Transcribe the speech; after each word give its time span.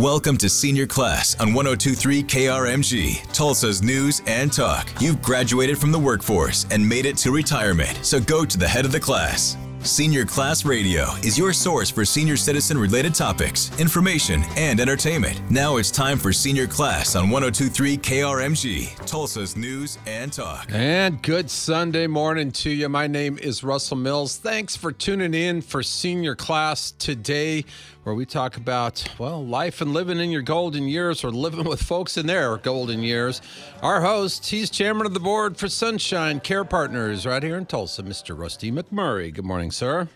Welcome 0.00 0.38
to 0.38 0.48
Senior 0.48 0.86
Class 0.86 1.38
on 1.40 1.52
1023 1.52 2.22
KRMG, 2.22 3.32
Tulsa's 3.34 3.82
news 3.82 4.22
and 4.26 4.50
talk. 4.50 4.88
You've 4.98 5.20
graduated 5.20 5.76
from 5.76 5.92
the 5.92 5.98
workforce 5.98 6.64
and 6.70 6.88
made 6.88 7.04
it 7.04 7.18
to 7.18 7.30
retirement, 7.30 7.98
so 8.00 8.18
go 8.18 8.46
to 8.46 8.56
the 8.56 8.66
head 8.66 8.86
of 8.86 8.92
the 8.92 9.00
class. 9.00 9.58
Senior 9.82 10.26
Class 10.26 10.66
Radio 10.66 11.04
is 11.22 11.38
your 11.38 11.54
source 11.54 11.90
for 11.90 12.04
senior 12.04 12.36
citizen 12.36 12.76
related 12.76 13.14
topics, 13.14 13.70
information, 13.80 14.42
and 14.56 14.78
entertainment. 14.78 15.40
Now 15.50 15.76
it's 15.76 15.90
time 15.90 16.18
for 16.18 16.34
Senior 16.34 16.66
Class 16.66 17.16
on 17.16 17.30
1023 17.30 17.96
KRMG, 17.96 19.06
Tulsa's 19.06 19.56
news 19.56 19.98
and 20.06 20.30
talk. 20.30 20.66
And 20.70 21.22
good 21.22 21.50
Sunday 21.50 22.06
morning 22.06 22.52
to 22.52 22.70
you. 22.70 22.90
My 22.90 23.06
name 23.06 23.38
is 23.38 23.64
Russell 23.64 23.96
Mills. 23.96 24.36
Thanks 24.36 24.76
for 24.76 24.92
tuning 24.92 25.32
in 25.32 25.62
for 25.62 25.82
Senior 25.82 26.34
Class 26.34 26.92
today, 26.92 27.64
where 28.10 28.16
we 28.16 28.26
talk 28.26 28.56
about, 28.56 29.04
well, 29.20 29.46
life 29.46 29.80
and 29.80 29.94
living 29.94 30.18
in 30.18 30.32
your 30.32 30.42
golden 30.42 30.88
years 30.88 31.22
or 31.22 31.30
living 31.30 31.62
with 31.62 31.80
folks 31.80 32.16
in 32.16 32.26
their 32.26 32.56
golden 32.56 33.04
years. 33.04 33.40
Our 33.84 34.00
host, 34.00 34.46
he's 34.46 34.68
chairman 34.68 35.06
of 35.06 35.14
the 35.14 35.20
board 35.20 35.56
for 35.56 35.68
Sunshine 35.68 36.40
Care 36.40 36.64
Partners 36.64 37.24
right 37.24 37.40
here 37.40 37.56
in 37.56 37.66
Tulsa, 37.66 38.02
Mr. 38.02 38.36
Rusty 38.36 38.72
McMurray. 38.72 39.32
Good 39.32 39.44
morning, 39.44 39.70
sir. 39.70 40.08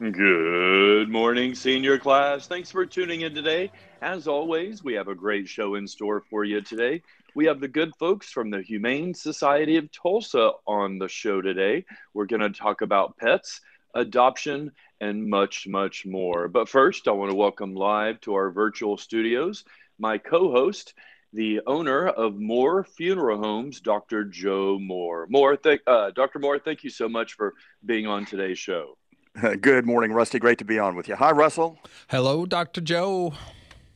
Good 0.00 1.10
morning, 1.10 1.54
senior 1.54 1.98
class. 1.98 2.46
Thanks 2.46 2.70
for 2.70 2.86
tuning 2.86 3.20
in 3.20 3.34
today. 3.34 3.70
As 4.00 4.26
always, 4.26 4.82
we 4.82 4.94
have 4.94 5.08
a 5.08 5.14
great 5.14 5.46
show 5.46 5.74
in 5.74 5.86
store 5.86 6.22
for 6.30 6.44
you 6.44 6.62
today. 6.62 7.02
We 7.34 7.44
have 7.44 7.60
the 7.60 7.68
good 7.68 7.94
folks 7.98 8.30
from 8.30 8.48
the 8.48 8.62
Humane 8.62 9.12
Society 9.12 9.76
of 9.76 9.92
Tulsa 9.92 10.52
on 10.66 10.98
the 10.98 11.08
show 11.08 11.42
today. 11.42 11.84
We're 12.14 12.24
going 12.24 12.40
to 12.40 12.48
talk 12.48 12.80
about 12.80 13.18
pets, 13.18 13.60
adoption, 13.94 14.72
and 15.00 15.28
much, 15.28 15.66
much 15.66 16.04
more. 16.06 16.48
But 16.48 16.68
first, 16.68 17.08
I 17.08 17.12
want 17.12 17.30
to 17.30 17.36
welcome 17.36 17.74
live 17.74 18.20
to 18.22 18.34
our 18.34 18.50
virtual 18.50 18.96
studios 18.96 19.64
my 20.00 20.18
co 20.18 20.50
host, 20.50 20.94
the 21.32 21.60
owner 21.66 22.08
of 22.08 22.36
Moore 22.36 22.82
Funeral 22.82 23.38
Homes, 23.38 23.80
Dr. 23.80 24.24
Joe 24.24 24.78
Moore. 24.80 25.26
Moore, 25.30 25.56
th- 25.56 25.82
uh, 25.86 26.10
Dr. 26.10 26.40
Moore, 26.40 26.58
thank 26.58 26.82
you 26.82 26.90
so 26.90 27.08
much 27.08 27.34
for 27.34 27.54
being 27.84 28.06
on 28.06 28.24
today's 28.24 28.58
show. 28.58 28.96
Good 29.60 29.86
morning, 29.86 30.12
Rusty. 30.12 30.40
Great 30.40 30.58
to 30.58 30.64
be 30.64 30.78
on 30.78 30.96
with 30.96 31.06
you. 31.06 31.14
Hi, 31.14 31.30
Russell. 31.30 31.78
Hello, 32.08 32.46
Dr. 32.46 32.80
Joe. 32.80 33.34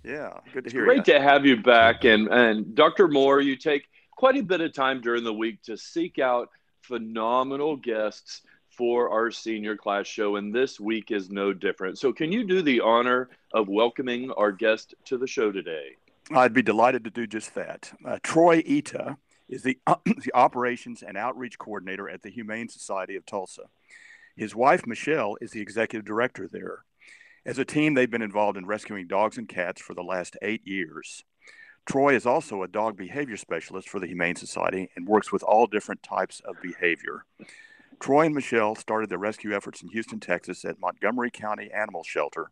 Yeah, 0.05 0.39
good 0.52 0.64
to 0.64 0.70
hear 0.70 0.80
you. 0.80 0.86
Great 0.86 1.08
you. 1.08 1.14
to 1.14 1.20
have 1.20 1.46
you 1.46 1.56
back. 1.62 2.05
And, 2.05 2.28
and 2.28 2.74
Dr. 2.74 3.08
Moore, 3.08 3.41
you 3.41 3.56
take 3.56 3.89
quite 4.14 4.36
a 4.36 4.42
bit 4.42 4.61
of 4.61 4.74
time 4.74 5.00
during 5.00 5.24
the 5.24 5.33
week 5.33 5.62
to 5.62 5.78
seek 5.78 6.18
out 6.18 6.50
phenomenal 6.83 7.77
guests 7.77 8.42
for 8.77 9.11
our 9.11 9.30
senior 9.30 9.77
class 9.77 10.06
show. 10.06 10.36
And 10.36 10.55
this 10.55 10.78
week 10.78 11.11
is 11.11 11.30
no 11.30 11.53
different. 11.53 11.98
So, 11.98 12.12
can 12.12 12.33
you 12.33 12.44
do 12.44 12.62
the 12.62 12.80
honor 12.80 13.30
of 13.53 13.69
welcoming 13.69 14.30
our 14.33 14.53
guest 14.53 14.94
to 15.06 15.19
the 15.19 15.27
show 15.27 15.53
today? 15.53 15.97
I'd 16.33 16.55
be 16.55 16.62
delighted 16.62 17.05
to 17.05 17.11
do 17.11 17.27
just 17.27 17.55
that. 17.55 17.92
Uh, 18.05 18.19
Troy 18.22 18.62
Ita 18.67 19.17
is 19.48 19.62
the, 19.62 19.78
the 20.05 20.33
operations 20.34 21.02
and 21.02 21.17
outreach 21.17 21.58
coordinator 21.58 22.08
at 22.08 22.22
the 22.22 22.30
Humane 22.30 22.68
Society 22.68 23.17
of 23.17 23.27
Tulsa. 23.27 23.64
His 24.36 24.55
wife, 24.55 24.86
Michelle, 24.86 25.36
is 25.40 25.52
the 25.52 25.61
executive 25.61 26.05
director 26.05 26.48
there. 26.51 26.84
As 27.46 27.58
a 27.58 27.64
team, 27.64 27.95
they've 27.95 28.11
been 28.11 28.23
involved 28.23 28.57
in 28.57 28.67
rescuing 28.67 29.07
dogs 29.07 29.36
and 29.36 29.48
cats 29.48 29.80
for 29.80 29.95
the 29.95 30.02
last 30.02 30.36
eight 30.40 30.67
years. 30.67 31.24
Troy 31.86 32.14
is 32.14 32.24
also 32.24 32.63
a 32.63 32.68
dog 32.68 32.96
behavior 32.96 33.36
specialist 33.36 33.89
for 33.89 34.01
the 34.01 34.07
Humane 34.07 34.36
Society 34.36 34.89
and 34.96 35.07
works 35.07 35.30
with 35.30 35.42
all 35.42 35.67
different 35.67 36.02
types 36.02 36.40
of 36.40 36.57
behavior. 36.63 37.27
Troy 38.04 38.26
and 38.26 38.34
Michelle 38.34 38.74
started 38.74 39.08
their 39.08 39.16
rescue 39.16 39.56
efforts 39.56 39.82
in 39.82 39.88
Houston, 39.88 40.20
Texas 40.20 40.62
at 40.66 40.78
Montgomery 40.78 41.30
County 41.30 41.70
Animal 41.72 42.04
Shelter 42.04 42.50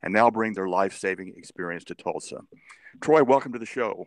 and 0.00 0.14
now 0.14 0.30
bring 0.30 0.52
their 0.52 0.68
life 0.68 0.96
saving 0.96 1.34
experience 1.36 1.82
to 1.86 1.96
Tulsa. 1.96 2.42
Troy, 3.00 3.24
welcome 3.24 3.52
to 3.52 3.58
the 3.58 3.66
show. 3.66 4.06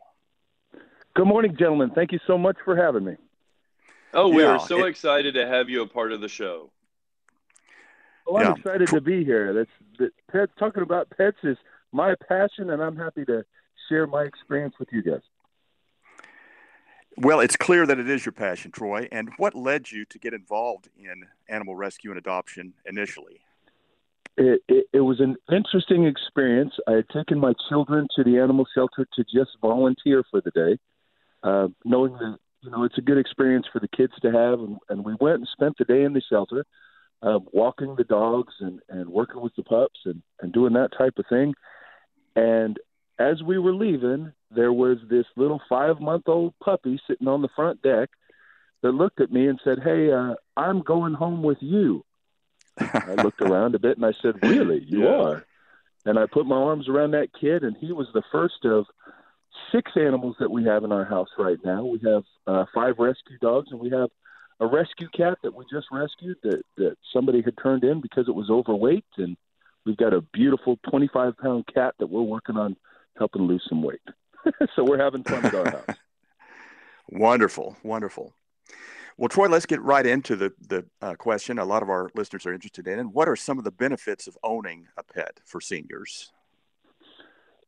Good 1.14 1.28
morning, 1.28 1.54
gentlemen. 1.60 1.92
Thank 1.94 2.14
you 2.14 2.20
so 2.26 2.38
much 2.38 2.56
for 2.64 2.78
having 2.78 3.04
me. 3.04 3.18
Oh, 4.14 4.30
we 4.30 4.42
Yeah, 4.44 4.52
are 4.52 4.60
so 4.62 4.86
it- 4.86 4.90
excited 4.92 5.34
to 5.34 5.46
have 5.46 5.68
you 5.70 5.82
a 5.82 5.88
part 5.88 6.14
of 6.14 6.22
the 6.22 6.30
show. 6.30 6.72
Well, 8.26 8.38
I'm 8.38 8.54
Yeah. 8.54 8.56
excited 8.56 8.88
to 8.88 9.02
be 9.02 9.26
here. 9.26 9.52
That's 9.52 9.70
that 10.00 10.12
pets. 10.32 10.54
Talking 10.58 10.82
about 10.82 11.10
pets 11.10 11.40
is 11.44 11.58
my 11.92 12.16
passion, 12.30 12.70
and 12.70 12.82
I'm 12.82 12.96
happy 12.96 13.26
to 13.26 13.44
share 13.90 14.08
my 14.08 14.24
experience 14.24 14.80
with 14.80 14.94
you 14.94 15.02
guys. 15.04 15.24
Well, 17.18 17.40
it's 17.40 17.56
clear 17.56 17.86
that 17.86 17.98
it 17.98 18.10
is 18.10 18.26
your 18.26 18.34
passion, 18.34 18.72
Troy. 18.72 19.08
And 19.12 19.30
what 19.38 19.56
led 19.56 19.92
you 19.92 20.04
to 20.06 20.20
get 20.20 20.34
involved 20.34 20.90
in 20.98 21.26
animal 21.48 21.76
rescue 21.76 22.12
and 22.12 22.18
adoption 22.18 22.74
initially? 22.86 23.40
It, 24.38 24.62
it, 24.68 24.88
it 24.92 25.00
was 25.00 25.22
an 25.22 25.38
interesting 25.50 26.06
experience. 26.06 26.74
I 26.88 26.94
had 26.94 27.10
taken 27.10 27.40
my 27.40 27.54
children 27.70 28.08
to 28.18 28.24
the 28.24 28.40
animal 28.40 28.66
shelter 28.76 29.08
to 29.16 29.24
just 29.24 29.52
volunteer 29.62 30.26
for 30.30 30.42
the 30.42 30.52
day, 30.52 30.78
uh, 31.42 31.70
knowing 31.86 32.14
that 32.14 32.38
you 32.62 32.70
know 32.70 32.84
it's 32.84 32.98
a 32.98 33.02
good 33.02 33.18
experience 33.18 33.66
for 33.72 33.80
the 33.80 33.88
kids 33.88 34.14
to 34.22 34.32
have. 34.32 34.60
And, 34.60 34.78
and 34.90 35.06
we 35.06 35.16
went 35.22 35.38
and 35.38 35.48
spent 35.54 35.78
the 35.78 35.86
day 35.86 36.04
in 36.04 36.12
the 36.12 36.22
shelter, 36.30 36.66
uh, 37.22 37.40
walking 37.54 37.96
the 37.96 38.04
dogs 38.04 38.54
and, 38.60 38.82
and 38.90 39.08
working 39.10 39.42
with 39.42 39.56
the 39.56 39.64
pups 39.64 40.02
and, 40.04 40.22
and 40.42 40.52
doing 40.52 40.74
that 40.74 40.90
type 40.98 41.14
of 41.18 41.26
thing. 41.30 41.54
And 42.36 42.78
as 43.18 43.42
we 43.42 43.58
were 43.58 43.74
leaving, 43.74 44.34
there 44.54 44.74
was 44.74 44.98
this 45.10 45.26
little 45.36 45.62
five 45.70 46.00
month 46.00 46.24
old 46.28 46.54
puppy 46.64 47.00
sitting 47.08 47.28
on 47.28 47.42
the 47.42 47.50
front 47.56 47.82
deck 47.82 48.10
that 48.84 48.92
looked 48.92 49.22
at 49.22 49.32
me 49.32 49.48
and 49.48 49.60
said, 49.64 49.80
Hey, 49.84 50.12
uh, 50.12 50.36
I'm 50.58 50.82
going 50.82 51.14
home 51.14 51.42
with 51.44 51.58
you. 51.62 52.04
I 52.80 53.16
looked 53.16 53.42
around 53.42 53.76
a 53.76 53.80
bit 53.80 53.98
and 53.98 54.06
I 54.06 54.14
said, 54.22 54.36
Really? 54.42 54.84
You 54.88 55.04
Yeah. 55.04 55.22
are? 55.22 55.46
And 56.06 56.20
I 56.20 56.28
put 56.28 56.46
my 56.46 56.56
arms 56.56 56.88
around 56.88 57.12
that 57.12 57.30
kid, 57.34 57.64
and 57.64 57.76
he 57.78 57.92
was 57.92 58.08
the 58.14 58.22
first 58.32 58.64
of 58.64 58.86
six 59.72 59.92
animals 59.96 60.36
that 60.40 60.52
we 60.52 60.64
have 60.66 60.84
in 60.84 60.92
our 60.92 61.06
house 61.06 61.30
right 61.38 61.58
now. 61.66 61.84
We 61.84 62.00
have 62.06 62.24
uh, 62.46 62.66
five 62.76 63.00
rescue 63.00 63.40
dogs, 63.42 63.70
and 63.72 63.80
we 63.80 63.90
have 63.90 64.10
a 64.60 64.68
rescue 64.68 65.08
cat 65.16 65.40
that 65.44 65.54
we 65.54 65.66
just 65.72 65.88
rescued 65.92 66.38
that, 66.44 66.62
that 66.78 66.96
somebody 67.12 67.42
had 67.42 67.56
turned 67.62 67.84
in 67.84 68.02
because 68.02 68.28
it 68.28 68.36
was 68.36 68.50
overweight. 68.52 69.06
And 69.18 69.36
we've 69.84 69.98
got 69.98 70.14
a 70.14 70.22
beautiful 70.22 70.78
25 70.90 71.38
pound 71.38 71.66
cat 71.74 71.96
that 72.00 72.08
we're 72.08 72.22
working 72.22 72.56
on 72.56 72.76
helping 73.18 73.44
lose 73.44 73.64
some 73.68 73.82
weight. 73.82 74.00
so 74.76 74.84
we're 74.84 74.98
having 74.98 75.24
fun 75.24 75.46
at 75.46 75.56
our 75.56 75.70
house. 75.70 75.98
Wonderful, 77.10 77.78
wonderful. 77.84 78.34
Well, 79.16 79.30
Troy, 79.30 79.48
let's 79.48 79.68
get 79.68 79.80
right 79.82 80.06
into 80.06 80.36
the 80.36 80.54
the 80.60 80.86
uh, 81.04 81.14
question. 81.14 81.60
A 81.60 81.64
lot 81.64 81.84
of 81.84 81.90
our 81.90 82.10
listeners 82.16 82.48
are 82.48 82.54
interested 82.54 82.88
in. 82.88 82.98
And 82.98 83.14
What 83.14 83.30
are 83.30 83.36
some 83.36 83.60
of 83.60 83.64
the 83.64 83.72
benefits 83.72 84.26
of 84.26 84.36
owning 84.44 84.88
a 84.98 85.04
pet 85.04 85.40
for 85.46 85.62
seniors? 85.62 86.32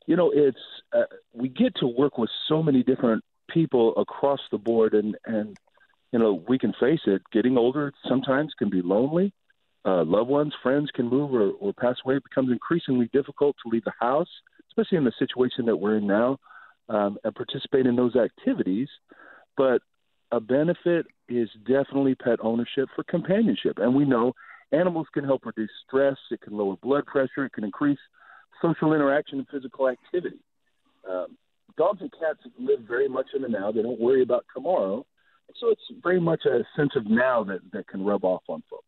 you 0.08 0.16
know 0.16 0.32
it's 0.34 0.58
uh, 0.94 1.04
we 1.34 1.50
get 1.50 1.76
to 1.76 1.86
work 1.86 2.18
with 2.18 2.30
so 2.48 2.64
many 2.64 2.82
different 2.82 3.24
people 3.50 3.94
across 3.98 4.40
the 4.52 4.58
board 4.58 4.94
and 4.94 5.16
and 5.26 5.56
you 6.12 6.18
know 6.18 6.44
we 6.48 6.58
can 6.58 6.74
face 6.80 7.02
it 7.06 7.22
getting 7.32 7.58
older 7.58 7.94
sometimes 8.08 8.54
can 8.58 8.70
be 8.70 8.82
lonely 8.82 9.32
uh, 9.86 10.04
loved 10.04 10.30
ones 10.30 10.54
friends 10.64 10.90
can 10.96 11.08
move 11.08 11.34
or, 11.34 11.52
or 11.52 11.74
pass 11.74 11.96
away 12.04 12.16
it 12.16 12.24
becomes 12.24 12.52
increasingly 12.52 13.10
difficult 13.14 13.56
to 13.62 13.70
leave 13.70 13.84
the 13.84 13.94
house 14.00 14.30
especially 14.72 14.98
in 14.98 15.04
the 15.04 15.14
situation 15.20 15.66
that 15.66 15.78
we're 15.78 15.98
in 15.98 16.08
now 16.08 16.38
um, 16.90 17.18
and 17.24 17.36
participate 17.36 17.86
in 17.86 17.96
those 17.96 18.16
activities 18.16 18.88
but 19.56 19.82
a 20.32 20.40
benefit 20.40 21.06
is 21.30 21.50
definitely 21.66 22.16
pet 22.16 22.40
ownership 22.42 22.90
for 22.96 23.04
companionship 23.04 23.78
and 23.78 23.96
we 23.96 24.06
know 24.06 24.34
animals 24.72 25.08
can 25.14 25.24
help 25.24 25.46
reduce 25.46 25.70
stress 25.88 26.18
it 26.32 26.42
can 26.42 26.56
lower 26.56 26.76
blood 26.78 27.06
pressure 27.06 27.46
it 27.46 27.54
can 27.54 27.64
increase 27.64 28.00
social 28.62 28.94
interaction 28.94 29.40
and 29.40 29.48
physical 29.50 29.90
activity. 29.90 30.40
Um, 31.10 31.38
dogs 31.78 32.02
and 32.02 32.12
cats 32.12 32.40
live 32.60 32.82
very 32.82 33.08
much 33.08 33.28
in 33.36 33.42
the 33.42 33.50
now. 33.50 33.72
They 33.72 33.82
don't 33.82 34.00
worry 34.00 34.22
about 34.22 34.46
tomorrow. 34.54 35.06
So 35.60 35.70
it's 35.70 35.82
very 36.04 36.20
much 36.20 36.46
a 36.46 36.64
sense 36.76 36.92
of 36.96 37.06
now 37.06 37.44
that, 37.46 37.60
that 37.72 37.88
can 37.88 38.04
rub 38.04 38.26
off 38.26 38.44
on 38.48 38.64
folks. 38.70 38.84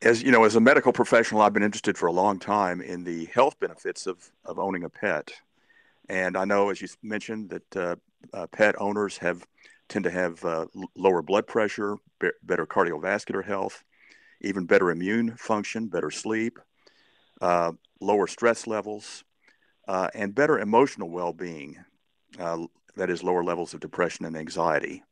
As 0.00 0.22
you 0.22 0.32
know, 0.32 0.44
as 0.44 0.56
a 0.56 0.60
medical 0.60 0.92
professional, 0.92 1.42
I've 1.42 1.52
been 1.52 1.62
interested 1.62 1.96
for 1.96 2.06
a 2.06 2.12
long 2.12 2.38
time 2.38 2.80
in 2.80 3.04
the 3.04 3.26
health 3.26 3.58
benefits 3.60 4.06
of 4.06 4.32
of 4.44 4.58
owning 4.58 4.82
a 4.82 4.88
pet, 4.88 5.32
and 6.08 6.36
I 6.36 6.44
know, 6.44 6.70
as 6.70 6.80
you 6.80 6.88
mentioned, 7.02 7.50
that 7.50 7.76
uh, 7.76 7.96
uh, 8.32 8.46
pet 8.48 8.74
owners 8.78 9.18
have 9.18 9.46
tend 9.88 10.04
to 10.04 10.10
have 10.10 10.44
uh, 10.44 10.66
lower 10.96 11.22
blood 11.22 11.46
pressure, 11.46 11.96
be- 12.18 12.30
better 12.42 12.66
cardiovascular 12.66 13.44
health, 13.44 13.84
even 14.40 14.64
better 14.64 14.90
immune 14.90 15.36
function, 15.36 15.88
better 15.88 16.10
sleep. 16.10 16.58
Lower 18.00 18.26
stress 18.26 18.66
levels, 18.66 19.24
and 19.86 20.34
better 20.34 20.58
emotional 20.58 21.08
well 21.10 21.32
being. 21.32 21.76
Uh, 22.38 22.66
that 22.96 23.10
is, 23.10 23.22
lower 23.22 23.44
levels 23.44 23.74
of 23.74 23.80
depression 23.80 24.24
and 24.24 24.36
anxiety. 24.36 25.02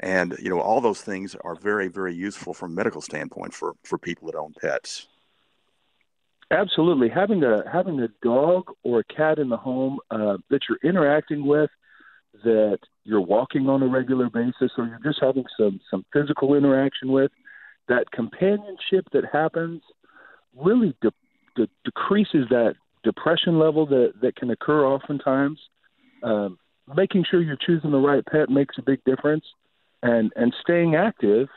And 0.00 0.36
you 0.40 0.50
know, 0.50 0.60
all 0.60 0.80
those 0.80 1.00
things 1.02 1.34
are 1.44 1.54
very, 1.54 1.88
very 1.88 2.14
useful 2.14 2.54
from 2.54 2.72
a 2.72 2.74
medical 2.74 3.00
standpoint 3.00 3.54
for 3.54 3.74
for 3.84 3.98
people 3.98 4.26
that 4.26 4.36
own 4.36 4.52
pets. 4.60 5.08
Absolutely, 6.54 7.08
having 7.08 7.42
a 7.42 7.64
having 7.70 8.00
a 8.00 8.08
dog 8.22 8.70
or 8.84 9.00
a 9.00 9.04
cat 9.04 9.38
in 9.38 9.48
the 9.48 9.56
home 9.56 9.98
uh, 10.10 10.36
that 10.50 10.60
you're 10.68 10.78
interacting 10.88 11.44
with, 11.44 11.70
that 12.44 12.78
you're 13.02 13.20
walking 13.20 13.68
on 13.68 13.82
a 13.82 13.86
regular 13.86 14.30
basis, 14.30 14.70
or 14.78 14.86
you're 14.86 15.00
just 15.02 15.18
having 15.20 15.44
some 15.58 15.80
some 15.90 16.04
physical 16.12 16.54
interaction 16.54 17.10
with, 17.10 17.32
that 17.88 18.10
companionship 18.12 19.06
that 19.12 19.24
happens 19.32 19.82
really 20.56 20.94
de- 21.02 21.10
de- 21.56 21.68
decreases 21.84 22.46
that 22.50 22.74
depression 23.02 23.58
level 23.58 23.84
that 23.86 24.12
that 24.22 24.36
can 24.36 24.50
occur 24.50 24.86
oftentimes. 24.86 25.58
Um, 26.22 26.58
making 26.96 27.24
sure 27.28 27.42
you're 27.42 27.56
choosing 27.56 27.90
the 27.90 27.98
right 27.98 28.24
pet 28.24 28.48
makes 28.48 28.76
a 28.78 28.82
big 28.82 29.02
difference, 29.04 29.44
and 30.02 30.32
and 30.36 30.54
staying 30.62 30.94
active 30.94 31.48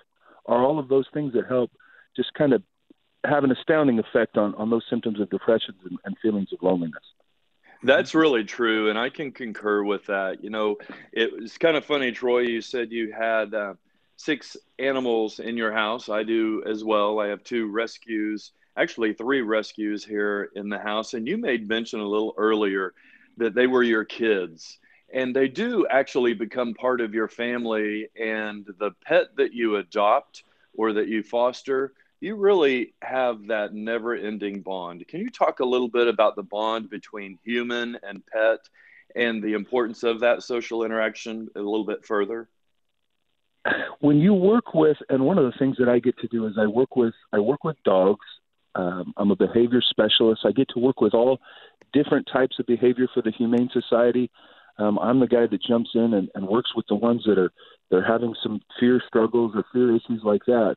are 0.47 0.65
all 0.65 0.79
of 0.79 0.87
those 0.87 1.05
things 1.13 1.33
that 1.33 1.45
help 1.47 1.69
just 2.15 2.33
kind 2.33 2.53
of 2.53 2.63
have 3.23 3.43
an 3.43 3.51
astounding 3.51 3.99
effect 3.99 4.37
on, 4.37 4.55
on 4.55 4.69
those 4.69 4.83
symptoms 4.89 5.19
of 5.19 5.29
depression 5.29 5.75
and, 5.83 5.97
and 6.05 6.17
feelings 6.19 6.49
of 6.53 6.61
loneliness. 6.61 7.03
That's 7.83 8.15
really 8.15 8.43
true, 8.43 8.89
and 8.89 8.97
I 8.97 9.09
can 9.09 9.31
concur 9.31 9.83
with 9.83 10.05
that. 10.07 10.43
You 10.43 10.49
know, 10.49 10.77
it 11.11 11.31
was 11.31 11.57
kind 11.57 11.77
of 11.77 11.85
funny, 11.85 12.11
Troy. 12.11 12.39
You 12.39 12.61
said 12.61 12.91
you 12.91 13.11
had 13.11 13.53
uh, 13.53 13.75
six 14.15 14.57
animals 14.79 15.39
in 15.39 15.57
your 15.57 15.71
house. 15.71 16.09
I 16.09 16.23
do 16.23 16.63
as 16.65 16.83
well. 16.83 17.19
I 17.19 17.27
have 17.27 17.43
two 17.43 17.67
rescues, 17.67 18.51
actually 18.77 19.13
three 19.13 19.41
rescues 19.41 20.03
here 20.03 20.49
in 20.55 20.69
the 20.69 20.79
house. 20.79 21.13
And 21.13 21.27
you 21.27 21.37
made 21.37 21.67
mention 21.67 21.99
a 21.99 22.07
little 22.07 22.33
earlier 22.37 22.93
that 23.37 23.53
they 23.53 23.67
were 23.67 23.83
your 23.83 24.05
kids, 24.05 24.79
and 25.13 25.35
they 25.35 25.47
do 25.47 25.85
actually 25.87 26.33
become 26.33 26.73
part 26.73 26.99
of 26.99 27.13
your 27.13 27.27
family. 27.27 28.07
And 28.19 28.65
the 28.79 28.91
pet 29.05 29.35
that 29.37 29.53
you 29.53 29.75
adopt 29.75 30.43
or 30.73 30.93
that 30.93 31.07
you 31.07 31.21
foster 31.21 31.93
you 32.19 32.35
really 32.35 32.93
have 33.01 33.47
that 33.47 33.73
never 33.73 34.15
ending 34.15 34.61
bond. 34.61 35.07
Can 35.07 35.21
you 35.21 35.29
talk 35.29 35.59
a 35.59 35.65
little 35.65 35.87
bit 35.87 36.07
about 36.07 36.35
the 36.35 36.43
bond 36.43 36.89
between 36.89 37.37
human 37.43 37.97
and 38.03 38.25
pet 38.25 38.59
and 39.15 39.41
the 39.43 39.53
importance 39.53 40.03
of 40.03 40.21
that 40.21 40.43
social 40.43 40.83
interaction 40.83 41.49
a 41.55 41.59
little 41.59 41.85
bit 41.85 42.05
further? 42.05 42.49
When 43.99 44.17
you 44.17 44.33
work 44.33 44.73
with, 44.73 44.97
and 45.09 45.25
one 45.25 45.37
of 45.37 45.45
the 45.45 45.57
things 45.59 45.77
that 45.79 45.89
I 45.89 45.99
get 45.99 46.17
to 46.19 46.27
do 46.27 46.47
is 46.47 46.53
I 46.57 46.67
work 46.67 46.95
with 46.95 47.13
I 47.33 47.39
work 47.39 47.63
with 47.63 47.75
dogs. 47.83 48.25
Um, 48.75 49.13
I'm 49.17 49.31
a 49.31 49.35
behavior 49.35 49.81
specialist. 49.81 50.41
I 50.45 50.51
get 50.51 50.69
to 50.69 50.79
work 50.79 51.01
with 51.01 51.13
all 51.13 51.39
different 51.93 52.27
types 52.31 52.57
of 52.59 52.65
behavior 52.67 53.07
for 53.13 53.21
the 53.21 53.31
Humane 53.31 53.69
Society. 53.73 54.29
Um, 54.77 54.99
I'm 54.99 55.19
the 55.19 55.27
guy 55.27 55.47
that 55.47 55.63
jumps 55.63 55.89
in 55.95 56.13
and, 56.13 56.29
and 56.35 56.47
works 56.47 56.75
with 56.75 56.85
the 56.87 56.95
ones 56.95 57.23
that 57.25 57.39
are 57.39 57.51
they're 57.89 58.05
having 58.05 58.35
some 58.43 58.61
fear 58.79 59.01
struggles 59.07 59.53
or 59.55 59.65
fear 59.73 59.95
issues 59.95 60.21
like 60.23 60.45
that 60.45 60.75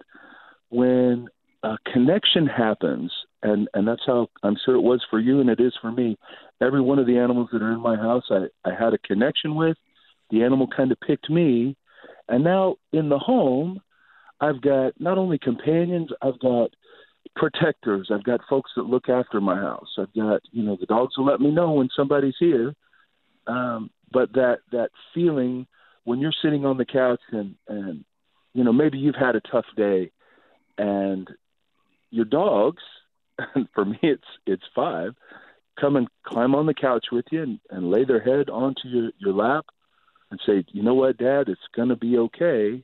when 0.70 1.28
a 1.62 1.76
connection 1.92 2.46
happens, 2.46 3.12
and 3.42 3.68
and 3.74 3.86
that's 3.86 4.02
how 4.06 4.28
I'm 4.42 4.56
sure 4.64 4.74
it 4.74 4.80
was 4.80 5.04
for 5.10 5.18
you, 5.20 5.40
and 5.40 5.50
it 5.50 5.60
is 5.60 5.74
for 5.80 5.92
me. 5.92 6.16
Every 6.60 6.80
one 6.80 6.98
of 6.98 7.06
the 7.06 7.18
animals 7.18 7.48
that 7.52 7.62
are 7.62 7.72
in 7.72 7.80
my 7.80 7.96
house, 7.96 8.24
I 8.30 8.46
I 8.64 8.74
had 8.74 8.94
a 8.94 8.98
connection 8.98 9.54
with. 9.54 9.76
The 10.30 10.42
animal 10.42 10.68
kind 10.74 10.92
of 10.92 11.00
picked 11.00 11.28
me, 11.28 11.76
and 12.28 12.44
now 12.44 12.76
in 12.92 13.08
the 13.08 13.18
home, 13.18 13.80
I've 14.40 14.62
got 14.62 14.98
not 14.98 15.18
only 15.18 15.38
companions, 15.38 16.10
I've 16.22 16.38
got 16.38 16.70
protectors. 17.36 18.10
I've 18.12 18.24
got 18.24 18.40
folks 18.48 18.70
that 18.76 18.84
look 18.84 19.08
after 19.08 19.40
my 19.40 19.56
house. 19.56 19.88
I've 19.98 20.14
got 20.14 20.40
you 20.50 20.62
know 20.62 20.76
the 20.80 20.86
dogs 20.86 21.18
will 21.18 21.26
let 21.26 21.40
me 21.40 21.50
know 21.50 21.72
when 21.72 21.88
somebody's 21.94 22.36
here. 22.38 22.74
Um, 23.46 23.90
but 24.12 24.32
that 24.32 24.58
that 24.72 24.90
feeling 25.14 25.66
when 26.04 26.20
you're 26.20 26.32
sitting 26.42 26.64
on 26.64 26.78
the 26.78 26.86
couch 26.86 27.20
and 27.32 27.54
and 27.68 28.04
you 28.54 28.64
know 28.64 28.72
maybe 28.72 28.98
you've 28.98 29.14
had 29.14 29.36
a 29.36 29.40
tough 29.40 29.66
day 29.76 30.10
and 30.80 31.28
your 32.10 32.24
dogs 32.24 32.82
for 33.74 33.84
me 33.84 33.98
it's 34.02 34.24
it's 34.46 34.64
five 34.74 35.14
come 35.80 35.96
and 35.96 36.08
climb 36.24 36.54
on 36.54 36.66
the 36.66 36.74
couch 36.74 37.06
with 37.10 37.24
you 37.30 37.42
and, 37.42 37.60
and 37.70 37.90
lay 37.90 38.04
their 38.04 38.20
head 38.20 38.50
onto 38.50 38.88
your 38.88 39.10
your 39.18 39.32
lap 39.32 39.66
and 40.30 40.40
say 40.46 40.64
you 40.72 40.82
know 40.82 40.94
what 40.94 41.18
dad? 41.18 41.48
It's 41.48 41.60
going 41.74 41.88
to 41.88 41.96
be 41.96 42.16
okay. 42.18 42.82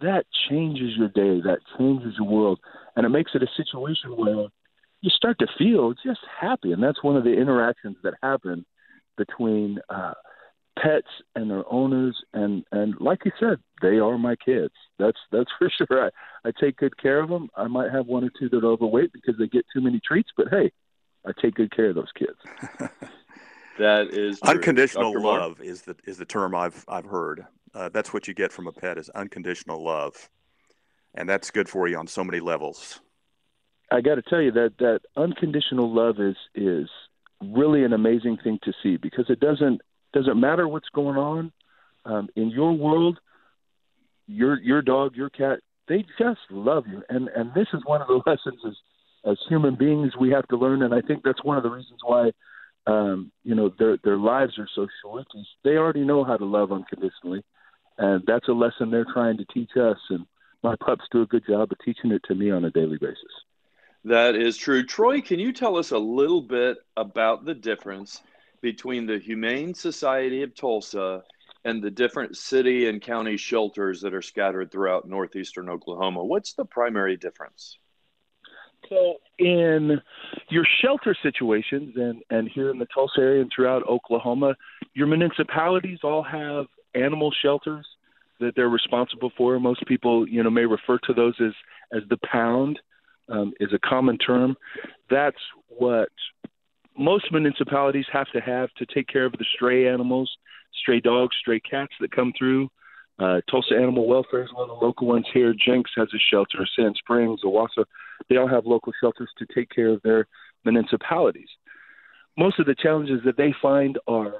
That 0.00 0.24
changes 0.48 0.96
your 0.96 1.08
day. 1.08 1.40
That 1.42 1.60
changes 1.78 2.14
your 2.18 2.28
world. 2.28 2.60
And 2.96 3.06
it 3.06 3.10
makes 3.10 3.32
it 3.34 3.42
a 3.42 3.46
situation 3.56 4.16
where 4.16 4.48
you 5.00 5.10
start 5.10 5.38
to 5.38 5.46
feel 5.58 5.94
just 6.04 6.20
happy. 6.40 6.72
And 6.72 6.82
that's 6.82 7.02
one 7.02 7.16
of 7.16 7.24
the 7.24 7.32
interactions 7.32 7.96
that 8.02 8.14
happen 8.22 8.64
between 9.16 9.78
uh 9.88 10.14
pets 10.78 11.08
and 11.34 11.50
their 11.50 11.70
owners 11.70 12.16
and 12.32 12.64
and 12.72 12.94
like 12.98 13.24
you 13.24 13.32
said 13.38 13.58
they 13.82 13.98
are 13.98 14.16
my 14.16 14.34
kids 14.36 14.72
that's 14.98 15.18
that's 15.30 15.50
for 15.58 15.70
sure 15.70 16.06
i 16.06 16.48
i 16.48 16.52
take 16.60 16.76
good 16.78 16.96
care 16.96 17.20
of 17.20 17.28
them 17.28 17.48
i 17.56 17.66
might 17.66 17.90
have 17.90 18.06
one 18.06 18.24
or 18.24 18.30
two 18.38 18.48
that 18.48 18.64
are 18.64 18.70
overweight 18.70 19.12
because 19.12 19.34
they 19.38 19.46
get 19.46 19.66
too 19.72 19.80
many 19.80 20.00
treats 20.00 20.30
but 20.36 20.46
hey 20.50 20.70
i 21.26 21.32
take 21.40 21.54
good 21.54 21.74
care 21.74 21.90
of 21.90 21.94
those 21.94 22.10
kids 22.18 22.38
that 23.78 24.08
is 24.08 24.40
true. 24.40 24.50
unconditional 24.50 25.12
Dr. 25.12 25.24
love 25.24 25.58
Mark? 25.58 25.68
is 25.68 25.82
the 25.82 25.94
is 26.06 26.16
the 26.16 26.24
term 26.24 26.54
i've 26.54 26.84
i've 26.88 27.06
heard 27.06 27.46
uh, 27.74 27.88
that's 27.88 28.12
what 28.12 28.28
you 28.28 28.34
get 28.34 28.52
from 28.52 28.66
a 28.66 28.72
pet 28.72 28.98
is 28.98 29.08
unconditional 29.10 29.82
love 29.82 30.30
and 31.14 31.28
that's 31.28 31.50
good 31.50 31.68
for 31.68 31.86
you 31.86 31.98
on 31.98 32.06
so 32.06 32.24
many 32.24 32.40
levels 32.40 33.00
i 33.90 34.00
got 34.00 34.14
to 34.14 34.22
tell 34.22 34.40
you 34.40 34.52
that 34.52 34.72
that 34.78 35.00
unconditional 35.16 35.92
love 35.92 36.18
is 36.18 36.36
is 36.54 36.88
really 37.42 37.84
an 37.84 37.92
amazing 37.92 38.38
thing 38.42 38.58
to 38.62 38.72
see 38.82 38.96
because 38.96 39.26
it 39.28 39.40
doesn't 39.40 39.82
doesn't 40.12 40.38
matter 40.38 40.68
what's 40.68 40.88
going 40.90 41.16
on 41.16 41.52
um, 42.04 42.28
in 42.36 42.50
your 42.50 42.72
world. 42.72 43.18
Your 44.26 44.60
your 44.60 44.82
dog, 44.82 45.16
your 45.16 45.30
cat, 45.30 45.60
they 45.88 46.04
just 46.18 46.40
love 46.50 46.86
you, 46.86 47.02
and 47.08 47.28
and 47.28 47.52
this 47.54 47.68
is 47.72 47.82
one 47.84 48.00
of 48.00 48.08
the 48.08 48.22
lessons 48.26 48.60
as 48.66 48.74
as 49.24 49.38
human 49.48 49.74
beings 49.76 50.12
we 50.18 50.30
have 50.30 50.46
to 50.48 50.56
learn, 50.56 50.82
and 50.82 50.94
I 50.94 51.00
think 51.00 51.22
that's 51.22 51.42
one 51.44 51.56
of 51.56 51.62
the 51.62 51.70
reasons 51.70 52.00
why 52.04 52.32
um, 52.86 53.32
you 53.44 53.54
know 53.54 53.70
their 53.78 53.98
their 54.04 54.16
lives 54.16 54.58
are 54.58 54.68
so 54.74 54.86
short. 55.02 55.26
They 55.64 55.76
already 55.76 56.04
know 56.04 56.24
how 56.24 56.36
to 56.36 56.44
love 56.44 56.72
unconditionally, 56.72 57.44
and 57.98 58.22
that's 58.26 58.48
a 58.48 58.52
lesson 58.52 58.90
they're 58.90 59.06
trying 59.12 59.38
to 59.38 59.44
teach 59.46 59.70
us. 59.76 59.98
And 60.10 60.26
my 60.62 60.76
pups 60.76 61.04
do 61.10 61.22
a 61.22 61.26
good 61.26 61.44
job 61.46 61.72
of 61.72 61.78
teaching 61.84 62.12
it 62.12 62.22
to 62.28 62.34
me 62.34 62.50
on 62.50 62.64
a 62.64 62.70
daily 62.70 62.98
basis. 62.98 63.18
That 64.04 64.34
is 64.34 64.56
true. 64.56 64.84
Troy, 64.84 65.20
can 65.20 65.38
you 65.38 65.52
tell 65.52 65.76
us 65.76 65.92
a 65.92 65.98
little 65.98 66.40
bit 66.40 66.78
about 66.96 67.44
the 67.44 67.54
difference 67.54 68.20
between 68.62 69.06
the 69.06 69.18
Humane 69.18 69.74
Society 69.74 70.42
of 70.42 70.54
Tulsa 70.54 71.22
and 71.64 71.82
the 71.82 71.90
different 71.90 72.36
city 72.36 72.88
and 72.88 73.02
county 73.02 73.36
shelters 73.36 74.00
that 74.00 74.14
are 74.14 74.22
scattered 74.22 74.70
throughout 74.72 75.08
northeastern 75.08 75.68
Oklahoma? 75.68 76.24
What's 76.24 76.54
the 76.54 76.64
primary 76.64 77.16
difference? 77.16 77.76
So, 78.88 79.16
in 79.38 80.00
your 80.48 80.64
shelter 80.80 81.14
situations, 81.22 81.94
and, 81.96 82.22
and 82.30 82.48
here 82.48 82.70
in 82.70 82.78
the 82.78 82.86
Tulsa 82.86 83.20
area 83.20 83.42
and 83.42 83.52
throughout 83.54 83.86
Oklahoma, 83.86 84.56
your 84.94 85.06
municipalities 85.06 86.00
all 86.02 86.22
have 86.22 86.66
animal 86.94 87.32
shelters 87.42 87.86
that 88.40 88.54
they're 88.56 88.68
responsible 88.68 89.30
for. 89.36 89.58
Most 89.60 89.86
people, 89.86 90.28
you 90.28 90.42
know, 90.42 90.50
may 90.50 90.66
refer 90.66 90.98
to 91.04 91.12
those 91.12 91.34
as 91.40 91.52
as 91.92 92.02
the 92.08 92.18
pound 92.30 92.80
um, 93.28 93.52
is 93.60 93.72
a 93.72 93.78
common 93.78 94.18
term. 94.18 94.56
That's 95.10 95.36
what 95.68 96.08
most 96.98 97.32
municipalities 97.32 98.06
have 98.12 98.30
to 98.32 98.40
have 98.40 98.70
to 98.74 98.86
take 98.86 99.08
care 99.08 99.24
of 99.24 99.32
the 99.32 99.44
stray 99.54 99.88
animals, 99.88 100.30
stray 100.80 101.00
dogs, 101.00 101.36
stray 101.40 101.60
cats 101.60 101.92
that 102.00 102.14
come 102.14 102.32
through. 102.38 102.68
Uh, 103.18 103.40
Tulsa 103.50 103.74
Animal 103.74 104.06
Welfare 104.06 104.42
is 104.42 104.52
one 104.52 104.68
of 104.68 104.78
the 104.78 104.84
local 104.84 105.06
ones 105.06 105.26
here. 105.32 105.54
Jenks 105.54 105.90
has 105.96 106.08
a 106.14 106.18
shelter. 106.30 106.66
Sand 106.76 106.96
Springs, 106.98 107.40
Owasso, 107.44 107.84
they 108.28 108.36
all 108.36 108.48
have 108.48 108.66
local 108.66 108.92
shelters 109.00 109.30
to 109.38 109.46
take 109.54 109.70
care 109.70 109.90
of 109.90 110.02
their 110.02 110.26
municipalities. 110.64 111.48
Most 112.36 112.58
of 112.58 112.66
the 112.66 112.74
challenges 112.74 113.20
that 113.24 113.36
they 113.36 113.54
find 113.60 113.98
are 114.06 114.34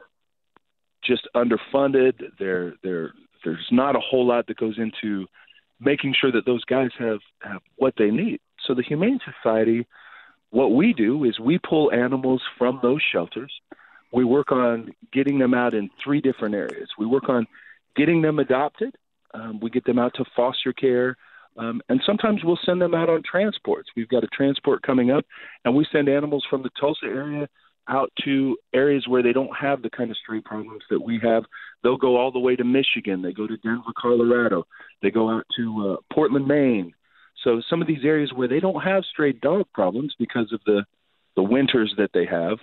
just 1.04 1.28
underfunded. 1.36 2.14
There, 2.38 2.74
there, 2.82 3.12
there's 3.44 3.68
not 3.70 3.96
a 3.96 4.00
whole 4.00 4.26
lot 4.26 4.46
that 4.46 4.56
goes 4.56 4.78
into 4.78 5.26
making 5.80 6.14
sure 6.18 6.32
that 6.32 6.46
those 6.46 6.64
guys 6.64 6.90
have, 6.98 7.18
have 7.42 7.60
what 7.76 7.94
they 7.98 8.10
need. 8.10 8.40
So 8.66 8.74
the 8.74 8.82
Humane 8.82 9.18
Society 9.42 9.86
what 10.52 10.74
we 10.74 10.92
do 10.92 11.24
is 11.24 11.40
we 11.40 11.58
pull 11.58 11.90
animals 11.92 12.42
from 12.58 12.78
those 12.82 13.00
shelters. 13.10 13.52
We 14.12 14.24
work 14.24 14.52
on 14.52 14.90
getting 15.10 15.38
them 15.38 15.54
out 15.54 15.72
in 15.72 15.88
three 16.04 16.20
different 16.20 16.54
areas. 16.54 16.90
We 16.98 17.06
work 17.06 17.30
on 17.30 17.46
getting 17.96 18.20
them 18.20 18.38
adopted. 18.38 18.94
Um, 19.32 19.60
we 19.60 19.70
get 19.70 19.86
them 19.86 19.98
out 19.98 20.12
to 20.16 20.26
foster 20.36 20.74
care. 20.74 21.16
Um, 21.56 21.80
and 21.88 22.02
sometimes 22.04 22.44
we'll 22.44 22.58
send 22.66 22.82
them 22.82 22.94
out 22.94 23.08
on 23.08 23.22
transports. 23.22 23.88
We've 23.96 24.08
got 24.08 24.24
a 24.24 24.28
transport 24.28 24.82
coming 24.82 25.10
up, 25.10 25.24
and 25.64 25.74
we 25.74 25.86
send 25.90 26.10
animals 26.10 26.44
from 26.50 26.62
the 26.62 26.70
Tulsa 26.78 27.06
area 27.06 27.48
out 27.88 28.12
to 28.24 28.56
areas 28.74 29.08
where 29.08 29.22
they 29.22 29.32
don't 29.32 29.56
have 29.58 29.80
the 29.80 29.90
kind 29.90 30.10
of 30.10 30.18
stray 30.18 30.40
problems 30.40 30.82
that 30.90 31.00
we 31.00 31.18
have. 31.22 31.44
They'll 31.82 31.96
go 31.96 32.18
all 32.18 32.30
the 32.30 32.38
way 32.38 32.56
to 32.56 32.64
Michigan. 32.64 33.22
They 33.22 33.32
go 33.32 33.46
to 33.46 33.56
Denver, 33.56 33.92
Colorado. 33.98 34.66
They 35.00 35.10
go 35.10 35.30
out 35.30 35.44
to 35.56 35.94
uh, 35.94 36.14
Portland, 36.14 36.46
Maine. 36.46 36.92
So 37.42 37.60
some 37.68 37.80
of 37.80 37.88
these 37.88 38.04
areas 38.04 38.32
where 38.32 38.48
they 38.48 38.60
don't 38.60 38.82
have 38.82 39.04
stray 39.04 39.32
dog 39.32 39.66
problems 39.72 40.14
because 40.18 40.52
of 40.52 40.60
the 40.64 40.84
the 41.34 41.42
winters 41.42 41.94
that 41.96 42.10
they 42.12 42.26
have, 42.26 42.58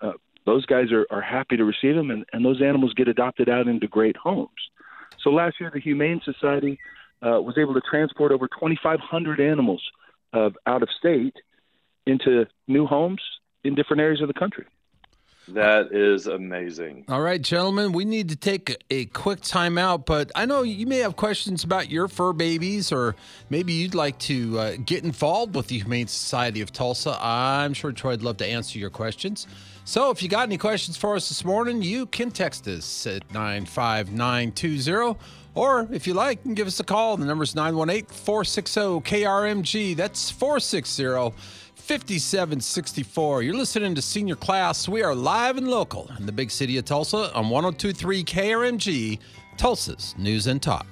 uh, 0.00 0.12
those 0.46 0.64
guys 0.64 0.90
are, 0.90 1.06
are 1.10 1.20
happy 1.20 1.58
to 1.58 1.64
receive 1.64 1.94
them, 1.94 2.10
and, 2.10 2.24
and 2.32 2.42
those 2.42 2.62
animals 2.62 2.94
get 2.94 3.08
adopted 3.08 3.48
out 3.48 3.68
into 3.68 3.86
great 3.86 4.16
homes. 4.16 4.48
So 5.22 5.28
last 5.28 5.56
year, 5.60 5.70
the 5.72 5.80
Humane 5.80 6.22
Society 6.24 6.78
uh, 7.22 7.42
was 7.42 7.58
able 7.58 7.74
to 7.74 7.82
transport 7.82 8.32
over 8.32 8.48
2,500 8.48 9.38
animals 9.38 9.82
uh, 10.32 10.48
out 10.66 10.82
of 10.82 10.88
state 10.98 11.36
into 12.06 12.46
new 12.66 12.86
homes 12.86 13.20
in 13.64 13.74
different 13.74 14.00
areas 14.00 14.22
of 14.22 14.28
the 14.28 14.34
country. 14.34 14.64
That 15.48 15.92
is 15.92 16.26
amazing. 16.26 17.04
All 17.08 17.20
right, 17.20 17.40
gentlemen, 17.40 17.92
we 17.92 18.04
need 18.04 18.28
to 18.28 18.36
take 18.36 18.82
a 18.90 19.06
quick 19.06 19.40
time 19.40 19.78
out, 19.78 20.06
but 20.06 20.30
I 20.34 20.46
know 20.46 20.62
you 20.62 20.86
may 20.86 20.98
have 20.98 21.16
questions 21.16 21.64
about 21.64 21.90
your 21.90 22.08
fur 22.08 22.32
babies, 22.32 22.92
or 22.92 23.16
maybe 23.48 23.72
you'd 23.72 23.94
like 23.94 24.18
to 24.20 24.58
uh, 24.58 24.76
get 24.84 25.02
involved 25.02 25.54
with 25.56 25.68
the 25.68 25.78
Humane 25.78 26.06
Society 26.06 26.60
of 26.60 26.72
Tulsa. 26.72 27.18
I'm 27.20 27.74
sure 27.74 27.90
Troy 27.92 28.12
would 28.12 28.22
love 28.22 28.36
to 28.38 28.46
answer 28.46 28.78
your 28.78 28.90
questions. 28.90 29.46
So 29.84 30.10
if 30.10 30.22
you 30.22 30.28
got 30.28 30.42
any 30.42 30.58
questions 30.58 30.96
for 30.96 31.16
us 31.16 31.28
this 31.28 31.44
morning, 31.44 31.82
you 31.82 32.06
can 32.06 32.30
text 32.30 32.68
us 32.68 33.06
at 33.06 33.28
95920. 33.32 35.18
Or 35.54 35.88
if 35.90 36.06
you 36.06 36.14
like, 36.14 36.38
you 36.38 36.42
can 36.44 36.54
give 36.54 36.66
us 36.66 36.80
a 36.80 36.84
call. 36.84 37.16
The 37.16 37.26
number 37.26 37.44
is 37.44 37.54
918 37.54 38.06
460 38.06 38.80
KRMG. 39.00 39.96
That's 39.96 40.30
460 40.30 41.34
5764. 41.74 43.42
You're 43.42 43.54
listening 43.54 43.94
to 43.96 44.02
Senior 44.02 44.36
Class. 44.36 44.88
We 44.88 45.02
are 45.02 45.14
live 45.14 45.56
and 45.56 45.68
local 45.68 46.10
in 46.18 46.26
the 46.26 46.32
big 46.32 46.50
city 46.50 46.78
of 46.78 46.84
Tulsa 46.84 47.34
on 47.34 47.50
1023 47.50 48.22
KRMG, 48.22 49.18
Tulsa's 49.56 50.14
News 50.16 50.46
and 50.46 50.62
Talk. 50.62 50.86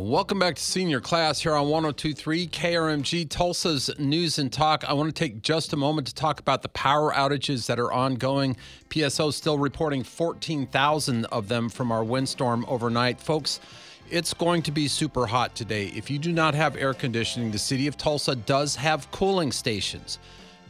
Welcome 0.00 0.38
back 0.38 0.54
to 0.54 0.62
Senior 0.62 1.00
Class 1.00 1.40
here 1.40 1.56
on 1.56 1.68
1023 1.68 2.46
KRMG, 2.46 3.28
Tulsa's 3.28 3.90
News 3.98 4.38
and 4.38 4.52
Talk. 4.52 4.84
I 4.84 4.92
want 4.92 5.08
to 5.08 5.12
take 5.12 5.42
just 5.42 5.72
a 5.72 5.76
moment 5.76 6.06
to 6.06 6.14
talk 6.14 6.38
about 6.38 6.62
the 6.62 6.68
power 6.68 7.12
outages 7.12 7.66
that 7.66 7.80
are 7.80 7.92
ongoing. 7.92 8.56
PSO 8.90 9.32
still 9.32 9.58
reporting 9.58 10.04
14,000 10.04 11.24
of 11.26 11.48
them 11.48 11.68
from 11.68 11.90
our 11.90 12.04
windstorm 12.04 12.64
overnight. 12.68 13.20
Folks, 13.20 13.58
it's 14.08 14.32
going 14.32 14.62
to 14.62 14.70
be 14.70 14.86
super 14.86 15.26
hot 15.26 15.56
today. 15.56 15.86
If 15.88 16.10
you 16.10 16.20
do 16.20 16.30
not 16.30 16.54
have 16.54 16.76
air 16.76 16.94
conditioning, 16.94 17.50
the 17.50 17.58
city 17.58 17.88
of 17.88 17.96
Tulsa 17.96 18.36
does 18.36 18.76
have 18.76 19.10
cooling 19.10 19.50
stations. 19.50 20.20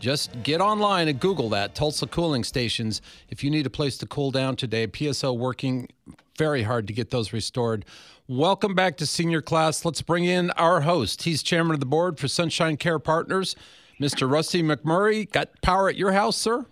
Just 0.00 0.42
get 0.42 0.62
online 0.62 1.06
and 1.06 1.20
Google 1.20 1.50
that 1.50 1.74
Tulsa 1.74 2.06
cooling 2.06 2.44
stations. 2.44 3.02
If 3.28 3.44
you 3.44 3.50
need 3.50 3.66
a 3.66 3.70
place 3.70 3.98
to 3.98 4.06
cool 4.06 4.30
down 4.30 4.56
today, 4.56 4.86
PSO 4.86 5.36
working 5.36 5.90
very 6.38 6.62
hard 6.62 6.86
to 6.86 6.94
get 6.94 7.10
those 7.10 7.34
restored. 7.34 7.84
Welcome 8.30 8.74
back 8.74 8.98
to 8.98 9.06
senior 9.06 9.40
class. 9.40 9.86
Let's 9.86 10.02
bring 10.02 10.26
in 10.26 10.50
our 10.50 10.82
host. 10.82 11.22
He's 11.22 11.42
chairman 11.42 11.72
of 11.72 11.80
the 11.80 11.86
board 11.86 12.18
for 12.18 12.28
Sunshine 12.28 12.76
Care 12.76 12.98
Partners, 12.98 13.56
Mr. 13.98 14.30
Rusty 14.30 14.62
McMurray. 14.62 15.32
Got 15.32 15.62
power 15.62 15.88
at 15.88 15.96
your 15.96 16.12
house, 16.12 16.36
sir? 16.36 16.66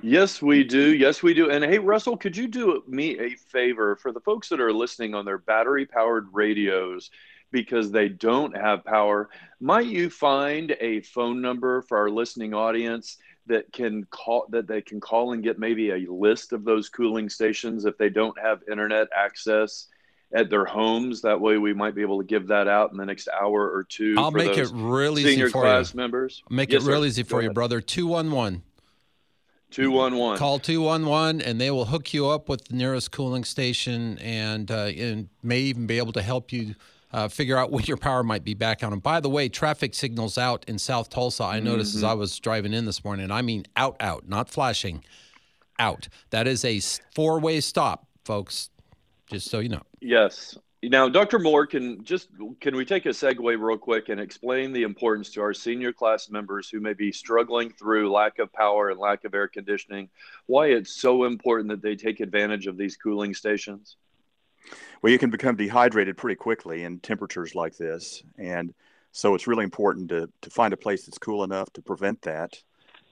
Yes, 0.00 0.40
we 0.40 0.64
do. 0.64 0.94
Yes, 0.94 1.22
we 1.22 1.34
do. 1.34 1.50
And 1.50 1.62
hey, 1.62 1.78
Russell, 1.78 2.16
could 2.16 2.34
you 2.34 2.48
do 2.48 2.82
me 2.88 3.18
a 3.18 3.36
favor 3.36 3.96
for 3.96 4.12
the 4.12 4.20
folks 4.20 4.48
that 4.48 4.62
are 4.62 4.72
listening 4.72 5.14
on 5.14 5.26
their 5.26 5.36
battery 5.36 5.84
powered 5.84 6.28
radios 6.32 7.10
because 7.50 7.90
they 7.90 8.08
don't 8.08 8.56
have 8.56 8.82
power? 8.82 9.28
Might 9.60 9.88
you 9.88 10.08
find 10.08 10.74
a 10.80 11.02
phone 11.02 11.42
number 11.42 11.82
for 11.82 11.98
our 11.98 12.08
listening 12.08 12.54
audience 12.54 13.18
that 13.44 13.70
can 13.74 14.06
call 14.06 14.46
that 14.48 14.68
they 14.68 14.80
can 14.80 15.00
call 15.00 15.34
and 15.34 15.42
get 15.42 15.58
maybe 15.58 15.90
a 15.90 16.10
list 16.10 16.54
of 16.54 16.64
those 16.64 16.88
cooling 16.88 17.28
stations 17.28 17.84
if 17.84 17.98
they 17.98 18.08
don't 18.08 18.40
have 18.40 18.62
internet 18.70 19.08
access? 19.14 19.88
At 20.34 20.50
their 20.50 20.64
homes. 20.64 21.20
That 21.22 21.40
way, 21.40 21.58
we 21.58 21.72
might 21.74 21.94
be 21.94 22.02
able 22.02 22.18
to 22.20 22.26
give 22.26 22.46
that 22.48 22.68
out 22.68 22.90
in 22.92 22.96
the 22.96 23.04
next 23.06 23.28
hour 23.28 23.70
or 23.70 23.84
two. 23.88 24.14
I'll 24.18 24.30
make 24.30 24.56
it 24.56 24.70
real 24.72 25.18
easy 25.18 25.30
senior 25.30 25.48
for 25.50 25.62
class 25.62 25.92
you. 25.94 25.98
members. 25.98 26.42
Make 26.50 26.72
yes, 26.72 26.84
it 26.84 26.88
real 26.88 27.00
sir. 27.02 27.06
easy 27.06 27.22
Go 27.22 27.28
for 27.28 27.40
you, 27.42 27.48
ahead. 27.48 27.54
brother. 27.54 27.80
Two 27.80 28.06
one 28.06 28.30
one. 28.30 28.62
Two 29.70 29.90
one 29.90 30.16
one. 30.16 30.36
Call 30.36 30.58
two 30.58 30.82
one 30.82 31.06
one, 31.06 31.40
and 31.40 31.60
they 31.60 31.70
will 31.70 31.86
hook 31.86 32.12
you 32.12 32.28
up 32.28 32.48
with 32.48 32.64
the 32.68 32.74
nearest 32.76 33.10
cooling 33.10 33.44
station, 33.44 34.18
and 34.18 34.70
uh, 34.70 34.90
and 34.96 35.28
may 35.42 35.60
even 35.60 35.86
be 35.86 35.98
able 35.98 36.12
to 36.12 36.22
help 36.22 36.52
you. 36.52 36.74
Uh, 37.14 37.28
figure 37.28 37.58
out 37.58 37.70
when 37.70 37.84
your 37.84 37.98
power 37.98 38.22
might 38.22 38.42
be 38.42 38.54
back 38.54 38.82
on. 38.82 38.90
And 38.90 39.02
by 39.02 39.20
the 39.20 39.28
way, 39.28 39.46
traffic 39.50 39.92
signals 39.92 40.38
out 40.38 40.64
in 40.66 40.78
South 40.78 41.10
Tulsa. 41.10 41.44
I 41.44 41.60
noticed 41.60 41.90
Mm-hmm. 41.90 41.98
as 41.98 42.04
I 42.04 42.14
was 42.14 42.38
driving 42.38 42.72
in 42.72 42.86
this 42.86 43.04
morning. 43.04 43.30
I 43.30 43.42
mean, 43.42 43.66
out, 43.76 43.96
out, 44.00 44.26
not 44.26 44.48
flashing, 44.48 45.04
out. 45.78 46.08
That 46.30 46.46
is 46.46 46.64
a 46.64 46.80
four 47.14 47.38
way 47.38 47.60
stop, 47.60 48.06
folks. 48.24 48.70
Just 49.32 49.50
so 49.50 49.58
you 49.58 49.68
know. 49.68 49.82
Yes. 50.00 50.56
Now, 50.84 51.08
Dr. 51.08 51.38
Moore, 51.38 51.64
can 51.64 52.02
just 52.02 52.28
can 52.60 52.74
we 52.74 52.84
take 52.84 53.06
a 53.06 53.10
segue 53.10 53.38
real 53.38 53.78
quick 53.78 54.08
and 54.08 54.20
explain 54.20 54.72
the 54.72 54.82
importance 54.82 55.30
to 55.30 55.40
our 55.40 55.54
senior 55.54 55.92
class 55.92 56.28
members 56.28 56.68
who 56.68 56.80
may 56.80 56.92
be 56.92 57.12
struggling 57.12 57.70
through 57.70 58.10
lack 58.10 58.40
of 58.40 58.52
power 58.52 58.90
and 58.90 58.98
lack 58.98 59.24
of 59.24 59.32
air 59.32 59.46
conditioning, 59.46 60.08
why 60.46 60.66
it's 60.68 61.00
so 61.00 61.22
important 61.24 61.68
that 61.68 61.82
they 61.82 61.94
take 61.94 62.18
advantage 62.18 62.66
of 62.66 62.76
these 62.76 62.96
cooling 62.96 63.32
stations? 63.32 63.96
Well, 65.00 65.12
you 65.12 65.20
can 65.20 65.30
become 65.30 65.54
dehydrated 65.54 66.16
pretty 66.16 66.36
quickly 66.36 66.82
in 66.82 66.98
temperatures 66.98 67.54
like 67.54 67.76
this, 67.76 68.24
and 68.36 68.74
so 69.12 69.36
it's 69.36 69.46
really 69.46 69.64
important 69.64 70.08
to 70.08 70.28
to 70.40 70.50
find 70.50 70.72
a 70.72 70.76
place 70.76 71.06
that's 71.06 71.18
cool 71.18 71.44
enough 71.44 71.72
to 71.74 71.82
prevent 71.82 72.22
that, 72.22 72.60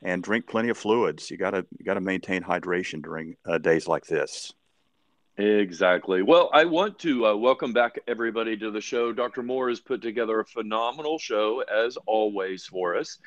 and 0.03 0.25
drink 0.25 0.49
plenty 0.49 0.71
of 0.71 0.79
fluids. 0.79 1.31
You 1.31 1.37
gotta 1.37 1.65
you 1.79 1.85
gotta 1.85 2.01
maintain 2.01 2.43
hydration 2.43 3.01
during 3.01 3.37
uh, 3.47 3.59
days 3.59 3.87
like 3.87 4.07
this. 4.07 4.53
Exactly. 5.37 6.23
Well, 6.23 6.51
I 6.53 6.65
want 6.65 6.99
to 7.01 7.27
uh, 7.27 7.37
welcome 7.37 7.73
back 7.73 7.99
everybody 8.07 8.57
to 8.59 8.71
the 8.71 8.81
show. 8.81 9.13
Dr. 9.13 9.43
Moore 9.43 9.69
has 9.69 9.81
put 9.81 10.03
together 10.03 10.41
a 10.41 10.45
phenomenal 10.45 11.19
show, 11.19 11.61
as 11.61 11.97
always, 12.07 12.67
for 12.67 12.97
us. 12.97 13.19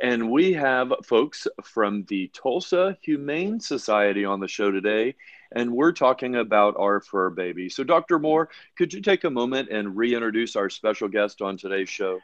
And 0.00 0.30
we 0.30 0.52
have 0.54 0.92
folks 1.04 1.46
from 1.62 2.04
the 2.08 2.28
Tulsa 2.28 2.96
Humane 3.02 3.60
Society 3.60 4.24
on 4.24 4.40
the 4.40 4.48
show 4.48 4.70
today, 4.70 5.14
and 5.54 5.70
we're 5.72 5.92
talking 5.92 6.36
about 6.36 6.76
our 6.78 7.00
fur 7.00 7.30
baby. 7.30 7.68
So, 7.68 7.84
Dr. 7.84 8.18
Moore, 8.18 8.48
could 8.76 8.92
you 8.92 9.02
take 9.02 9.24
a 9.24 9.30
moment 9.30 9.68
and 9.70 9.96
reintroduce 9.96 10.56
our 10.56 10.70
special 10.70 11.08
guest 11.08 11.42
on 11.42 11.58
today's 11.58 11.90
show? 11.90 12.20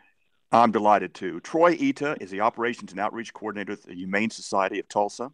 I'm 0.50 0.73
delighted 0.73 1.12
to. 1.14 1.40
Troy 1.40 1.76
Ita 1.78 2.16
is 2.21 2.30
the 2.30 2.40
Operations 2.40 2.90
and 2.90 3.00
Outreach 3.00 3.35
Coordinator 3.35 3.73
at 3.73 3.83
the 3.83 3.95
Humane 3.95 4.30
Society 4.30 4.78
of 4.78 4.88
Tulsa. 4.88 5.30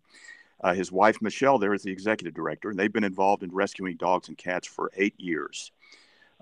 Uh, 0.61 0.75
his 0.75 0.91
wife, 0.91 1.21
Michelle, 1.21 1.59
there 1.59 1.75
is 1.75 1.83
the 1.83 1.93
Executive 1.93 2.35
Director, 2.35 2.71
and 2.71 2.79
they've 2.79 2.93
been 2.93 3.05
involved 3.05 3.43
in 3.43 3.53
rescuing 3.53 3.97
dogs 3.97 4.29
and 4.29 4.39
cats 4.39 4.67
for 4.67 4.91
eight 4.97 5.19
years 5.19 5.73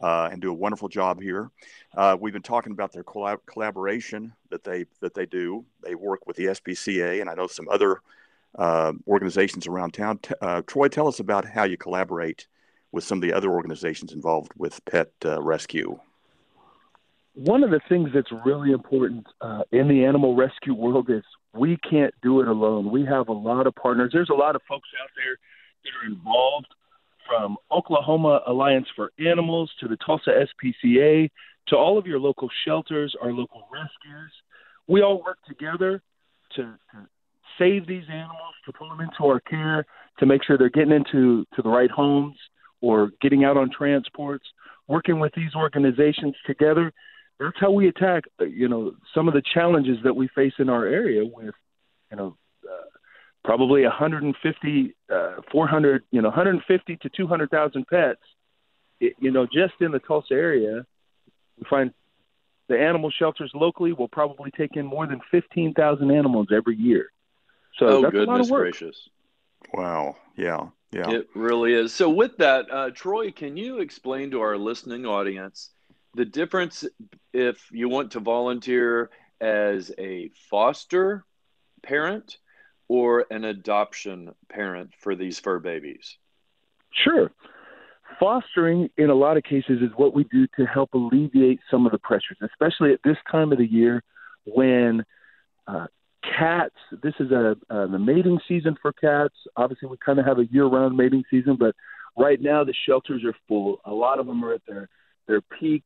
uh, 0.01 0.29
and 0.31 0.41
do 0.41 0.51
a 0.51 0.55
wonderful 0.55 0.89
job 0.89 1.21
here. 1.21 1.51
Uh, 1.97 2.17
we've 2.19 2.33
been 2.33 2.43
talking 2.43 2.73
about 2.73 2.93
their 2.93 3.05
collab- 3.05 3.47
collaboration 3.47 4.33
that 4.51 4.65
they, 4.65 4.87
that 5.01 5.15
they 5.15 5.27
do. 5.27 5.65
They 5.83 5.95
work 5.95 6.27
with 6.27 6.37
the 6.37 6.47
SPCA, 6.47 7.21
and 7.21 7.29
I 7.29 7.35
know 7.35 7.47
some 7.47 7.69
other 7.69 8.01
uh, 8.59 8.93
organizations 9.07 9.67
around 9.67 9.93
town. 9.93 10.19
T- 10.19 10.35
uh, 10.41 10.63
Troy, 10.67 10.89
tell 10.89 11.09
us 11.09 11.21
about 11.21 11.45
how 11.45 11.65
you 11.65 11.77
collaborate 11.77 12.47
with 12.91 13.05
some 13.05 13.19
of 13.19 13.23
the 13.23 13.33
other 13.33 13.51
organizations 13.51 14.13
involved 14.13 14.53
with 14.57 14.85
pet 14.85 15.11
uh, 15.25 15.41
rescue. 15.43 15.99
one 17.35 17.65
of 17.65 17.71
the 17.71 17.81
things 17.89 18.11
that's 18.13 18.31
really 18.45 18.73
important 18.73 19.27
uh, 19.41 19.63
in 19.73 19.89
the 19.89 20.05
animal 20.05 20.37
rescue 20.37 20.75
world 20.75 21.09
is 21.09 21.25
we 21.55 21.77
can't 21.89 22.15
do 22.23 22.41
it 22.41 22.49
alone. 22.49 22.91
We 22.91 23.05
have 23.05 23.29
a 23.29 23.33
lot 23.33 23.67
of 23.67 23.75
partners. 23.75 24.11
There's 24.13 24.31
a 24.31 24.35
lot 24.35 24.57
of 24.57 24.63
folks 24.69 24.89
out 25.03 25.11
there 25.17 25.37
that 25.85 25.91
are 26.03 26.11
involved 26.11 26.69
from 27.29 27.57
Oklahoma 27.71 28.41
Alliance 28.47 28.87
for 28.97 29.11
Animals 29.19 29.71
to 29.81 29.89
the 29.89 29.97
Tulsa 30.05 30.31
SPCA 30.31 31.31
to 31.69 31.77
all 31.77 31.99
of 31.99 32.07
your 32.07 32.19
local 32.19 32.49
shelters, 32.67 33.15
our 33.23 33.33
local 33.33 33.69
rescues. 33.73 34.33
We 34.89 35.03
all 35.03 35.23
work 35.23 35.39
together 35.47 36.03
to, 36.57 36.63
to 36.63 37.09
save 37.59 37.87
these 37.87 38.05
animals, 38.11 38.55
to 38.67 38.73
pull 38.73 38.89
them 38.89 39.01
into 39.01 39.25
our 39.25 39.41
care, 39.41 39.85
to 40.19 40.27
make 40.27 40.43
sure 40.45 40.59
they're 40.59 40.71
getting 40.71 40.93
into 40.93 41.45
to 41.55 41.63
the 41.63 41.69
right 41.69 41.91
homes 41.91 42.37
or 42.81 43.13
getting 43.21 43.45
out 43.45 43.57
on 43.57 43.71
transports. 43.71 44.45
Working 44.89 45.21
with 45.21 45.33
these 45.35 45.55
organizations 45.55 46.35
together, 46.47 46.93
that's 47.45 47.59
how 47.59 47.71
we 47.71 47.89
attack 47.89 48.25
uh, 48.41 48.45
you 48.45 48.69
know 48.69 48.95
some 49.15 49.29
of 49.29 49.35
the 49.35 49.43
challenges 49.55 49.99
that 50.05 50.15
we 50.15 50.29
face 50.29 50.55
in 50.59 50.69
our 50.69 50.87
area 50.87 51.25
with 51.25 51.55
you 52.11 52.17
know 52.17 52.37
uh, 52.65 52.85
probably 53.45 53.83
150 53.83 54.95
uh, 55.13 55.31
400 55.51 56.05
you 56.11 56.23
know 56.23 56.29
150 56.29 56.97
to 56.97 57.09
200,000 57.09 57.87
pets 57.87 58.21
it, 59.01 59.15
you 59.19 59.31
know 59.31 59.47
just 59.47 59.75
in 59.81 59.93
the 59.93 59.99
Tulsa 59.99 60.35
area 60.35 60.85
we 61.59 61.65
find 61.69 61.93
the 62.69 62.79
animal 62.79 63.11
shelters 63.11 63.51
locally 63.55 63.93
will 63.93 64.09
probably 64.09 64.51
take 64.51 64.77
in 64.77 64.87
more 64.87 65.07
than 65.07 65.21
15,000 65.31 66.11
animals 66.11 66.49
every 66.53 66.77
year 66.77 67.13
so 67.77 67.87
oh, 67.87 68.03
that's 68.03 68.15
a 68.15 68.19
lot 68.19 68.27
goodness 68.27 68.47
of 68.47 68.51
work 68.51 68.63
gracious. 68.63 69.09
Wow. 69.73 70.17
Yeah. 70.37 70.69
Yeah. 70.93 71.11
It 71.11 71.29
really 71.35 71.73
is. 71.73 71.93
So, 71.93 72.11
with 72.11 72.37
that, 72.37 72.71
uh, 72.71 72.91
Troy, 72.91 73.31
can 73.31 73.57
you 73.57 73.79
explain 73.79 74.31
to 74.33 74.41
our 74.41 74.59
listening 74.59 75.07
audience 75.07 75.71
the 76.15 76.25
difference 76.25 76.85
if 77.33 77.71
you 77.73 77.89
want 77.89 78.13
to 78.13 78.21
volunteer 78.21 79.11
as 79.41 79.91
a 79.99 80.31
foster 80.51 81.25
parent 81.83 82.39
or 82.89 83.27
an 83.31 83.45
adoption 83.45 84.35
parent 84.49 84.91
for 84.99 85.15
these 85.15 85.39
fur 85.39 85.59
babies? 85.59 86.19
Sure. 86.93 87.31
fostering, 88.21 88.89
in 88.97 89.11
a 89.11 89.15
lot 89.15 89.37
of 89.37 89.43
cases, 89.43 89.81
is 89.81 89.91
what 89.97 90.15
we 90.15 90.25
do 90.25 90.47
to 90.57 90.65
help 90.67 90.95
alleviate 90.95 91.61
some 91.71 91.87
of 91.87 91.93
the 91.93 91.99
pressures, 91.99 92.37
especially 92.43 92.93
at 92.93 93.01
this 93.05 93.17
time 93.31 93.53
of 93.53 93.59
the 93.59 93.67
year 93.67 94.03
when 94.45 95.05
uh, 95.67 95.87
cats. 96.39 96.77
This 97.03 97.15
is 97.19 97.31
a, 97.31 97.57
the 97.69 97.99
mating 97.99 98.39
season 98.47 98.77
for 98.81 98.93
cats. 98.93 99.35
Obviously, 99.57 99.89
we 99.89 99.97
kind 100.05 100.19
of 100.19 100.27
have 100.27 100.39
a 100.39 100.47
year-round 100.47 100.97
mating 100.97 101.25
season, 101.31 101.57
but 101.59 101.75
right 102.17 102.41
now 102.41 102.65
the 102.65 102.75
shelters 102.87 103.25
are 103.25 103.35
full. 103.49 103.81
A 103.85 103.93
lot 103.93 104.19
of 104.19 104.27
them 104.27 104.45
are 104.45 104.55
at 104.55 104.63
their 104.69 104.89
their 105.29 105.41
peak 105.41 105.85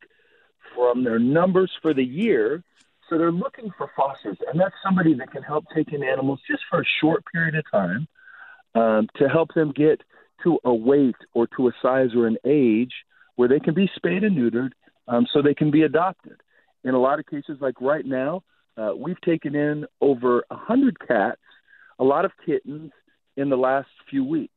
from 0.74 1.04
their 1.04 1.18
numbers 1.18 1.70
for 1.82 1.94
the 1.94 2.04
year. 2.04 2.62
So 3.08 3.18
they're 3.18 3.32
looking 3.32 3.70
for 3.76 3.90
fosters, 3.96 4.38
and 4.50 4.60
that's 4.60 4.74
somebody 4.82 5.14
that 5.14 5.30
can 5.30 5.42
help 5.42 5.66
take 5.74 5.92
in 5.92 6.02
animals 6.02 6.40
just 6.48 6.62
for 6.68 6.80
a 6.80 6.84
short 7.00 7.24
period 7.32 7.54
of 7.54 7.64
time 7.70 8.08
um, 8.74 9.08
to 9.16 9.28
help 9.28 9.54
them 9.54 9.72
get 9.72 10.02
to 10.42 10.58
a 10.64 10.74
weight 10.74 11.16
or 11.32 11.46
to 11.56 11.68
a 11.68 11.72
size 11.80 12.10
or 12.14 12.26
an 12.26 12.36
age 12.44 12.92
where 13.36 13.48
they 13.48 13.60
can 13.60 13.74
be 13.74 13.88
spayed 13.94 14.24
and 14.24 14.36
neutered 14.36 14.72
um, 15.08 15.26
so 15.32 15.40
they 15.40 15.54
can 15.54 15.70
be 15.70 15.82
adopted. 15.82 16.40
In 16.84 16.94
a 16.94 16.98
lot 16.98 17.18
of 17.18 17.26
cases, 17.26 17.58
like 17.60 17.80
right 17.80 18.04
now, 18.04 18.42
uh, 18.76 18.92
we've 18.96 19.20
taken 19.20 19.54
in 19.54 19.86
over 20.00 20.44
a 20.50 20.54
100 20.54 20.98
cats, 21.06 21.40
a 21.98 22.04
lot 22.04 22.24
of 22.24 22.32
kittens 22.44 22.92
in 23.36 23.48
the 23.48 23.56
last 23.56 23.88
few 24.10 24.24
weeks. 24.24 24.52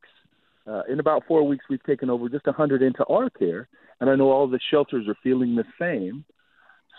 Uh, 0.66 0.82
in 0.88 1.00
about 1.00 1.24
four 1.26 1.46
weeks, 1.46 1.64
we've 1.70 1.82
taken 1.84 2.10
over 2.10 2.28
just 2.28 2.46
a 2.46 2.50
100 2.50 2.82
into 2.82 3.04
our 3.06 3.30
care, 3.30 3.68
and 4.00 4.08
I 4.08 4.16
know 4.16 4.30
all 4.30 4.48
the 4.48 4.60
shelters 4.70 5.08
are 5.08 5.16
feeling 5.22 5.54
the 5.54 5.64
same. 5.78 6.24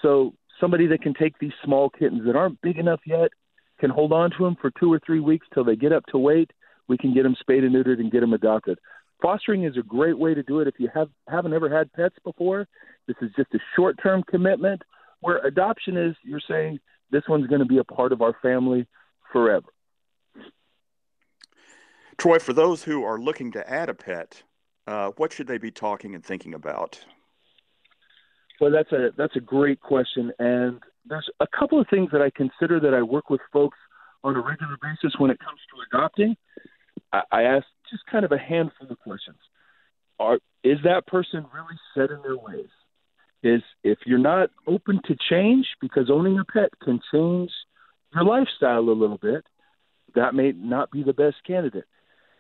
So 0.02 0.34
somebody 0.60 0.88
that 0.88 1.02
can 1.02 1.14
take 1.14 1.38
these 1.40 1.52
small 1.64 1.90
kittens 1.90 2.26
that 2.26 2.36
aren't 2.36 2.62
big 2.62 2.78
enough 2.78 3.02
yet 3.06 3.32
can 3.80 3.90
hold 3.90 4.14
on 4.14 4.32
to 4.32 4.44
them 4.44 4.56
for 4.62 4.72
two 4.80 4.92
or 4.92 5.00
three 5.06 5.20
weeks 5.20 5.48
till 5.54 5.64
they 5.64 5.76
get 5.76 5.92
up 5.92 6.06
to 6.08 6.18
weight. 6.18 6.52
We 6.88 6.98
can 6.98 7.14
get 7.14 7.24
them 7.24 7.36
spayed 7.40 7.64
and 7.64 7.74
neutered 7.76 8.00
and 8.00 8.12
get 8.12 8.22
them 8.22 8.34
adopted. 8.34 8.80
Fostering 9.22 9.64
is 9.64 9.78
a 9.78 9.84
great 9.84 10.18
way 10.18 10.34
to 10.34 10.44
do 10.44 10.60
it. 10.60 10.68
If 10.68 10.76
you 10.80 10.90
have 10.94 11.10
haven't 11.28 11.54
ever 11.54 11.70
had 11.70 11.92
pets 11.94 12.16
before, 12.24 12.68
this 13.08 13.18
is 13.22 13.32
just 13.36 13.54
a 13.54 13.60
short-term 13.76 14.24
commitment. 14.24 14.82
Where 15.20 15.38
adoption 15.46 15.98
is, 15.98 16.16
you're 16.24 16.42
saying 16.48 16.80
this 17.12 17.24
one's 17.28 17.48
going 17.48 17.60
to 17.60 17.68
be 17.68 17.78
a 17.78 17.84
part 17.84 18.12
of 18.14 18.22
our 18.22 18.36
family 18.42 18.88
forever. 19.32 19.68
Troy, 22.18 22.40
for 22.40 22.54
those 22.54 22.84
who 22.84 23.04
are 23.04 23.20
looking 23.20 23.52
to 23.52 23.70
add 23.70 23.90
a 23.90 23.94
pet, 23.94 24.44
uh, 24.88 25.12
what 25.18 25.34
should 25.34 25.48
they 25.48 25.58
be 25.58 25.72
talking 25.72 26.16
and 26.16 26.24
thinking 26.24 26.54
about? 26.54 27.00
Well, 28.60 28.72
that's 28.72 28.92
a 28.92 29.10
that's 29.18 29.36
a 29.36 29.40
great 29.40 29.82
question, 29.82 30.32
and 30.38 30.80
there's 31.06 31.28
a 31.40 31.48
couple 31.48 31.80
of 31.80 31.88
things 31.90 32.10
that 32.12 32.22
I 32.22 32.30
consider 32.30 32.80
that 32.80 32.94
I 32.94 33.02
work 33.02 33.30
with 33.30 33.42
folks 33.52 33.78
on 34.24 34.36
a 34.36 34.40
regular 34.40 34.78
basis 34.82 35.18
when 35.18 35.32
it 35.32 35.40
comes 35.40 35.60
to 35.72 35.98
adopting. 35.98 36.36
I, 37.12 37.22
I 37.32 37.42
ask 37.44 37.66
just 37.90 38.04
kind 38.12 38.24
of 38.24 38.32
a 38.32 38.38
handful 38.38 38.88
of 38.90 39.00
questions. 39.00 39.38
Are 40.20 40.40
is 40.64 40.78
that 40.84 41.08
person 41.08 41.46
really 41.54 41.78
set 41.96 42.12
in 42.12 42.22
their 42.22 42.38
ways? 42.38 42.70
is 43.44 43.62
if 43.84 44.00
you're 44.06 44.20
not 44.20 44.50
open 44.68 45.02
to 45.06 45.16
change, 45.30 45.66
because 45.80 46.10
owning 46.12 46.40
a 46.40 46.46
pet 46.46 46.70
can 46.84 47.00
change 47.12 47.50
your 48.14 48.24
lifestyle 48.24 48.80
a 48.80 48.92
little 48.92 49.18
bit, 49.18 49.44
that 50.16 50.36
may 50.36 50.52
not 50.52 50.92
be 50.92 51.04
the 51.04 51.14
best 51.14 51.38
candidate. 51.46 51.86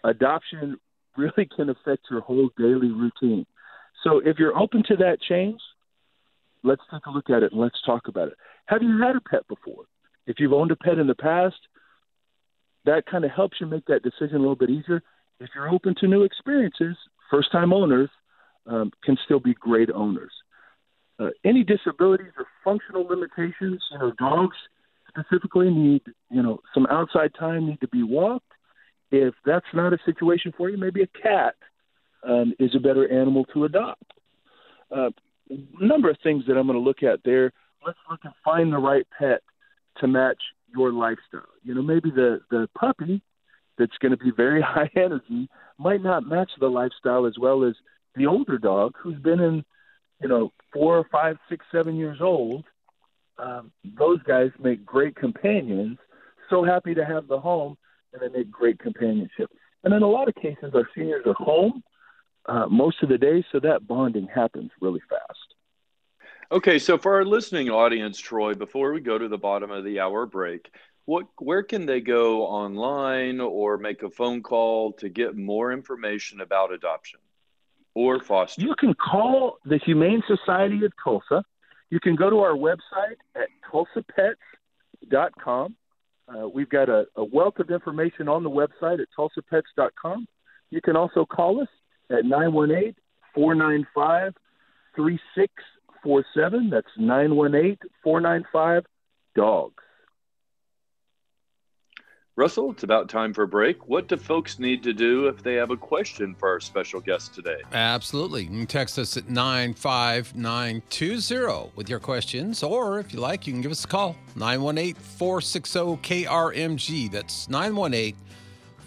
Adoption 0.03 0.77
really 1.17 1.47
can 1.55 1.69
affect 1.69 2.05
your 2.09 2.21
whole 2.21 2.49
daily 2.57 2.91
routine. 2.91 3.45
So 4.03 4.19
if 4.23 4.37
you're 4.39 4.57
open 4.57 4.83
to 4.87 4.95
that 4.97 5.17
change, 5.27 5.59
let's 6.63 6.81
take 6.91 7.05
a 7.05 7.11
look 7.11 7.29
at 7.29 7.43
it 7.43 7.51
and 7.51 7.61
let's 7.61 7.81
talk 7.85 8.07
about 8.07 8.29
it. 8.29 8.35
Have 8.65 8.81
you 8.81 9.01
had 9.01 9.15
a 9.15 9.21
pet 9.21 9.47
before? 9.47 9.85
If 10.27 10.37
you've 10.39 10.53
owned 10.53 10.71
a 10.71 10.75
pet 10.75 10.97
in 10.97 11.07
the 11.07 11.15
past, 11.15 11.55
that 12.85 13.05
kind 13.05 13.25
of 13.25 13.31
helps 13.31 13.57
you 13.59 13.67
make 13.67 13.85
that 13.85 14.03
decision 14.03 14.37
a 14.37 14.39
little 14.39 14.55
bit 14.55 14.69
easier. 14.69 15.01
If 15.39 15.49
you're 15.55 15.69
open 15.69 15.95
to 15.99 16.07
new 16.07 16.23
experiences, 16.23 16.95
first 17.29 17.51
time 17.51 17.73
owners 17.73 18.09
um, 18.67 18.91
can 19.03 19.17
still 19.25 19.39
be 19.39 19.53
great 19.53 19.89
owners. 19.91 20.31
Uh, 21.19 21.29
any 21.45 21.63
disabilities 21.63 22.31
or 22.37 22.45
functional 22.63 23.05
limitations, 23.05 23.81
you 23.91 23.99
know, 23.99 24.11
dogs 24.17 24.55
specifically 25.07 25.69
need, 25.69 26.01
you 26.29 26.41
know, 26.41 26.59
some 26.73 26.87
outside 26.87 27.31
time, 27.37 27.67
need 27.67 27.81
to 27.81 27.87
be 27.87 28.03
walked. 28.03 28.51
If 29.11 29.33
that's 29.45 29.65
not 29.73 29.93
a 29.93 29.97
situation 30.05 30.53
for 30.55 30.69
you, 30.69 30.77
maybe 30.77 31.01
a 31.01 31.07
cat 31.07 31.55
um, 32.27 32.53
is 32.59 32.71
a 32.75 32.79
better 32.79 33.11
animal 33.11 33.45
to 33.53 33.65
adopt. 33.65 34.13
Uh, 34.89 35.09
number 35.79 36.09
of 36.09 36.17
things 36.23 36.43
that 36.47 36.57
I'm 36.57 36.67
going 36.67 36.77
to 36.77 36.83
look 36.83 37.03
at 37.03 37.19
there. 37.23 37.51
Let's 37.85 37.99
look 38.09 38.21
and 38.23 38.33
find 38.43 38.71
the 38.71 38.77
right 38.77 39.05
pet 39.17 39.41
to 39.99 40.07
match 40.07 40.41
your 40.73 40.93
lifestyle. 40.93 41.41
You 41.63 41.75
know, 41.75 41.81
maybe 41.81 42.09
the 42.11 42.41
the 42.49 42.69
puppy 42.77 43.21
that's 43.77 43.97
going 43.99 44.11
to 44.11 44.17
be 44.17 44.31
very 44.35 44.61
high 44.65 44.89
energy 44.95 45.49
might 45.77 46.01
not 46.01 46.27
match 46.27 46.51
the 46.59 46.67
lifestyle 46.67 47.25
as 47.25 47.33
well 47.39 47.63
as 47.63 47.73
the 48.15 48.27
older 48.27 48.57
dog 48.57 48.93
who's 49.01 49.17
been 49.17 49.39
in 49.39 49.63
you 50.21 50.29
know, 50.29 50.51
four, 50.71 51.05
five, 51.11 51.37
six, 51.49 51.65
seven 51.71 51.95
years 51.95 52.19
old, 52.21 52.63
um, 53.39 53.71
those 53.97 54.21
guys 54.23 54.51
make 54.61 54.85
great 54.85 55.15
companions. 55.15 55.97
So 56.49 56.63
happy 56.63 56.93
to 56.93 57.03
have 57.03 57.27
the 57.27 57.39
home, 57.39 57.77
and 58.13 58.21
they 58.21 58.37
make 58.37 58.51
great 58.51 58.79
companionship. 58.79 59.49
And 59.83 59.93
in 59.93 60.03
a 60.03 60.07
lot 60.07 60.27
of 60.27 60.35
cases, 60.35 60.73
our 60.73 60.87
seniors 60.95 61.25
are 61.25 61.33
home 61.33 61.83
uh, 62.45 62.67
most 62.67 63.01
of 63.03 63.09
the 63.09 63.17
day, 63.17 63.43
so 63.51 63.59
that 63.59 63.87
bonding 63.87 64.27
happens 64.27 64.71
really 64.79 65.01
fast. 65.09 65.55
Okay, 66.51 66.79
so 66.79 66.97
for 66.97 67.15
our 67.15 67.25
listening 67.25 67.69
audience, 67.69 68.19
Troy, 68.19 68.53
before 68.53 68.91
we 68.91 68.99
go 68.99 69.17
to 69.17 69.27
the 69.27 69.37
bottom 69.37 69.71
of 69.71 69.85
the 69.85 69.99
hour 69.99 70.25
break, 70.25 70.69
what 71.05 71.27
where 71.39 71.63
can 71.63 71.85
they 71.85 72.01
go 72.01 72.45
online 72.45 73.39
or 73.39 73.77
make 73.77 74.03
a 74.03 74.09
phone 74.09 74.43
call 74.43 74.93
to 74.93 75.09
get 75.09 75.35
more 75.35 75.71
information 75.71 76.41
about 76.41 76.73
adoption? 76.73 77.19
or 77.93 78.19
foster? 78.19 78.61
You 78.61 78.75
can 78.75 78.93
call 78.93 79.57
the 79.65 79.77
Humane 79.77 80.23
Society 80.27 80.85
of 80.85 80.93
Tulsa. 81.03 81.43
You 81.89 81.99
can 81.99 82.15
go 82.15 82.29
to 82.29 82.39
our 82.39 82.53
website 82.53 83.17
at 83.35 83.49
tulsapets.com. 83.71 85.75
Uh, 86.31 86.47
we've 86.47 86.69
got 86.69 86.89
a, 86.89 87.05
a, 87.15 87.23
wealth 87.23 87.59
of 87.59 87.69
information 87.69 88.27
on 88.27 88.43
the 88.43 88.49
website 88.49 88.99
at 89.01 89.07
tulsapets.com. 89.17 90.27
You 90.69 90.81
can 90.81 90.95
also 90.95 91.25
call 91.25 91.61
us 91.61 91.67
at 92.09 92.25
918 92.25 92.95
495 93.35 94.33
3647. 94.95 96.69
That's 96.69 96.87
918 96.97 97.77
495 98.03 98.85
DOGS. 99.35 99.73
Russell, 102.41 102.71
it's 102.71 102.81
about 102.81 103.07
time 103.07 103.35
for 103.35 103.43
a 103.43 103.47
break. 103.47 103.87
What 103.87 104.07
do 104.07 104.17
folks 104.17 104.57
need 104.57 104.81
to 104.81 104.93
do 104.93 105.27
if 105.27 105.43
they 105.43 105.53
have 105.53 105.69
a 105.69 105.77
question 105.77 106.33
for 106.33 106.49
our 106.49 106.59
special 106.59 106.99
guest 106.99 107.35
today? 107.35 107.57
Absolutely. 107.71 108.45
You 108.45 108.49
can 108.49 108.65
text 108.65 108.97
us 108.97 109.15
at 109.15 109.29
95920 109.29 111.71
with 111.75 111.87
your 111.87 111.99
questions, 111.99 112.63
or 112.63 112.99
if 112.99 113.13
you 113.13 113.19
like, 113.19 113.45
you 113.45 113.53
can 113.53 113.61
give 113.61 113.71
us 113.71 113.85
a 113.85 113.87
call 113.87 114.15
918 114.35 114.95
460 114.95 115.79
KRMG. 115.97 117.11
That's 117.11 117.47
918 117.47 118.15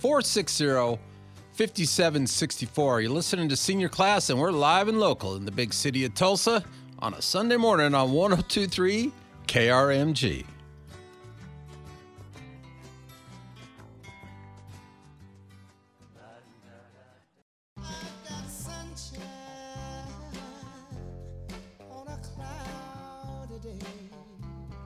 460 0.01 0.99
5764. 1.53 3.01
You're 3.03 3.12
listening 3.12 3.49
to 3.51 3.57
Senior 3.57 3.88
Class, 3.88 4.31
and 4.31 4.40
we're 4.40 4.51
live 4.51 4.88
and 4.88 4.99
local 4.99 5.37
in 5.37 5.45
the 5.45 5.53
big 5.53 5.73
city 5.73 6.05
of 6.05 6.12
Tulsa 6.14 6.64
on 6.99 7.14
a 7.14 7.23
Sunday 7.23 7.57
morning 7.57 7.95
on 7.95 8.11
1023 8.11 9.12
KRMG. 9.47 10.45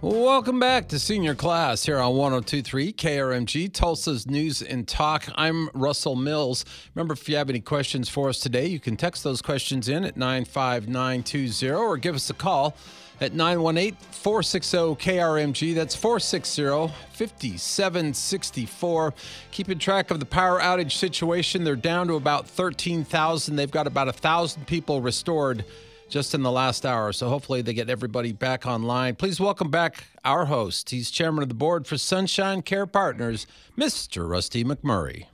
Welcome 0.00 0.60
back 0.60 0.86
to 0.88 0.98
Senior 0.98 1.34
Class 1.34 1.84
here 1.84 1.98
on 1.98 2.14
1023 2.16 2.92
KRMG, 2.92 3.72
Tulsa's 3.72 4.28
News 4.28 4.62
and 4.62 4.86
Talk. 4.86 5.28
I'm 5.34 5.68
Russell 5.74 6.14
Mills. 6.14 6.64
Remember, 6.94 7.14
if 7.14 7.28
you 7.28 7.36
have 7.36 7.50
any 7.50 7.60
questions 7.60 8.08
for 8.08 8.28
us 8.28 8.38
today, 8.38 8.66
you 8.66 8.78
can 8.78 8.96
text 8.96 9.24
those 9.24 9.42
questions 9.42 9.88
in 9.88 10.04
at 10.04 10.16
95920 10.16 11.70
or 11.70 11.96
give 11.96 12.14
us 12.14 12.30
a 12.30 12.34
call 12.34 12.76
at 13.20 13.35
918 13.35 13.96
460 14.11 14.76
KRMG. 14.96 15.74
That's 15.74 15.94
460 15.94 16.92
5764. 17.12 19.14
Keeping 19.50 19.78
track 19.78 20.11
of 20.11 20.20
the 20.20 20.26
power 20.26 20.61
outage 20.61 20.92
situation, 20.92 21.64
they're 21.64 21.76
down 21.76 22.09
to 22.09 22.14
about 22.14 22.48
13,000. 22.48 23.57
They've 23.57 23.70
got 23.70 23.87
about 23.87 24.07
1,000 24.07 24.66
people 24.66 25.00
restored 25.00 25.64
just 26.09 26.35
in 26.35 26.42
the 26.42 26.50
last 26.50 26.87
hour. 26.87 27.12
So 27.12 27.28
hopefully 27.28 27.62
they 27.62 27.74
get 27.74 27.90
everybody 27.90 28.33
back 28.33 28.66
online. 28.66 29.14
Please 29.14 29.38
welcome 29.38 29.70
back 29.70 30.04
our 30.24 30.46
host. 30.46 30.90
He's 30.90 31.11
chairman 31.11 31.42
of 31.42 31.48
the 31.48 31.54
board 31.54 31.87
for 31.87 31.98
Sunshine 31.98 32.62
Care 32.62 32.87
Partners, 32.87 33.46
Mr. 33.76 34.28
Rusty 34.28 34.64
McMurray. 34.64 35.26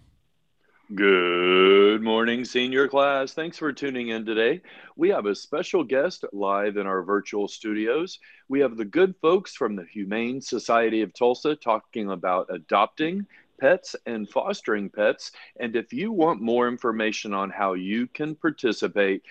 Good 0.92 2.03
morning, 2.03 2.44
senior 2.44 2.88
class. 2.88 3.33
Thanks 3.33 3.57
for 3.57 3.73
tuning 3.73 4.09
in 4.09 4.27
today. 4.27 4.61
We 4.97 5.09
have 5.09 5.25
a 5.25 5.35
special 5.35 5.83
guest 5.83 6.27
live 6.31 6.77
in 6.77 6.87
our 6.87 7.03
virtual 7.03 7.49
studios. 7.49 8.18
We 8.49 8.61
have 8.61 8.77
the 8.77 8.85
good 8.85 9.14
folks 9.23 9.55
from 9.55 9.77
the 9.77 9.87
Humane 9.87 10.42
Society 10.42 11.01
of 11.01 11.14
Tulsa 11.14 11.57
talking 11.57 12.11
about 12.11 12.53
adopting 12.53 13.27
pets 13.59 13.97
and 14.05 14.29
fostering 14.29 14.90
pets. 14.90 15.33
And 15.59 15.75
if 15.75 15.90
you 15.94 16.12
want 16.12 16.42
more 16.42 16.68
information 16.68 17.33
on 17.33 17.49
how 17.49 17.73
you 17.73 18.07
can 18.07 18.35
participate, 18.35 19.23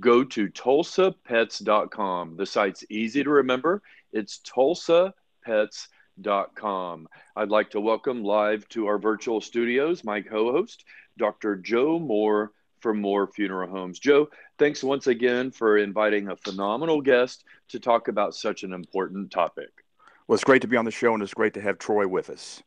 go 0.00 0.24
to 0.24 0.48
tulsapets.com. 0.48 2.36
The 2.38 2.46
site's 2.46 2.84
easy 2.88 3.22
to 3.22 3.30
remember. 3.30 3.82
It's 4.14 4.38
tulsapets.com. 4.38 5.12
I'd 6.24 7.48
like 7.48 7.70
to 7.70 7.80
welcome 7.80 8.22
live 8.22 8.68
to 8.70 8.86
our 8.86 8.98
virtual 8.98 9.40
studios 9.40 10.04
my 10.04 10.20
co 10.20 10.52
host, 10.52 10.84
Dr. 11.18 11.56
Joe 11.56 11.98
Moore 11.98 12.52
from 12.80 13.00
Moore 13.00 13.26
Funeral 13.28 13.70
Homes. 13.70 13.98
Joe, 13.98 14.28
thanks 14.58 14.82
once 14.82 15.06
again 15.06 15.50
for 15.50 15.78
inviting 15.78 16.28
a 16.28 16.36
phenomenal 16.36 17.00
guest 17.00 17.44
to 17.68 17.80
talk 17.80 18.08
about 18.08 18.34
such 18.34 18.64
an 18.64 18.72
important 18.72 19.30
topic. 19.30 19.70
Well, 20.26 20.34
it's 20.34 20.44
great 20.44 20.62
to 20.62 20.68
be 20.68 20.76
on 20.76 20.84
the 20.84 20.90
show, 20.90 21.14
and 21.14 21.22
it's 21.22 21.34
great 21.34 21.54
to 21.54 21.60
have 21.60 21.78
Troy 21.78 22.06
with 22.06 22.30
us. 22.30 22.62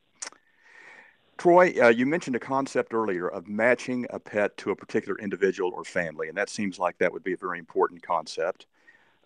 Troy, 1.38 1.74
uh, 1.82 1.90
you 1.90 2.06
mentioned 2.06 2.38
a 2.38 2.40
concept 2.40 2.94
earlier 2.94 3.28
of 3.28 3.48
matching 3.50 4.06
a 4.10 4.20
pet 4.20 4.56
to 4.58 4.72
a 4.72 4.76
particular 4.76 5.20
individual 5.20 5.72
or 5.74 5.84
family, 5.84 6.30
and 6.30 6.38
that 6.38 6.50
seems 6.50 6.80
like 6.80 6.98
that 7.00 7.12
would 7.12 7.24
be 7.24 7.34
a 7.34 7.38
very 7.38 7.60
important 7.60 8.02
concept. 8.02 8.68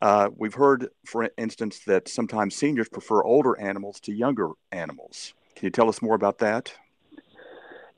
Uh, 0.01 0.29
we've 0.37 0.53
heard, 0.53 0.87
for 1.05 1.29
instance, 1.37 1.79
that 1.79 2.07
sometimes 2.07 2.55
seniors 2.55 2.87
prefer 2.87 3.21
older 3.23 3.59
animals 3.59 3.99
to 4.01 4.13
younger 4.13 4.51
animals. 4.71 5.33
Can 5.55 5.65
you 5.65 5.71
tell 5.71 5.89
us 5.89 6.01
more 6.01 6.15
about 6.15 6.39
that? 6.39 6.73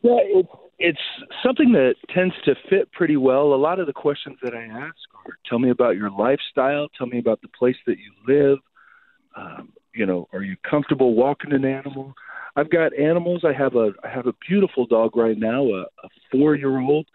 Yeah, 0.01 0.17
it's 0.21 0.49
it's 0.79 1.01
something 1.43 1.73
that 1.73 1.93
tends 2.09 2.33
to 2.45 2.55
fit 2.67 2.91
pretty 2.91 3.17
well. 3.17 3.53
A 3.53 3.55
lot 3.55 3.79
of 3.79 3.85
the 3.85 3.93
questions 3.93 4.37
that 4.41 4.55
I 4.55 4.63
ask 4.63 4.95
are: 5.27 5.37
Tell 5.47 5.59
me 5.59 5.69
about 5.69 5.95
your 5.95 6.09
lifestyle. 6.09 6.87
Tell 6.97 7.05
me 7.05 7.19
about 7.19 7.41
the 7.41 7.49
place 7.49 7.75
that 7.85 7.97
you 7.99 8.11
live. 8.27 8.57
Um, 9.35 9.73
you 9.93 10.07
know, 10.07 10.27
are 10.33 10.41
you 10.41 10.55
comfortable 10.67 11.13
walking 11.13 11.53
an 11.53 11.65
animal? 11.65 12.15
I've 12.55 12.71
got 12.71 12.97
animals. 12.97 13.43
I 13.45 13.53
have 13.53 13.75
a 13.75 13.91
I 14.03 14.09
have 14.09 14.25
a 14.25 14.33
beautiful 14.47 14.87
dog 14.87 15.15
right 15.15 15.37
now, 15.37 15.63
a, 15.65 15.81
a 15.81 16.09
four 16.31 16.55
year 16.55 16.79
old 16.79 17.05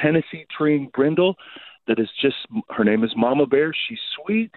Tennessee 0.00 0.46
treeing 0.56 0.90
brindle 0.94 1.36
that 1.90 1.98
is 1.98 2.08
just 2.22 2.36
her 2.70 2.84
name 2.84 3.02
is 3.02 3.10
Mama 3.16 3.46
Bear. 3.46 3.72
She's 3.74 3.98
sweet, 4.22 4.52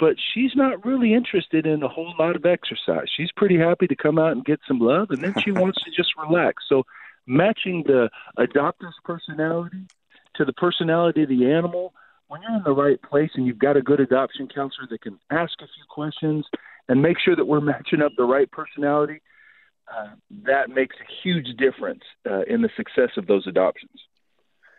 but 0.00 0.16
she's 0.34 0.50
not 0.56 0.84
really 0.84 1.14
interested 1.14 1.64
in 1.64 1.80
a 1.84 1.88
whole 1.88 2.12
lot 2.18 2.34
of 2.34 2.44
exercise. 2.44 3.06
She's 3.16 3.30
pretty 3.36 3.56
happy 3.56 3.86
to 3.86 3.94
come 3.94 4.18
out 4.18 4.32
and 4.32 4.44
get 4.44 4.58
some 4.66 4.80
love, 4.80 5.10
and 5.10 5.22
then 5.22 5.34
she 5.44 5.52
wants 5.52 5.78
to 5.84 5.90
just 5.92 6.10
relax. 6.18 6.64
So 6.68 6.82
matching 7.24 7.84
the 7.86 8.10
adopter's 8.36 8.96
personality 9.04 9.86
to 10.34 10.44
the 10.44 10.52
personality 10.54 11.22
of 11.22 11.28
the 11.28 11.48
animal 11.48 11.94
when 12.26 12.42
you're 12.42 12.56
in 12.56 12.64
the 12.64 12.72
right 12.72 13.00
place 13.00 13.30
and 13.34 13.46
you've 13.46 13.60
got 13.60 13.76
a 13.76 13.82
good 13.82 14.00
adoption 14.00 14.48
counselor 14.52 14.88
that 14.90 15.00
can 15.02 15.20
ask 15.30 15.52
a 15.60 15.66
few 15.66 15.84
questions 15.88 16.44
and 16.88 17.00
make 17.00 17.16
sure 17.24 17.36
that 17.36 17.44
we're 17.44 17.60
matching 17.60 18.02
up 18.02 18.10
the 18.16 18.24
right 18.24 18.50
personality 18.50 19.22
uh, 19.96 20.08
that 20.44 20.68
makes 20.68 20.96
a 20.96 21.12
huge 21.22 21.46
difference 21.56 22.02
uh, 22.28 22.42
in 22.48 22.60
the 22.60 22.70
success 22.76 23.10
of 23.16 23.28
those 23.28 23.46
adoptions. 23.46 24.00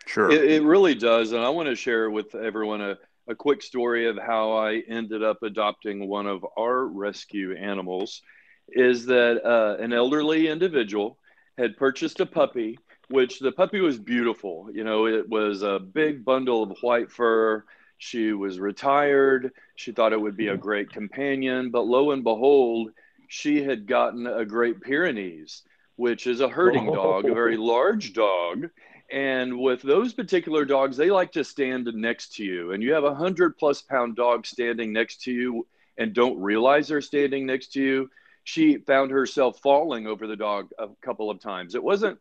Sure. 0.08 0.32
It, 0.32 0.52
it, 0.52 0.64
really 0.64 0.96
does. 0.96 1.32
And 1.32 1.44
I 1.44 1.50
want 1.50 1.68
to 1.68 1.76
share 1.76 2.10
with 2.10 2.34
everyone 2.34 2.82
a, 2.82 2.98
a 3.28 3.36
quick 3.36 3.62
story 3.62 4.08
of 4.08 4.18
how 4.18 4.54
I 4.54 4.82
ended 4.88 5.24
up 5.24 5.44
adopting 5.44 6.08
one 6.08 6.28
of 6.28 6.46
our 6.58 6.86
rescue 6.86 7.56
animals. 7.56 8.22
Is 8.70 9.06
that 9.06 9.46
uh, 9.46 9.82
an 9.82 9.94
elderly 9.94 10.48
individual 10.48 11.18
had 11.58 11.78
purchased 11.78 12.20
a 12.20 12.26
puppy, 12.26 12.78
which 13.10 13.40
the 13.40 13.52
puppy 13.52 13.80
was 13.80 13.98
beautiful. 13.98 14.70
You 14.74 14.84
know, 14.84 15.08
it 15.08 15.28
was 15.28 15.62
a 15.62 15.80
big 15.80 16.26
bundle 16.26 16.64
of 16.64 16.78
white 16.82 17.12
fur. 17.12 17.64
She 17.98 18.34
was 18.34 18.60
retired. 18.60 19.52
She 19.76 19.92
thought 19.92 20.14
it 20.14 20.22
would 20.22 20.38
be 20.38 20.50
a 20.50 20.58
great 20.58 20.92
companion. 20.92 21.72
But 21.72 21.88
lo 21.88 22.12
and 22.12 22.24
behold, 22.24 22.92
she 23.28 23.64
had 23.64 23.88
gotten 23.88 24.28
a 24.28 24.46
Great 24.46 24.82
Pyrenees, 24.82 25.64
which 25.96 26.28
is 26.28 26.42
a 26.42 26.50
herding 26.50 26.86
dog, 26.86 27.26
a 27.26 27.34
very 27.34 27.58
large 27.76 28.14
dog. 28.14 28.70
And 29.12 29.60
with 29.60 29.82
those 29.82 30.14
particular 30.14 30.66
dogs, 30.66 30.98
they 30.98 31.10
like 31.10 31.32
to 31.34 31.44
stand 31.44 31.90
next 31.94 32.36
to 32.36 32.44
you. 32.44 32.74
And 32.74 32.84
you 32.84 32.94
have 32.94 33.06
a 33.06 33.16
hundred 33.16 33.58
plus 33.58 33.82
pound 33.82 34.16
dog 34.16 34.46
standing 34.46 34.92
next 34.92 35.24
to 35.24 35.32
you 35.32 35.68
and 35.98 36.14
don't 36.14 36.42
realize 36.42 36.88
they're 36.88 37.02
standing 37.02 37.46
next 37.46 37.74
to 37.74 37.82
you. 37.82 38.10
She 38.44 38.78
found 38.78 39.12
herself 39.12 39.60
falling 39.62 40.08
over 40.08 40.28
the 40.28 40.36
dog 40.36 40.70
a 40.78 40.88
couple 41.02 41.30
of 41.30 41.40
times. 41.40 41.76
It 41.76 41.84
wasn't 41.84 42.20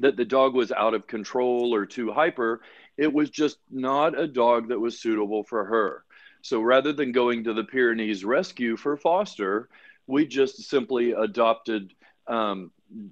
that 0.00 0.16
the 0.16 0.24
dog 0.24 0.54
was 0.54 0.72
out 0.72 0.94
of 0.94 1.06
control 1.06 1.74
or 1.74 1.86
too 1.86 2.10
hyper, 2.10 2.62
it 2.96 3.12
was 3.12 3.30
just 3.30 3.58
not 3.70 4.18
a 4.18 4.26
dog 4.26 4.68
that 4.68 4.80
was 4.80 5.00
suitable 5.00 5.44
for 5.44 5.64
her. 5.64 6.04
So 6.42 6.60
rather 6.60 6.92
than 6.92 7.12
going 7.12 7.44
to 7.44 7.54
the 7.54 7.64
Pyrenees 7.64 8.24
rescue 8.24 8.76
for 8.76 8.96
foster, 8.96 9.68
we 10.06 10.26
just 10.26 10.62
simply 10.68 11.12
adopted 11.12 11.92
um, 12.30 12.70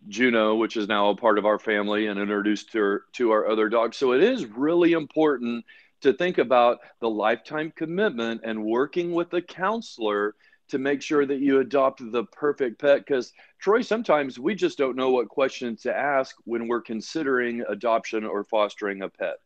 Juno, 0.09 0.55
which 0.55 0.77
is 0.77 0.89
now 0.89 1.11
a 1.11 1.17
part 1.17 1.39
of 1.39 1.45
our 1.45 1.59
family, 1.59 2.07
and 2.07 2.19
introduced 2.19 2.73
her 2.73 3.05
to 3.13 3.31
our 3.33 3.49
other 3.49 3.69
dogs. 3.69 3.97
So 3.97 4.13
it 4.13 4.23
is 4.23 4.47
really 4.47 4.93
important 4.93 5.65
to 6.01 6.13
think 6.13 6.39
about 6.39 6.79
the 7.01 7.11
lifetime 7.11 7.73
commitment 7.75 8.43
and 8.45 8.65
working 8.65 9.13
with 9.13 9.33
a 9.35 9.43
counselor 9.43 10.35
to 10.69 10.79
make 10.79 11.03
sure 11.03 11.25
that 11.27 11.41
you 11.41 11.61
adopt 11.61 12.01
the 12.13 12.25
perfect 12.25 12.81
pet. 12.81 12.99
Because, 12.99 13.33
Troy, 13.59 13.83
sometimes 13.83 14.39
we 14.39 14.55
just 14.55 14.79
don't 14.79 14.97
know 14.97 15.11
what 15.11 15.29
questions 15.29 15.83
to 15.83 15.97
ask 15.97 16.37
when 16.45 16.69
we're 16.69 16.83
considering 16.83 17.65
adoption 17.69 18.25
or 18.25 18.45
fostering 18.45 19.03
a 19.03 19.09
pet. 19.09 19.39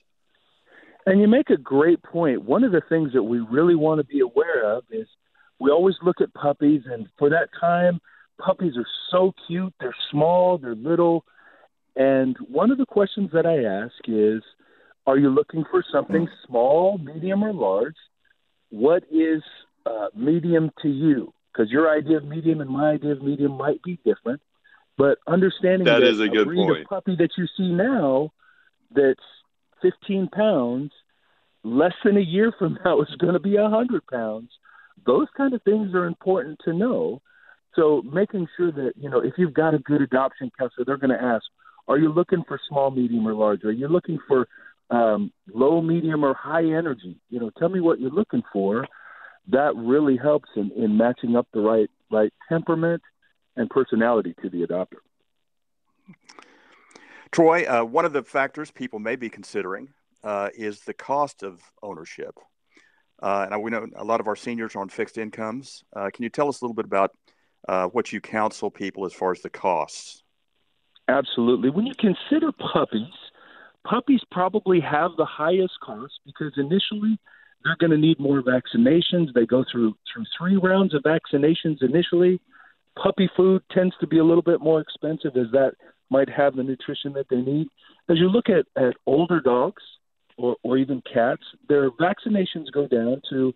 And 1.07 1.21
you 1.21 1.29
make 1.29 1.51
a 1.51 1.57
great 1.57 2.03
point. 2.03 2.43
One 2.43 2.65
of 2.65 2.73
the 2.73 2.83
things 2.89 3.13
that 3.13 3.23
we 3.23 3.41
really 3.41 3.75
want 3.75 4.01
to 4.01 4.05
be 4.05 4.21
aware 4.21 4.65
of 4.65 4.85
is 4.91 5.09
we 5.59 5.71
always 5.71 5.97
look 6.03 6.21
at 6.21 6.35
puppies, 6.35 6.83
and 6.87 7.09
for 7.19 7.31
that 7.31 7.49
time, 7.59 8.01
puppies 8.39 8.77
are 8.77 8.87
so 9.11 9.33
cute. 9.47 9.73
They're 9.81 9.95
small, 10.11 10.59
they're 10.59 10.75
little. 10.75 11.25
And 11.97 12.37
one 12.49 12.71
of 12.71 12.79
the 12.79 12.87
questions 12.87 13.31
that 13.33 13.47
I 13.47 13.65
ask 13.65 13.95
is 14.07 14.43
Are 15.07 15.19
you 15.19 15.31
looking 15.31 15.65
for 15.71 15.85
something 15.93 16.29
small, 16.47 16.99
medium, 16.99 17.43
or 17.43 17.53
large? 17.53 17.97
What 18.71 19.05
is 19.11 19.43
uh, 19.85 20.09
medium 20.15 20.71
to 20.83 20.89
you? 20.89 21.33
Because 21.53 21.71
your 21.71 21.91
idea 21.91 22.17
of 22.17 22.25
medium 22.25 22.61
and 22.61 22.71
my 22.71 22.93
idea 22.93 23.13
of 23.13 23.23
medium 23.23 23.53
might 23.53 23.83
be 23.83 23.99
different. 24.05 24.41
But 24.97 25.19
understanding 25.27 25.85
that, 25.85 26.01
that 26.01 26.09
is 26.09 26.21
a, 26.21 26.29
good 26.29 26.47
breed 26.47 26.67
point. 26.67 26.83
of 26.83 26.87
puppy 26.87 27.17
that 27.17 27.31
you 27.37 27.47
see 27.57 27.71
now 27.71 28.33
that's 28.95 29.21
15 29.83 30.29
pounds, 30.29 30.93
less 31.65 31.95
than 32.05 32.17
a 32.17 32.21
year 32.21 32.53
from 32.59 32.79
now 32.85 33.01
is 33.01 33.15
going 33.19 33.35
to 33.35 33.41
be 33.41 33.57
100 33.57 34.07
pounds 34.07 34.51
those 35.07 35.27
kind 35.37 35.55
of 35.55 35.63
things 35.63 35.95
are 35.95 36.07
important 36.07 36.61
to 36.65 36.73
know. 36.73 37.21
So 37.75 38.03
making 38.03 38.49
sure 38.57 38.71
that, 38.73 38.93
you 38.97 39.09
know, 39.09 39.21
if 39.21 39.35
you've 39.39 39.55
got 39.55 39.75
a 39.75 39.79
good 39.79 40.03
adoption 40.03 40.51
counselor, 40.59 40.85
they're 40.85 40.99
going 40.99 41.17
to 41.17 41.23
ask, 41.23 41.45
are 41.89 41.99
you 41.99 42.13
looking 42.13 42.45
for 42.47 42.61
small, 42.69 42.91
medium, 42.91 43.27
or 43.27 43.35
large? 43.35 43.65
Are 43.65 43.73
you 43.73 43.89
looking 43.89 44.19
for 44.29 44.47
um, 44.91 45.33
low, 45.53 45.81
medium, 45.81 46.25
or 46.25 46.35
high 46.35 46.65
energy? 46.65 47.19
You 47.31 47.41
know, 47.41 47.51
tell 47.59 47.69
me 47.69 47.81
what 47.81 48.01
you're 48.01 48.11
looking 48.11 48.43
for. 48.53 48.87
That 49.49 49.75
really 49.75 50.17
helps 50.17 50.51
in, 50.55 50.71
in 50.77 50.97
matching 50.97 51.35
up 51.35 51.49
the 51.53 51.61
right 51.61 51.91
right 52.11 52.33
temperament 52.49 53.03
and 53.57 53.69
personality 53.71 54.35
to 54.43 54.51
the 54.51 54.65
adopter. 54.67 55.01
Troy, 57.33 57.65
uh, 57.65 57.83
one 57.83 58.05
of 58.05 58.13
the 58.13 58.23
factors 58.23 58.71
people 58.71 58.99
may 58.99 59.17
be 59.17 59.31
considering 59.31 59.89
uh, 60.23 60.51
is 60.55 60.81
the 60.81 60.93
cost 60.93 61.43
of 61.43 61.61
ownership. 61.83 62.39
Uh, 63.21 63.47
and 63.51 63.63
we 63.63 63.71
know 63.71 63.87
a 63.97 64.05
lot 64.05 64.21
of 64.21 64.29
our 64.29 64.37
seniors 64.37 64.77
are 64.77 64.81
on 64.81 64.89
fixed 64.89 65.17
incomes. 65.17 65.85
Uh, 65.95 66.11
can 66.13 66.25
you 66.25 66.29
tell 66.29 66.49
us 66.49 66.61
a 66.61 66.65
little 66.65 66.75
bit 66.75 66.85
about 66.85 67.13
uh, 67.69 67.87
what 67.87 68.13
you 68.13 68.21
counsel 68.21 68.71
people 68.71 69.05
as 69.05 69.13
far 69.13 69.33
as 69.33 69.43
the 69.43 69.51
costs? 69.51 70.23
Absolutely. 71.09 71.71
When 71.71 71.87
you 71.87 71.95
consider 71.99 72.53
puppies, 72.53 73.13
puppies 73.85 74.21
probably 74.31 74.81
have 74.81 75.13
the 75.17 75.25
highest 75.25 75.75
cost 75.83 76.13
because 76.25 76.53
initially 76.57 77.19
they're 77.65 77.77
going 77.79 77.91
to 77.91 77.99
need 77.99 78.19
more 78.19 78.43
vaccinations. 78.43 79.33
They 79.35 79.47
go 79.47 79.65
through 79.71 79.95
through 80.13 80.25
three 80.39 80.57
rounds 80.57 80.95
of 80.95 81.03
vaccinations 81.03 81.83
initially. 81.83 82.41
Puppy 83.01 83.31
food 83.37 83.63
tends 83.71 83.95
to 84.01 84.07
be 84.07 84.19
a 84.19 84.25
little 84.25 84.43
bit 84.43 84.61
more 84.61 84.81
expensive 84.81 85.37
as 85.37 85.51
that 85.53 85.73
might 86.11 86.29
have 86.29 86.57
the 86.57 86.63
nutrition 86.63 87.13
that 87.15 87.27
they 87.31 87.41
need. 87.41 87.69
As 88.09 88.19
you 88.19 88.29
look 88.29 88.47
at, 88.49 88.67
at 88.77 88.95
older 89.07 89.41
dogs, 89.41 89.83
or, 90.37 90.57
or 90.63 90.77
even 90.77 91.03
cats, 91.13 91.43
their 91.69 91.91
vaccinations 91.91 92.73
go 92.73 92.87
down 92.87 93.23
to, 93.31 93.53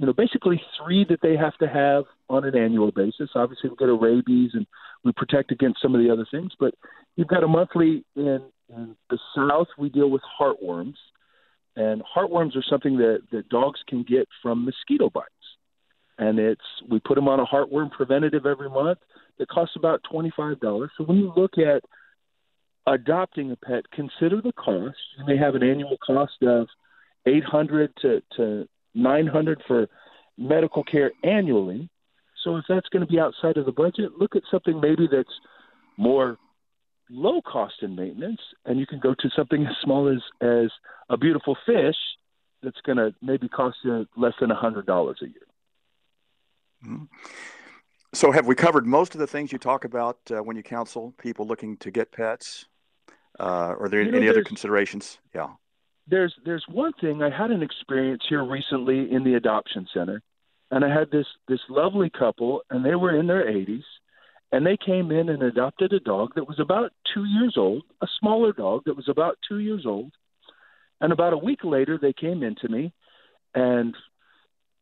you 0.00 0.06
know, 0.06 0.14
basically 0.14 0.58
three 0.82 1.04
that 1.10 1.20
they 1.22 1.36
have 1.36 1.54
to 1.58 1.68
have 1.68 2.04
on 2.30 2.46
an 2.46 2.56
annual 2.56 2.90
basis. 2.90 3.28
Obviously, 3.34 3.68
we 3.68 3.76
get 3.76 3.90
a 3.90 3.92
rabies 3.92 4.52
and 4.54 4.66
we 5.04 5.12
protect 5.12 5.52
against 5.52 5.82
some 5.82 5.94
of 5.94 6.00
the 6.02 6.10
other 6.10 6.26
things, 6.30 6.52
but 6.58 6.72
you've 7.16 7.28
got 7.28 7.44
a 7.44 7.46
monthly 7.48 8.02
in, 8.16 8.40
in 8.70 8.96
the 9.10 9.18
South. 9.36 9.66
We 9.76 9.90
deal 9.90 10.08
with 10.08 10.22
heartworms, 10.40 10.94
and 11.76 12.02
heartworms 12.16 12.56
are 12.56 12.64
something 12.70 12.96
that, 12.96 13.24
that 13.30 13.50
dogs 13.50 13.80
can 13.86 14.02
get 14.02 14.26
from 14.42 14.64
mosquito 14.64 15.10
bites. 15.10 15.28
And 16.16 16.38
it's 16.38 16.62
we 16.90 16.98
put 16.98 17.16
them 17.16 17.28
on 17.28 17.38
a 17.38 17.44
heartworm 17.44 17.90
preventative 17.90 18.46
every 18.46 18.70
month. 18.70 19.00
It 19.38 19.48
costs 19.48 19.76
about 19.76 20.00
twenty 20.10 20.32
five 20.34 20.60
dollars. 20.60 20.90
So 20.96 21.04
when 21.04 21.18
you 21.18 21.30
look 21.36 21.58
at 21.58 21.82
adopting 22.86 23.52
a 23.52 23.56
pet, 23.56 23.84
consider 23.92 24.40
the 24.40 24.52
cost. 24.52 24.96
You 25.18 25.26
may 25.26 25.36
have 25.36 25.54
an 25.56 25.62
annual 25.62 25.98
cost 26.06 26.42
of 26.42 26.68
eight 27.26 27.44
hundred 27.44 27.92
to 28.00 28.22
to 28.36 28.66
nine 28.94 29.26
hundred 29.26 29.62
for 29.66 29.88
medical 30.38 30.82
care 30.84 31.12
annually. 31.22 31.88
So 32.44 32.56
if 32.56 32.64
that's 32.68 32.88
going 32.88 33.06
to 33.06 33.10
be 33.10 33.20
outside 33.20 33.56
of 33.56 33.66
the 33.66 33.72
budget, 33.72 34.12
look 34.18 34.34
at 34.34 34.42
something 34.50 34.80
maybe 34.80 35.08
that's 35.10 35.28
more 35.98 36.38
low 37.10 37.42
cost 37.42 37.74
in 37.82 37.94
maintenance, 37.94 38.40
and 38.64 38.78
you 38.78 38.86
can 38.86 39.00
go 39.00 39.14
to 39.14 39.30
something 39.36 39.66
as 39.66 39.74
small 39.82 40.08
as 40.08 40.22
as 40.40 40.70
a 41.08 41.16
beautiful 41.16 41.56
fish 41.66 41.96
that's 42.62 42.80
going 42.84 42.98
to 42.98 43.14
maybe 43.22 43.48
cost 43.48 43.76
you 43.84 44.06
less 44.16 44.34
than 44.40 44.50
a 44.50 44.54
hundred 44.54 44.86
dollars 44.86 45.18
a 45.22 45.26
year. 45.26 45.46
Mm-hmm. 46.86 47.04
So, 48.12 48.32
have 48.32 48.46
we 48.46 48.54
covered 48.54 48.86
most 48.86 49.14
of 49.14 49.20
the 49.20 49.26
things 49.26 49.52
you 49.52 49.58
talk 49.58 49.84
about 49.84 50.18
uh, 50.30 50.42
when 50.42 50.56
you 50.56 50.62
counsel 50.62 51.14
people 51.18 51.46
looking 51.46 51.76
to 51.78 51.90
get 51.90 52.10
pets? 52.10 52.66
Uh, 53.38 53.74
are 53.78 53.88
there 53.88 54.02
you 54.02 54.10
know, 54.10 54.18
any 54.18 54.28
other 54.28 54.42
considerations? 54.42 55.18
Yeah. 55.34 55.50
There's 56.10 56.34
there's 56.44 56.64
one 56.68 56.92
thing. 57.00 57.22
I 57.22 57.30
had 57.30 57.50
an 57.50 57.62
experience 57.62 58.22
here 58.28 58.44
recently 58.44 59.10
in 59.12 59.22
the 59.22 59.34
adoption 59.34 59.86
center, 59.94 60.22
and 60.70 60.84
I 60.84 60.88
had 60.92 61.10
this 61.10 61.26
this 61.48 61.60
lovely 61.68 62.10
couple, 62.10 62.62
and 62.70 62.84
they 62.84 62.96
were 62.96 63.18
in 63.18 63.26
their 63.26 63.44
80s, 63.44 63.84
and 64.50 64.66
they 64.66 64.76
came 64.76 65.12
in 65.12 65.28
and 65.28 65.42
adopted 65.42 65.92
a 65.92 66.00
dog 66.00 66.32
that 66.34 66.48
was 66.48 66.58
about 66.58 66.92
two 67.14 67.24
years 67.24 67.54
old, 67.56 67.84
a 68.02 68.06
smaller 68.18 68.52
dog 68.52 68.82
that 68.86 68.96
was 68.96 69.08
about 69.08 69.38
two 69.48 69.58
years 69.58 69.84
old, 69.86 70.12
and 71.00 71.12
about 71.12 71.32
a 71.32 71.38
week 71.38 71.60
later 71.62 71.96
they 72.00 72.12
came 72.12 72.42
into 72.42 72.68
me, 72.68 72.92
and 73.54 73.94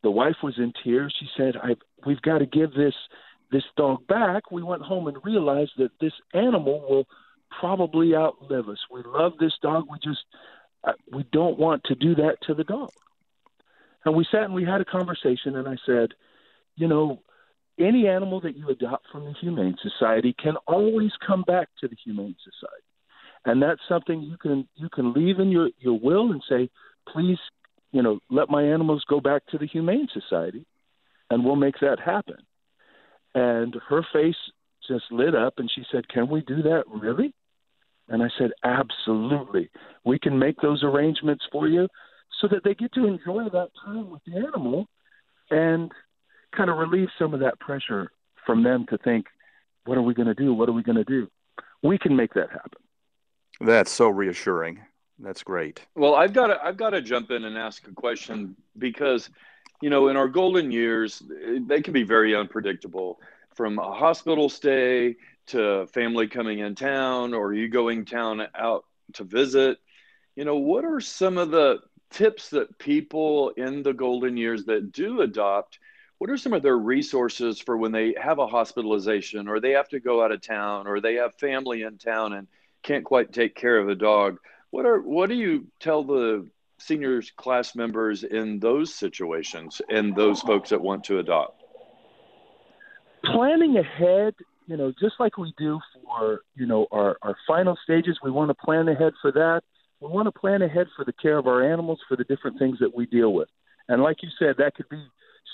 the 0.01 0.11
wife 0.11 0.37
was 0.41 0.55
in 0.57 0.73
tears. 0.83 1.13
She 1.19 1.27
said, 1.37 1.55
"I 1.57 1.75
we've 2.05 2.21
got 2.21 2.39
to 2.39 2.47
give 2.47 2.73
this 2.73 2.95
this 3.51 3.65
dog 3.77 4.07
back." 4.07 4.49
We 4.51 4.63
went 4.63 4.81
home 4.81 5.07
and 5.07 5.17
realized 5.23 5.73
that 5.77 5.91
this 6.01 6.13
animal 6.33 6.81
will 6.89 7.07
probably 7.59 8.15
outlive 8.15 8.69
us. 8.69 8.79
We 8.91 9.01
love 9.05 9.33
this 9.39 9.53
dog. 9.61 9.85
We 9.91 9.97
just 10.03 10.23
we 11.11 11.25
don't 11.31 11.59
want 11.59 11.83
to 11.85 11.95
do 11.95 12.15
that 12.15 12.37
to 12.47 12.53
the 12.53 12.63
dog. 12.63 12.91
And 14.05 14.15
we 14.15 14.25
sat 14.31 14.43
and 14.43 14.53
we 14.53 14.65
had 14.65 14.81
a 14.81 14.85
conversation, 14.85 15.55
and 15.55 15.67
I 15.67 15.75
said, 15.85 16.09
you 16.75 16.87
know, 16.87 17.21
any 17.77 18.07
animal 18.07 18.41
that 18.41 18.57
you 18.57 18.69
adopt 18.69 19.07
from 19.11 19.25
the 19.25 19.33
Humane 19.41 19.77
Society 19.81 20.33
can 20.37 20.55
always 20.67 21.11
come 21.25 21.43
back 21.43 21.69
to 21.79 21.87
the 21.87 21.95
Humane 22.03 22.35
Society, 22.43 22.85
and 23.45 23.61
that's 23.61 23.81
something 23.87 24.21
you 24.21 24.37
can 24.37 24.67
you 24.75 24.89
can 24.89 25.13
leave 25.13 25.39
in 25.39 25.49
your 25.49 25.69
your 25.79 25.99
will 25.99 26.31
and 26.31 26.41
say, 26.47 26.69
please, 27.07 27.37
you 27.91 28.01
know, 28.01 28.19
let 28.29 28.49
my 28.49 28.63
animals 28.63 29.03
go 29.09 29.19
back 29.19 29.45
to 29.47 29.57
the 29.57 29.67
Humane 29.67 30.07
Society, 30.13 30.65
and 31.29 31.43
we'll 31.43 31.55
make 31.55 31.79
that 31.79 31.99
happen. 31.99 32.37
And 33.33 33.75
her 33.89 34.05
face 34.13 34.35
just 34.87 35.05
lit 35.11 35.35
up, 35.35 35.55
and 35.57 35.69
she 35.73 35.83
said, 35.91 36.07
"Can 36.09 36.29
we 36.29 36.41
do 36.41 36.61
that, 36.63 36.83
really?" 36.87 37.33
And 38.09 38.23
I 38.23 38.27
said, 38.37 38.51
Absolutely. 38.63 39.69
We 40.03 40.19
can 40.19 40.37
make 40.37 40.59
those 40.61 40.83
arrangements 40.83 41.45
for 41.51 41.67
you 41.67 41.87
so 42.41 42.47
that 42.47 42.63
they 42.63 42.73
get 42.73 42.93
to 42.93 43.05
enjoy 43.05 43.43
that 43.49 43.69
time 43.85 44.09
with 44.09 44.21
the 44.25 44.37
animal 44.37 44.87
and 45.51 45.91
kind 46.55 46.69
of 46.69 46.77
relieve 46.77 47.09
some 47.17 47.33
of 47.33 47.39
that 47.41 47.59
pressure 47.59 48.11
from 48.45 48.63
them 48.63 48.85
to 48.89 48.97
think, 48.97 49.27
What 49.85 49.97
are 49.97 50.01
we 50.01 50.13
going 50.13 50.27
to 50.27 50.33
do? 50.33 50.53
What 50.53 50.69
are 50.69 50.73
we 50.73 50.83
going 50.83 50.97
to 50.97 51.03
do? 51.03 51.29
We 51.81 51.97
can 51.97 52.15
make 52.15 52.33
that 52.33 52.49
happen. 52.49 52.81
That's 53.61 53.91
so 53.91 54.09
reassuring. 54.09 54.79
That's 55.19 55.43
great. 55.43 55.85
Well, 55.95 56.15
I've 56.15 56.33
got 56.33 56.47
to, 56.47 56.63
I've 56.63 56.77
got 56.77 56.91
to 56.91 57.01
jump 57.01 57.29
in 57.31 57.43
and 57.43 57.57
ask 57.57 57.85
a 57.87 57.93
question 57.93 58.55
because, 58.77 59.29
you 59.81 59.89
know, 59.89 60.07
in 60.07 60.15
our 60.15 60.29
golden 60.29 60.71
years, 60.71 61.21
they 61.67 61.81
can 61.81 61.93
be 61.93 62.03
very 62.03 62.35
unpredictable 62.35 63.19
from 63.53 63.77
a 63.79 63.93
hospital 63.93 64.47
stay 64.47 65.17
to 65.49 65.87
family 65.87 66.27
coming 66.27 66.59
in 66.59 66.75
town 66.75 67.33
or 67.33 67.53
you 67.53 67.67
going 67.67 68.05
town 68.05 68.41
out 68.55 68.85
to 69.13 69.23
visit 69.23 69.77
you 70.35 70.45
know 70.45 70.55
what 70.55 70.85
are 70.85 71.01
some 71.01 71.37
of 71.37 71.51
the 71.51 71.79
tips 72.09 72.49
that 72.49 72.77
people 72.79 73.49
in 73.49 73.83
the 73.83 73.93
golden 73.93 74.37
years 74.37 74.65
that 74.65 74.91
do 74.91 75.21
adopt? 75.21 75.79
What 76.17 76.29
are 76.29 76.37
some 76.37 76.53
of 76.53 76.63
their 76.63 76.77
resources 76.77 77.59
for 77.59 77.77
when 77.77 77.91
they 77.91 78.15
have 78.21 78.39
a 78.39 78.47
hospitalization 78.47 79.47
or 79.47 79.59
they 79.59 79.71
have 79.71 79.89
to 79.89 79.99
go 79.99 80.23
out 80.23 80.31
of 80.31 80.41
town 80.41 80.87
or 80.87 80.99
they 80.99 81.15
have 81.15 81.35
family 81.35 81.83
in 81.83 81.97
town 81.97 82.33
and 82.33 82.47
can't 82.83 83.05
quite 83.05 83.31
take 83.31 83.55
care 83.55 83.77
of 83.77 83.89
a 83.89 83.95
dog? 83.95 84.37
What 84.69 84.85
are 84.85 85.01
what 85.01 85.29
do 85.29 85.35
you 85.35 85.67
tell 85.79 86.03
the 86.03 86.47
seniors 86.77 87.31
class 87.31 87.75
members 87.75 88.23
in 88.23 88.59
those 88.59 88.93
situations 88.93 89.81
and 89.89 90.15
those 90.15 90.41
folks 90.41 90.69
that 90.69 90.81
want 90.81 91.05
to 91.05 91.19
adopt? 91.19 91.63
Planning 93.23 93.77
ahead 93.77 94.35
you 94.69 94.77
know, 94.77 94.93
just 95.01 95.15
like 95.19 95.35
we 95.35 95.51
do 95.57 95.79
for, 96.05 96.41
you 96.55 96.67
know, 96.67 96.85
our, 96.91 97.17
our 97.23 97.35
final 97.47 97.75
stages, 97.83 98.19
we 98.23 98.29
want 98.29 98.49
to 98.49 98.53
plan 98.53 98.87
ahead 98.87 99.13
for 99.19 99.31
that. 99.31 99.61
We 99.99 100.07
want 100.09 100.27
to 100.27 100.39
plan 100.39 100.61
ahead 100.61 100.85
for 100.95 101.03
the 101.03 101.11
care 101.11 101.39
of 101.39 101.47
our 101.47 101.73
animals, 101.73 101.99
for 102.07 102.15
the 102.15 102.23
different 102.23 102.59
things 102.59 102.77
that 102.79 102.95
we 102.95 103.07
deal 103.07 103.33
with. 103.33 103.49
And 103.87 104.03
like 104.03 104.17
you 104.21 104.29
said, 104.37 104.57
that 104.59 104.75
could 104.75 104.87
be 104.87 105.03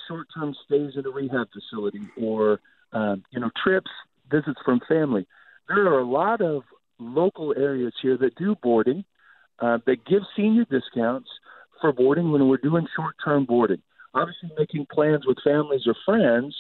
short 0.09 0.27
term 0.35 0.53
stays 0.65 0.91
in 0.97 1.05
a 1.05 1.09
rehab 1.09 1.47
facility 1.53 2.01
or, 2.21 2.59
um, 2.91 3.23
you 3.31 3.39
know, 3.39 3.49
trips, 3.63 3.89
visits 4.29 4.59
from 4.65 4.81
family. 4.85 5.25
There 5.69 5.87
are 5.87 5.99
a 5.99 6.05
lot 6.05 6.41
of 6.41 6.63
local 6.99 7.53
areas 7.55 7.93
here 8.01 8.17
that 8.17 8.35
do 8.35 8.55
boarding, 8.61 9.05
uh, 9.59 9.77
that 9.85 10.05
give 10.05 10.23
senior 10.35 10.65
discounts 10.65 11.29
for 11.79 11.93
boarding 11.93 12.33
when 12.33 12.49
we're 12.49 12.57
doing 12.57 12.85
short 12.97 13.15
term 13.23 13.45
boarding. 13.45 13.81
Obviously, 14.13 14.51
making 14.57 14.87
plans 14.91 15.25
with 15.25 15.37
families 15.41 15.87
or 15.87 15.95
friends 16.05 16.53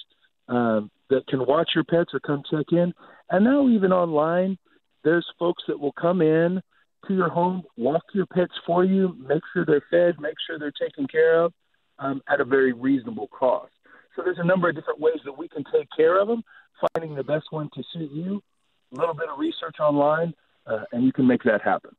um, 0.47 0.89
that 1.09 1.27
can 1.27 1.45
watch 1.45 1.71
your 1.75 1.83
pets 1.83 2.11
or 2.13 2.19
come 2.19 2.43
check 2.49 2.65
in. 2.71 2.93
And 3.29 3.45
now, 3.45 3.67
even 3.69 3.91
online, 3.91 4.57
there's 5.03 5.25
folks 5.37 5.63
that 5.67 5.79
will 5.79 5.93
come 5.93 6.21
in 6.21 6.61
to 7.07 7.13
your 7.13 7.29
home, 7.29 7.63
walk 7.77 8.03
your 8.13 8.25
pets 8.25 8.53
for 8.65 8.83
you, 8.83 9.15
make 9.19 9.41
sure 9.53 9.65
they're 9.65 9.83
fed, 9.91 10.19
make 10.19 10.35
sure 10.45 10.57
they're 10.57 10.71
taken 10.71 11.07
care 11.07 11.41
of 11.41 11.53
um, 11.99 12.21
at 12.27 12.41
a 12.41 12.45
very 12.45 12.73
reasonable 12.73 13.27
cost. 13.27 13.71
So 14.15 14.23
there's 14.23 14.39
a 14.39 14.45
number 14.45 14.69
of 14.69 14.75
different 14.75 14.99
ways 14.99 15.19
that 15.25 15.37
we 15.37 15.47
can 15.47 15.63
take 15.71 15.87
care 15.95 16.19
of 16.19 16.27
them, 16.27 16.43
finding 16.93 17.15
the 17.15 17.23
best 17.23 17.45
one 17.51 17.69
to 17.75 17.83
suit 17.93 18.11
you, 18.11 18.41
a 18.93 18.99
little 18.99 19.13
bit 19.13 19.29
of 19.29 19.37
research 19.37 19.75
online, 19.79 20.33
uh, 20.65 20.83
and 20.91 21.03
you 21.03 21.11
can 21.11 21.27
make 21.27 21.43
that 21.43 21.61
happen. 21.61 21.91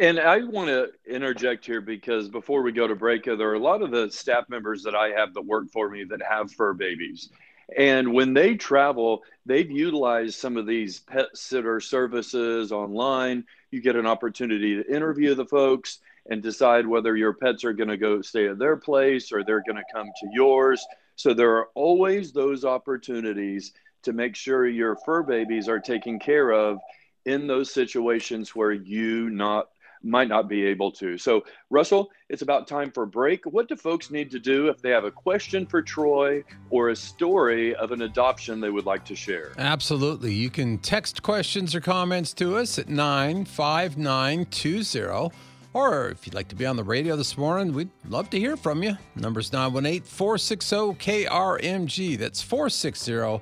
And 0.00 0.18
I 0.18 0.38
want 0.44 0.68
to 0.68 0.88
interject 1.06 1.66
here 1.66 1.82
because 1.82 2.30
before 2.30 2.62
we 2.62 2.72
go 2.72 2.86
to 2.86 2.94
break, 2.94 3.24
there 3.24 3.50
are 3.50 3.54
a 3.54 3.58
lot 3.58 3.82
of 3.82 3.90
the 3.90 4.10
staff 4.10 4.48
members 4.48 4.82
that 4.84 4.94
I 4.94 5.08
have 5.08 5.34
that 5.34 5.44
work 5.44 5.70
for 5.70 5.90
me 5.90 6.04
that 6.04 6.22
have 6.22 6.50
fur 6.50 6.72
babies. 6.72 7.28
And 7.76 8.14
when 8.14 8.32
they 8.32 8.54
travel, 8.54 9.22
they've 9.44 9.70
utilized 9.70 10.38
some 10.38 10.56
of 10.56 10.66
these 10.66 11.00
pet 11.00 11.26
sitter 11.34 11.80
services 11.80 12.72
online. 12.72 13.44
You 13.70 13.82
get 13.82 13.94
an 13.94 14.06
opportunity 14.06 14.74
to 14.74 14.90
interview 14.90 15.34
the 15.34 15.44
folks 15.44 15.98
and 16.30 16.42
decide 16.42 16.86
whether 16.86 17.14
your 17.14 17.34
pets 17.34 17.62
are 17.64 17.74
going 17.74 17.90
to 17.90 17.98
go 17.98 18.22
stay 18.22 18.48
at 18.48 18.58
their 18.58 18.78
place 18.78 19.30
or 19.32 19.44
they're 19.44 19.62
going 19.62 19.76
to 19.76 19.92
come 19.92 20.06
to 20.06 20.28
yours. 20.32 20.82
So 21.16 21.34
there 21.34 21.58
are 21.58 21.68
always 21.74 22.32
those 22.32 22.64
opportunities 22.64 23.74
to 24.04 24.14
make 24.14 24.34
sure 24.34 24.66
your 24.66 24.96
fur 25.04 25.22
babies 25.22 25.68
are 25.68 25.78
taken 25.78 26.18
care 26.18 26.52
of 26.52 26.78
in 27.26 27.46
those 27.46 27.70
situations 27.70 28.56
where 28.56 28.72
you 28.72 29.28
not 29.28 29.68
might 30.02 30.28
not 30.28 30.48
be 30.48 30.64
able 30.64 30.90
to. 30.92 31.18
So, 31.18 31.44
Russell, 31.68 32.10
it's 32.28 32.40
about 32.42 32.66
time 32.66 32.90
for 32.90 33.04
a 33.04 33.06
break. 33.06 33.44
What 33.46 33.68
do 33.68 33.76
folks 33.76 34.10
need 34.10 34.30
to 34.30 34.38
do 34.38 34.68
if 34.68 34.80
they 34.80 34.88
have 34.90 35.04
a 35.04 35.10
question 35.10 35.66
for 35.66 35.82
Troy 35.82 36.42
or 36.70 36.88
a 36.90 36.96
story 36.96 37.74
of 37.74 37.92
an 37.92 38.00
adoption 38.02 38.60
they 38.60 38.70
would 38.70 38.86
like 38.86 39.04
to 39.06 39.16
share? 39.16 39.52
Absolutely. 39.58 40.32
You 40.32 40.50
can 40.50 40.78
text 40.78 41.22
questions 41.22 41.74
or 41.74 41.80
comments 41.80 42.32
to 42.34 42.56
us 42.56 42.78
at 42.78 42.88
95920. 42.88 45.34
Or 45.72 46.08
if 46.08 46.26
you'd 46.26 46.34
like 46.34 46.48
to 46.48 46.56
be 46.56 46.66
on 46.66 46.74
the 46.74 46.82
radio 46.82 47.14
this 47.14 47.38
morning, 47.38 47.72
we'd 47.72 47.90
love 48.08 48.28
to 48.30 48.40
hear 48.40 48.56
from 48.56 48.82
you. 48.82 48.98
Number's 49.14 49.52
918 49.52 50.02
460 50.02 50.76
KRMG. 50.94 52.18
That's 52.18 52.42
460 52.42 53.40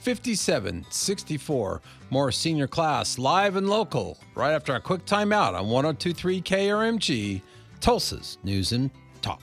5764. 0.00 1.82
More 2.10 2.32
senior 2.32 2.66
class 2.66 3.18
live 3.18 3.56
and 3.56 3.68
local 3.68 4.18
right 4.34 4.52
after 4.52 4.74
a 4.74 4.80
quick 4.80 5.04
timeout 5.04 5.54
on 5.54 5.68
1023 5.68 6.40
KRMG, 6.42 7.42
Tulsa's 7.80 8.38
News 8.42 8.72
and 8.72 8.90
Talk. 9.22 9.42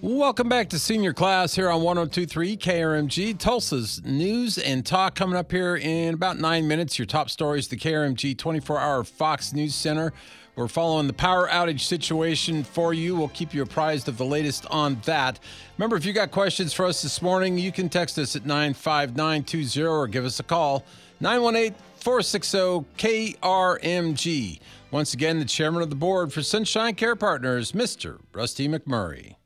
Welcome 0.00 0.48
back 0.48 0.68
to 0.70 0.78
Senior 0.78 1.12
Class 1.12 1.56
here 1.56 1.68
on 1.68 1.82
1023 1.82 2.56
KRMG, 2.56 3.36
Tulsa's 3.36 4.00
News 4.04 4.56
and 4.56 4.86
Talk. 4.86 5.16
Coming 5.16 5.36
up 5.36 5.50
here 5.50 5.74
in 5.74 6.14
about 6.14 6.38
nine 6.38 6.68
minutes, 6.68 7.00
your 7.00 7.06
top 7.06 7.28
stories, 7.28 7.66
the 7.66 7.76
KRMG 7.76 8.38
24 8.38 8.78
hour 8.78 9.02
Fox 9.02 9.52
News 9.52 9.74
Center 9.74 10.12
we're 10.58 10.66
following 10.66 11.06
the 11.06 11.12
power 11.12 11.48
outage 11.48 11.82
situation 11.82 12.64
for 12.64 12.92
you. 12.92 13.14
We'll 13.14 13.28
keep 13.28 13.54
you 13.54 13.62
apprised 13.62 14.08
of 14.08 14.18
the 14.18 14.24
latest 14.24 14.66
on 14.66 15.00
that. 15.04 15.38
Remember, 15.76 15.94
if 15.94 16.04
you 16.04 16.12
got 16.12 16.32
questions 16.32 16.72
for 16.72 16.84
us 16.84 17.00
this 17.00 17.22
morning, 17.22 17.56
you 17.56 17.70
can 17.70 17.88
text 17.88 18.18
us 18.18 18.34
at 18.34 18.44
95920 18.44 19.86
or 19.86 20.08
give 20.08 20.24
us 20.24 20.40
a 20.40 20.42
call 20.42 20.84
918 21.20 21.78
460 22.00 22.58
KRMG. 22.98 24.58
Once 24.90 25.14
again, 25.14 25.38
the 25.38 25.44
chairman 25.44 25.80
of 25.80 25.90
the 25.90 25.96
board 25.96 26.32
for 26.32 26.42
Sunshine 26.42 26.96
Care 26.96 27.14
Partners, 27.14 27.70
Mr. 27.70 28.18
Rusty 28.32 28.66
McMurray. 28.68 29.36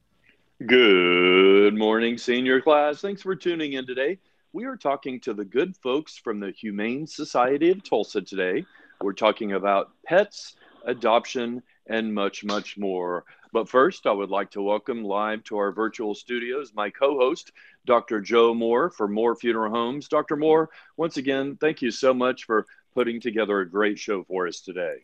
Good 0.66 1.76
morning, 1.76 2.16
senior 2.16 2.62
class. 2.62 3.02
Thanks 3.02 3.20
for 3.20 3.36
tuning 3.36 3.74
in 3.74 3.86
today. 3.86 4.16
We 4.54 4.64
are 4.64 4.76
talking 4.78 5.20
to 5.20 5.34
the 5.34 5.44
good 5.44 5.76
folks 5.76 6.16
from 6.16 6.40
the 6.40 6.52
Humane 6.52 7.06
Society 7.06 7.70
of 7.70 7.84
Tulsa 7.84 8.22
today. 8.22 8.64
We're 9.02 9.12
talking 9.12 9.52
about 9.52 9.90
pets 10.06 10.56
adoption, 10.84 11.62
and 11.86 12.14
much, 12.14 12.44
much 12.44 12.78
more. 12.78 13.24
But 13.52 13.68
first, 13.68 14.06
I 14.06 14.12
would 14.12 14.30
like 14.30 14.50
to 14.52 14.62
welcome 14.62 15.04
live 15.04 15.44
to 15.44 15.58
our 15.58 15.72
virtual 15.72 16.14
studios 16.14 16.72
my 16.74 16.90
co 16.90 17.18
host, 17.18 17.52
Dr. 17.84 18.20
Joe 18.20 18.54
Moore 18.54 18.90
for 18.90 19.08
Moore 19.08 19.36
Funeral 19.36 19.72
Homes. 19.72 20.08
Dr. 20.08 20.36
Moore, 20.36 20.70
once 20.96 21.16
again, 21.18 21.56
thank 21.60 21.82
you 21.82 21.90
so 21.90 22.14
much 22.14 22.44
for 22.44 22.66
putting 22.94 23.20
together 23.20 23.60
a 23.60 23.68
great 23.68 23.98
show 23.98 24.24
for 24.24 24.46
us 24.46 24.60
today. 24.60 24.96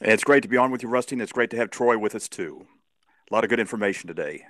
It's 0.00 0.24
great 0.24 0.42
to 0.42 0.48
be 0.48 0.56
on 0.56 0.72
with 0.72 0.82
you, 0.82 0.88
Rusty, 0.88 1.14
and 1.14 1.22
it's 1.22 1.32
great 1.32 1.50
to 1.50 1.56
have 1.56 1.70
Troy 1.70 1.96
with 1.96 2.14
us 2.14 2.28
too. 2.28 2.66
A 3.30 3.34
lot 3.34 3.44
of 3.44 3.50
good 3.50 3.60
information 3.60 4.08
today. 4.08 4.44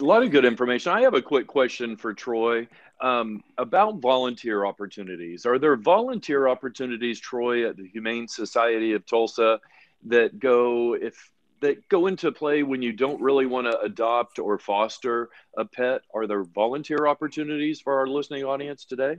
A 0.00 0.02
lot 0.02 0.22
of 0.22 0.30
good 0.30 0.46
information. 0.46 0.92
I 0.92 1.02
have 1.02 1.12
a 1.12 1.20
quick 1.20 1.46
question 1.46 1.98
for 1.98 2.14
Troy 2.14 2.66
um, 3.02 3.44
about 3.58 4.00
volunteer 4.00 4.64
opportunities. 4.64 5.44
Are 5.44 5.58
there 5.58 5.76
volunteer 5.76 6.48
opportunities, 6.48 7.20
Troy, 7.20 7.68
at 7.68 7.76
the 7.76 7.86
Humane 7.88 8.26
Society 8.26 8.94
of 8.94 9.04
Tulsa 9.04 9.60
that 10.06 10.38
go 10.38 10.94
if 10.94 11.14
that 11.60 11.88
go 11.88 12.06
into 12.06 12.32
play 12.32 12.62
when 12.62 12.82
you 12.82 12.92
don't 12.92 13.20
really 13.20 13.46
want 13.46 13.70
to 13.70 13.80
adopt 13.80 14.38
or 14.38 14.58
foster 14.58 15.30
a 15.56 15.64
pet? 15.64 16.02
Are 16.14 16.26
there 16.26 16.44
volunteer 16.44 17.06
opportunities 17.06 17.80
for 17.80 17.98
our 17.98 18.06
listening 18.06 18.44
audience 18.44 18.84
today? 18.84 19.18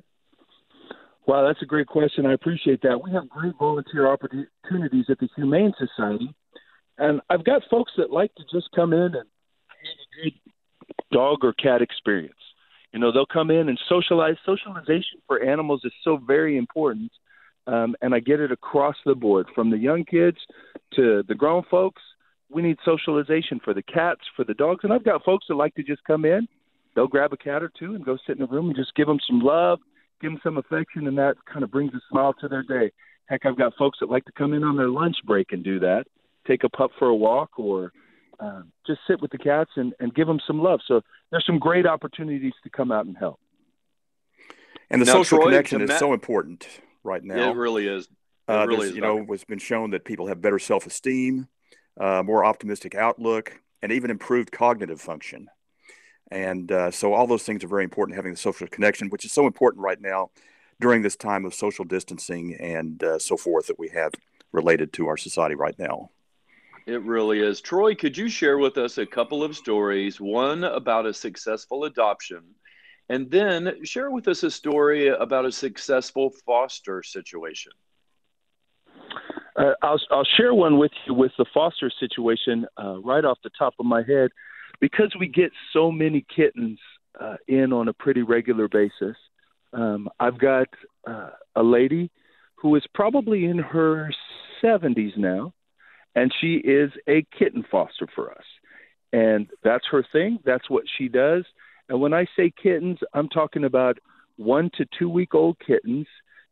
Wow, 1.25 1.47
that's 1.47 1.61
a 1.61 1.65
great 1.65 1.87
question. 1.87 2.25
I 2.25 2.33
appreciate 2.33 2.81
that. 2.81 3.01
We 3.01 3.11
have 3.11 3.29
great 3.29 3.53
volunteer 3.57 4.07
opportunities 4.11 5.05
at 5.09 5.19
the 5.19 5.29
Humane 5.37 5.73
Society, 5.77 6.35
and 6.97 7.21
I've 7.29 7.45
got 7.45 7.63
folks 7.71 7.93
that 7.97 8.11
like 8.11 8.35
to 8.35 8.43
just 8.51 8.69
come 8.75 8.91
in 8.91 8.99
and 8.99 9.13
have 9.15 9.23
a 9.23 10.23
good 10.23 10.33
dog 11.11 11.39
or 11.43 11.53
cat 11.53 11.81
experience. 11.81 12.35
You 12.91 12.99
know, 12.99 13.11
they'll 13.11 13.25
come 13.25 13.51
in 13.51 13.69
and 13.69 13.79
socialize. 13.87 14.35
Socialization 14.45 15.21
for 15.25 15.41
animals 15.41 15.81
is 15.85 15.93
so 16.03 16.17
very 16.17 16.57
important, 16.57 17.11
um, 17.67 17.95
and 18.01 18.13
I 18.13 18.19
get 18.19 18.39
it 18.39 18.51
across 18.51 18.95
the 19.05 19.15
board, 19.15 19.47
from 19.55 19.69
the 19.69 19.77
young 19.77 20.03
kids 20.03 20.37
to 20.95 21.23
the 21.27 21.35
grown 21.35 21.63
folks. 21.69 22.01
We 22.49 22.61
need 22.61 22.77
socialization 22.85 23.59
for 23.63 23.73
the 23.73 23.81
cats, 23.81 24.21
for 24.35 24.43
the 24.43 24.53
dogs, 24.53 24.81
and 24.83 24.93
I've 24.93 25.05
got 25.05 25.23
folks 25.23 25.45
that 25.49 25.55
like 25.55 25.73
to 25.75 25.83
just 25.83 26.03
come 26.03 26.25
in. 26.25 26.47
They'll 26.95 27.07
grab 27.07 27.33
a 27.33 27.37
cat 27.37 27.63
or 27.63 27.71
two 27.79 27.95
and 27.95 28.05
go 28.05 28.17
sit 28.27 28.37
in 28.37 28.43
a 28.43 28.45
room 28.45 28.67
and 28.67 28.75
just 28.75 28.93
give 28.95 29.07
them 29.07 29.19
some 29.27 29.39
love, 29.39 29.79
give 30.21 30.31
them 30.31 30.39
some 30.43 30.57
affection, 30.57 31.07
and 31.07 31.17
that 31.17 31.35
kind 31.51 31.63
of 31.63 31.71
brings 31.71 31.93
a 31.93 32.01
smile 32.09 32.33
to 32.41 32.47
their 32.47 32.63
day. 32.63 32.91
Heck, 33.25 33.45
I've 33.45 33.57
got 33.57 33.73
folks 33.75 33.97
that 34.01 34.11
like 34.11 34.25
to 34.25 34.31
come 34.33 34.53
in 34.53 34.63
on 34.63 34.77
their 34.77 34.89
lunch 34.89 35.15
break 35.25 35.51
and 35.51 35.63
do 35.63 35.79
that, 35.79 36.05
take 36.45 36.63
a 36.63 36.69
pup 36.69 36.91
for 36.99 37.07
a 37.07 37.15
walk, 37.15 37.57
or 37.57 37.91
uh, 38.39 38.61
just 38.85 38.99
sit 39.07 39.21
with 39.21 39.31
the 39.31 39.37
cats 39.37 39.71
and, 39.75 39.93
and 39.99 40.13
give 40.13 40.27
them 40.27 40.39
some 40.45 40.61
love. 40.61 40.81
So 40.87 41.01
there's 41.31 41.45
some 41.45 41.57
great 41.57 41.87
opportunities 41.87 42.53
to 42.63 42.69
come 42.69 42.91
out 42.91 43.05
and 43.05 43.17
help. 43.17 43.39
And 44.91 45.01
the 45.01 45.05
now, 45.05 45.13
social 45.13 45.39
Troy, 45.39 45.47
connection 45.47 45.81
is 45.81 45.97
so 45.97 46.13
important 46.13 46.67
right 47.03 47.23
now. 47.23 47.51
it 47.51 47.55
really 47.55 47.87
is. 47.87 48.05
It 48.05 48.51
uh, 48.51 48.65
really 48.67 48.89
is. 48.89 48.95
You 48.95 49.01
know, 49.01 49.25
it's 49.29 49.43
been 49.43 49.59
shown 49.59 49.91
that 49.91 50.05
people 50.05 50.27
have 50.27 50.41
better 50.41 50.59
self-esteem, 50.59 51.47
uh, 51.99 52.23
more 52.23 52.43
optimistic 52.45 52.95
outlook, 52.95 53.59
and 53.81 53.91
even 53.91 54.11
improved 54.11 54.51
cognitive 54.51 55.01
function. 55.01 55.49
And 56.31 56.71
uh, 56.71 56.91
so 56.91 57.13
all 57.13 57.27
those 57.27 57.43
things 57.43 57.63
are 57.63 57.67
very 57.67 57.83
important, 57.83 58.15
having 58.15 58.31
the 58.31 58.37
social 58.37 58.67
connection, 58.67 59.09
which 59.09 59.25
is 59.25 59.31
so 59.31 59.45
important 59.45 59.83
right 59.83 60.01
now 60.01 60.31
during 60.79 61.01
this 61.01 61.15
time 61.15 61.45
of 61.45 61.53
social 61.53 61.85
distancing 61.85 62.55
and 62.59 63.03
uh, 63.03 63.19
so 63.19 63.37
forth 63.37 63.67
that 63.67 63.77
we 63.77 63.89
have 63.89 64.11
related 64.51 64.93
to 64.93 65.07
our 65.07 65.17
society 65.17 65.55
right 65.55 65.77
now. 65.77 66.09
It 66.85 67.01
really 67.03 67.39
is. 67.39 67.61
Troy, 67.61 67.95
could 67.95 68.17
you 68.17 68.27
share 68.27 68.57
with 68.57 68.77
us 68.77 68.97
a 68.97 69.05
couple 69.05 69.43
of 69.43 69.55
stories? 69.55 70.19
One 70.19 70.63
about 70.63 71.05
a 71.05 71.13
successful 71.13 71.85
adoption, 71.85 72.43
and 73.13 73.29
then 73.29 73.85
share 73.85 74.09
with 74.09 74.27
us 74.27 74.41
a 74.41 74.49
story 74.49 75.07
about 75.07 75.45
a 75.45 75.51
successful 75.51 76.33
foster 76.47 77.03
situation. 77.03 77.71
Uh, 79.55 79.73
I'll, 79.83 80.01
I'll 80.09 80.27
share 80.35 80.51
one 80.55 80.79
with 80.79 80.91
you 81.05 81.13
with 81.13 81.31
the 81.37 81.45
foster 81.53 81.91
situation 81.99 82.65
uh, 82.75 82.99
right 83.01 83.23
off 83.23 83.37
the 83.43 83.51
top 83.51 83.75
of 83.79 83.85
my 83.85 84.01
head 84.01 84.31
because 84.81 85.15
we 85.19 85.27
get 85.27 85.51
so 85.73 85.91
many 85.91 86.25
kittens 86.35 86.79
uh, 87.21 87.35
in 87.47 87.71
on 87.71 87.87
a 87.87 87.93
pretty 87.93 88.23
regular 88.23 88.67
basis. 88.67 89.15
Um, 89.73 90.09
I've 90.19 90.39
got 90.39 90.67
uh, 91.07 91.29
a 91.55 91.61
lady 91.61 92.09
who 92.55 92.75
is 92.75 92.83
probably 92.95 93.45
in 93.45 93.59
her 93.59 94.11
70s 94.63 95.15
now, 95.17 95.53
and 96.15 96.33
she 96.41 96.55
is 96.55 96.89
a 97.07 97.23
kitten 97.37 97.63
foster 97.69 98.07
for 98.15 98.31
us. 98.31 98.45
And 99.11 99.51
that's 99.63 99.85
her 99.91 100.03
thing. 100.11 100.39
That's 100.43 100.67
what 100.67 100.85
she 100.97 101.09
does. 101.09 101.45
And 101.93 102.01
when 102.01 102.13
I 102.13 102.25
say 102.35 102.51
kittens, 102.61 102.97
I'm 103.13 103.29
talking 103.29 103.63
about 103.63 103.97
one 104.35 104.69
to 104.77 104.85
two 104.99 105.07
week 105.07 105.33
old 105.33 105.55
kittens, 105.65 106.07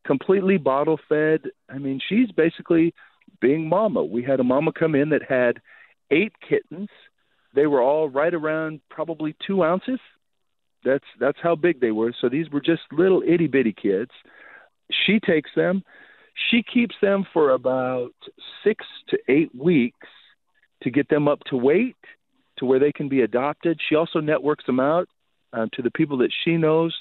completely 0.06 0.58
bottle 0.58 0.99
fed. 1.10 1.41
I 1.69 1.77
mean, 1.77 1.99
she's 2.08 2.32
basically 2.32 2.93
being 3.41 3.67
mama. 3.67 4.06
We 4.06 4.23
had 4.23 4.39
a 4.39 4.45
mama 4.45 4.71
come 4.71 4.95
in 4.95 5.10
that 5.10 5.23
had 5.27 5.60
eight 6.12 6.32
kittens 6.47 6.88
they 7.54 7.67
were 7.67 7.82
all 7.82 8.10
right 8.10 8.34
around 8.34 8.82
probably 8.89 9.36
two 9.45 9.63
ounces. 9.63 9.99
That's 10.84 11.06
that's 11.19 11.38
how 11.41 11.56
big 11.56 11.80
they 11.80 11.91
were. 11.91 12.13
So 12.19 12.30
these 12.30 12.49
were 12.49 12.62
just 12.62 12.82
little 12.91 13.21
itty 13.21 13.47
bitty 13.47 13.73
kids. 13.73 14.12
She 15.06 15.19
takes 15.19 15.51
them. 15.56 15.84
She 16.49 16.63
keeps 16.63 16.95
them 17.01 17.25
for 17.34 17.51
about 17.51 18.13
six 18.63 18.86
to 19.10 19.19
eight 19.27 19.54
weeks 19.54 20.08
to 20.84 20.89
get 20.89 21.10
them 21.10 21.27
up 21.27 21.39
to 21.49 21.58
weight 21.58 21.97
to 22.58 22.65
where 22.65 22.80
they 22.80 22.91
can 22.91 23.10
be 23.10 23.21
adopted. 23.21 23.80
She 23.88 23.95
also 23.95 24.19
networks 24.19 24.65
them 24.65 24.80
out 24.80 25.08
uh, 25.53 25.67
to 25.73 25.81
the 25.81 25.91
people 25.91 26.17
that 26.17 26.31
she 26.43 26.57
knows 26.57 26.95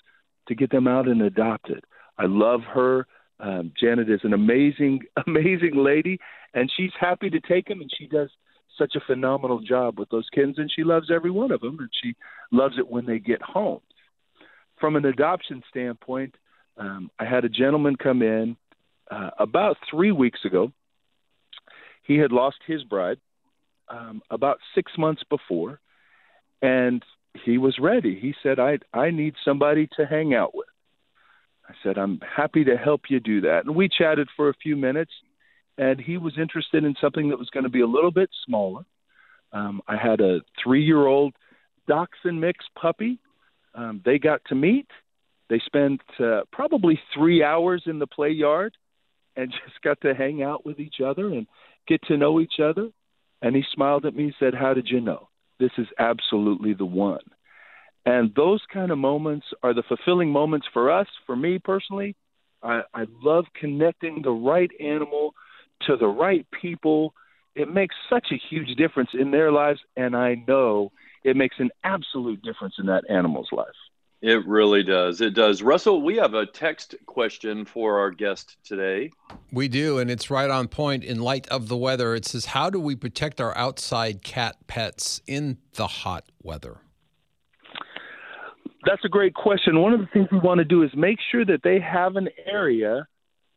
to 0.48 0.54
get 0.54 0.70
them 0.70 0.86
out 0.86 1.08
and 1.08 1.22
adopted. 1.22 1.84
I 2.18 2.26
love 2.26 2.60
her. 2.74 3.06
Um, 3.38 3.72
Janet 3.80 4.10
is 4.10 4.20
an 4.24 4.34
amazing, 4.34 5.00
amazing 5.26 5.76
lady, 5.76 6.18
and 6.54 6.70
she's 6.76 6.92
happy 6.98 7.30
to 7.30 7.40
take 7.40 7.68
them, 7.68 7.80
and 7.80 7.90
she 7.96 8.06
does 8.06 8.28
such 8.78 8.94
a 8.96 9.00
phenomenal 9.06 9.60
job 9.60 9.98
with 9.98 10.08
those 10.10 10.28
kids, 10.34 10.58
and 10.58 10.70
she 10.74 10.84
loves 10.84 11.10
every 11.10 11.30
one 11.30 11.50
of 11.50 11.60
them, 11.60 11.78
and 11.78 11.90
she 12.02 12.14
loves 12.50 12.76
it 12.78 12.90
when 12.90 13.06
they 13.06 13.18
get 13.18 13.42
home. 13.42 13.80
From 14.78 14.96
an 14.96 15.04
adoption 15.04 15.62
standpoint, 15.68 16.34
um, 16.76 17.10
I 17.18 17.26
had 17.26 17.44
a 17.44 17.48
gentleman 17.48 17.96
come 17.96 18.22
in 18.22 18.56
uh, 19.10 19.30
about 19.38 19.76
three 19.90 20.12
weeks 20.12 20.40
ago. 20.44 20.72
He 22.02 22.16
had 22.16 22.32
lost 22.32 22.56
his 22.66 22.82
bride 22.84 23.18
um, 23.88 24.22
about 24.30 24.58
six 24.74 24.92
months 24.96 25.22
before, 25.28 25.80
and 26.62 27.04
he 27.44 27.58
was 27.58 27.78
ready. 27.78 28.18
He 28.18 28.34
said, 28.42 28.58
"I 28.58 28.78
I 28.92 29.10
need 29.10 29.34
somebody 29.44 29.88
to 29.96 30.06
hang 30.06 30.34
out 30.34 30.54
with." 30.54 30.68
I 31.68 31.74
said, 31.82 31.98
"I'm 31.98 32.20
happy 32.20 32.64
to 32.64 32.76
help 32.76 33.02
you 33.08 33.20
do 33.20 33.42
that." 33.42 33.64
And 33.64 33.74
we 33.74 33.88
chatted 33.88 34.28
for 34.36 34.48
a 34.48 34.54
few 34.54 34.76
minutes 34.76 35.12
and 35.80 35.98
he 35.98 36.18
was 36.18 36.34
interested 36.38 36.84
in 36.84 36.94
something 37.00 37.30
that 37.30 37.38
was 37.38 37.48
going 37.48 37.64
to 37.64 37.70
be 37.70 37.80
a 37.80 37.86
little 37.86 38.10
bit 38.10 38.28
smaller. 38.44 38.84
Um, 39.50 39.80
I 39.88 39.96
had 39.96 40.20
a 40.20 40.40
three-year-old 40.62 41.32
dachshund 41.88 42.38
mix 42.38 42.66
puppy. 42.78 43.18
Um, 43.74 44.02
they 44.04 44.18
got 44.18 44.42
to 44.48 44.54
meet. 44.54 44.88
They 45.48 45.58
spent 45.64 46.02
uh, 46.22 46.42
probably 46.52 47.00
three 47.14 47.42
hours 47.42 47.84
in 47.86 47.98
the 47.98 48.06
play 48.06 48.28
yard 48.28 48.76
and 49.36 49.50
just 49.64 49.80
got 49.82 49.98
to 50.02 50.14
hang 50.14 50.42
out 50.42 50.66
with 50.66 50.78
each 50.78 51.00
other 51.04 51.28
and 51.28 51.46
get 51.88 52.02
to 52.08 52.18
know 52.18 52.40
each 52.40 52.60
other. 52.62 52.90
And 53.40 53.56
he 53.56 53.64
smiled 53.72 54.04
at 54.04 54.14
me 54.14 54.24
and 54.24 54.34
said, 54.38 54.52
How 54.54 54.74
did 54.74 54.88
you 54.90 55.00
know? 55.00 55.29
This 55.60 55.70
is 55.78 55.86
absolutely 55.98 56.74
the 56.74 56.86
one. 56.86 57.20
And 58.06 58.32
those 58.34 58.62
kind 58.72 58.90
of 58.90 58.98
moments 58.98 59.46
are 59.62 59.74
the 59.74 59.84
fulfilling 59.86 60.30
moments 60.30 60.66
for 60.72 60.90
us, 60.90 61.06
for 61.26 61.36
me 61.36 61.58
personally. 61.58 62.16
I, 62.62 62.82
I 62.94 63.04
love 63.22 63.44
connecting 63.58 64.22
the 64.22 64.32
right 64.32 64.70
animal 64.80 65.34
to 65.86 65.96
the 65.96 66.06
right 66.06 66.46
people, 66.60 67.14
it 67.54 67.72
makes 67.72 67.94
such 68.08 68.28
a 68.32 68.40
huge 68.50 68.76
difference 68.76 69.10
in 69.14 69.30
their 69.30 69.50
lives. 69.50 69.80
And 69.96 70.16
I 70.16 70.36
know 70.46 70.92
it 71.24 71.36
makes 71.36 71.56
an 71.58 71.70
absolute 71.84 72.42
difference 72.42 72.74
in 72.78 72.86
that 72.86 73.04
animal's 73.10 73.48
life. 73.52 73.68
It 74.22 74.46
really 74.46 74.82
does. 74.82 75.22
It 75.22 75.32
does. 75.32 75.62
Russell, 75.62 76.02
we 76.02 76.16
have 76.16 76.34
a 76.34 76.44
text 76.44 76.94
question 77.06 77.64
for 77.64 77.98
our 77.98 78.10
guest 78.10 78.58
today. 78.64 79.10
We 79.50 79.66
do, 79.66 79.98
and 79.98 80.10
it's 80.10 80.30
right 80.30 80.50
on 80.50 80.68
point 80.68 81.04
in 81.04 81.20
light 81.20 81.48
of 81.48 81.68
the 81.68 81.76
weather. 81.76 82.14
It 82.14 82.26
says, 82.26 82.46
How 82.46 82.68
do 82.68 82.78
we 82.78 82.94
protect 82.96 83.40
our 83.40 83.56
outside 83.56 84.22
cat 84.22 84.56
pets 84.66 85.22
in 85.26 85.56
the 85.74 85.86
hot 85.86 86.24
weather? 86.42 86.78
That's 88.84 89.04
a 89.04 89.08
great 89.08 89.34
question. 89.34 89.80
One 89.80 89.94
of 89.94 90.00
the 90.00 90.06
things 90.06 90.28
we 90.30 90.38
want 90.38 90.58
to 90.58 90.64
do 90.64 90.82
is 90.82 90.90
make 90.94 91.18
sure 91.30 91.44
that 91.46 91.62
they 91.62 91.80
have 91.80 92.16
an 92.16 92.28
area 92.46 93.06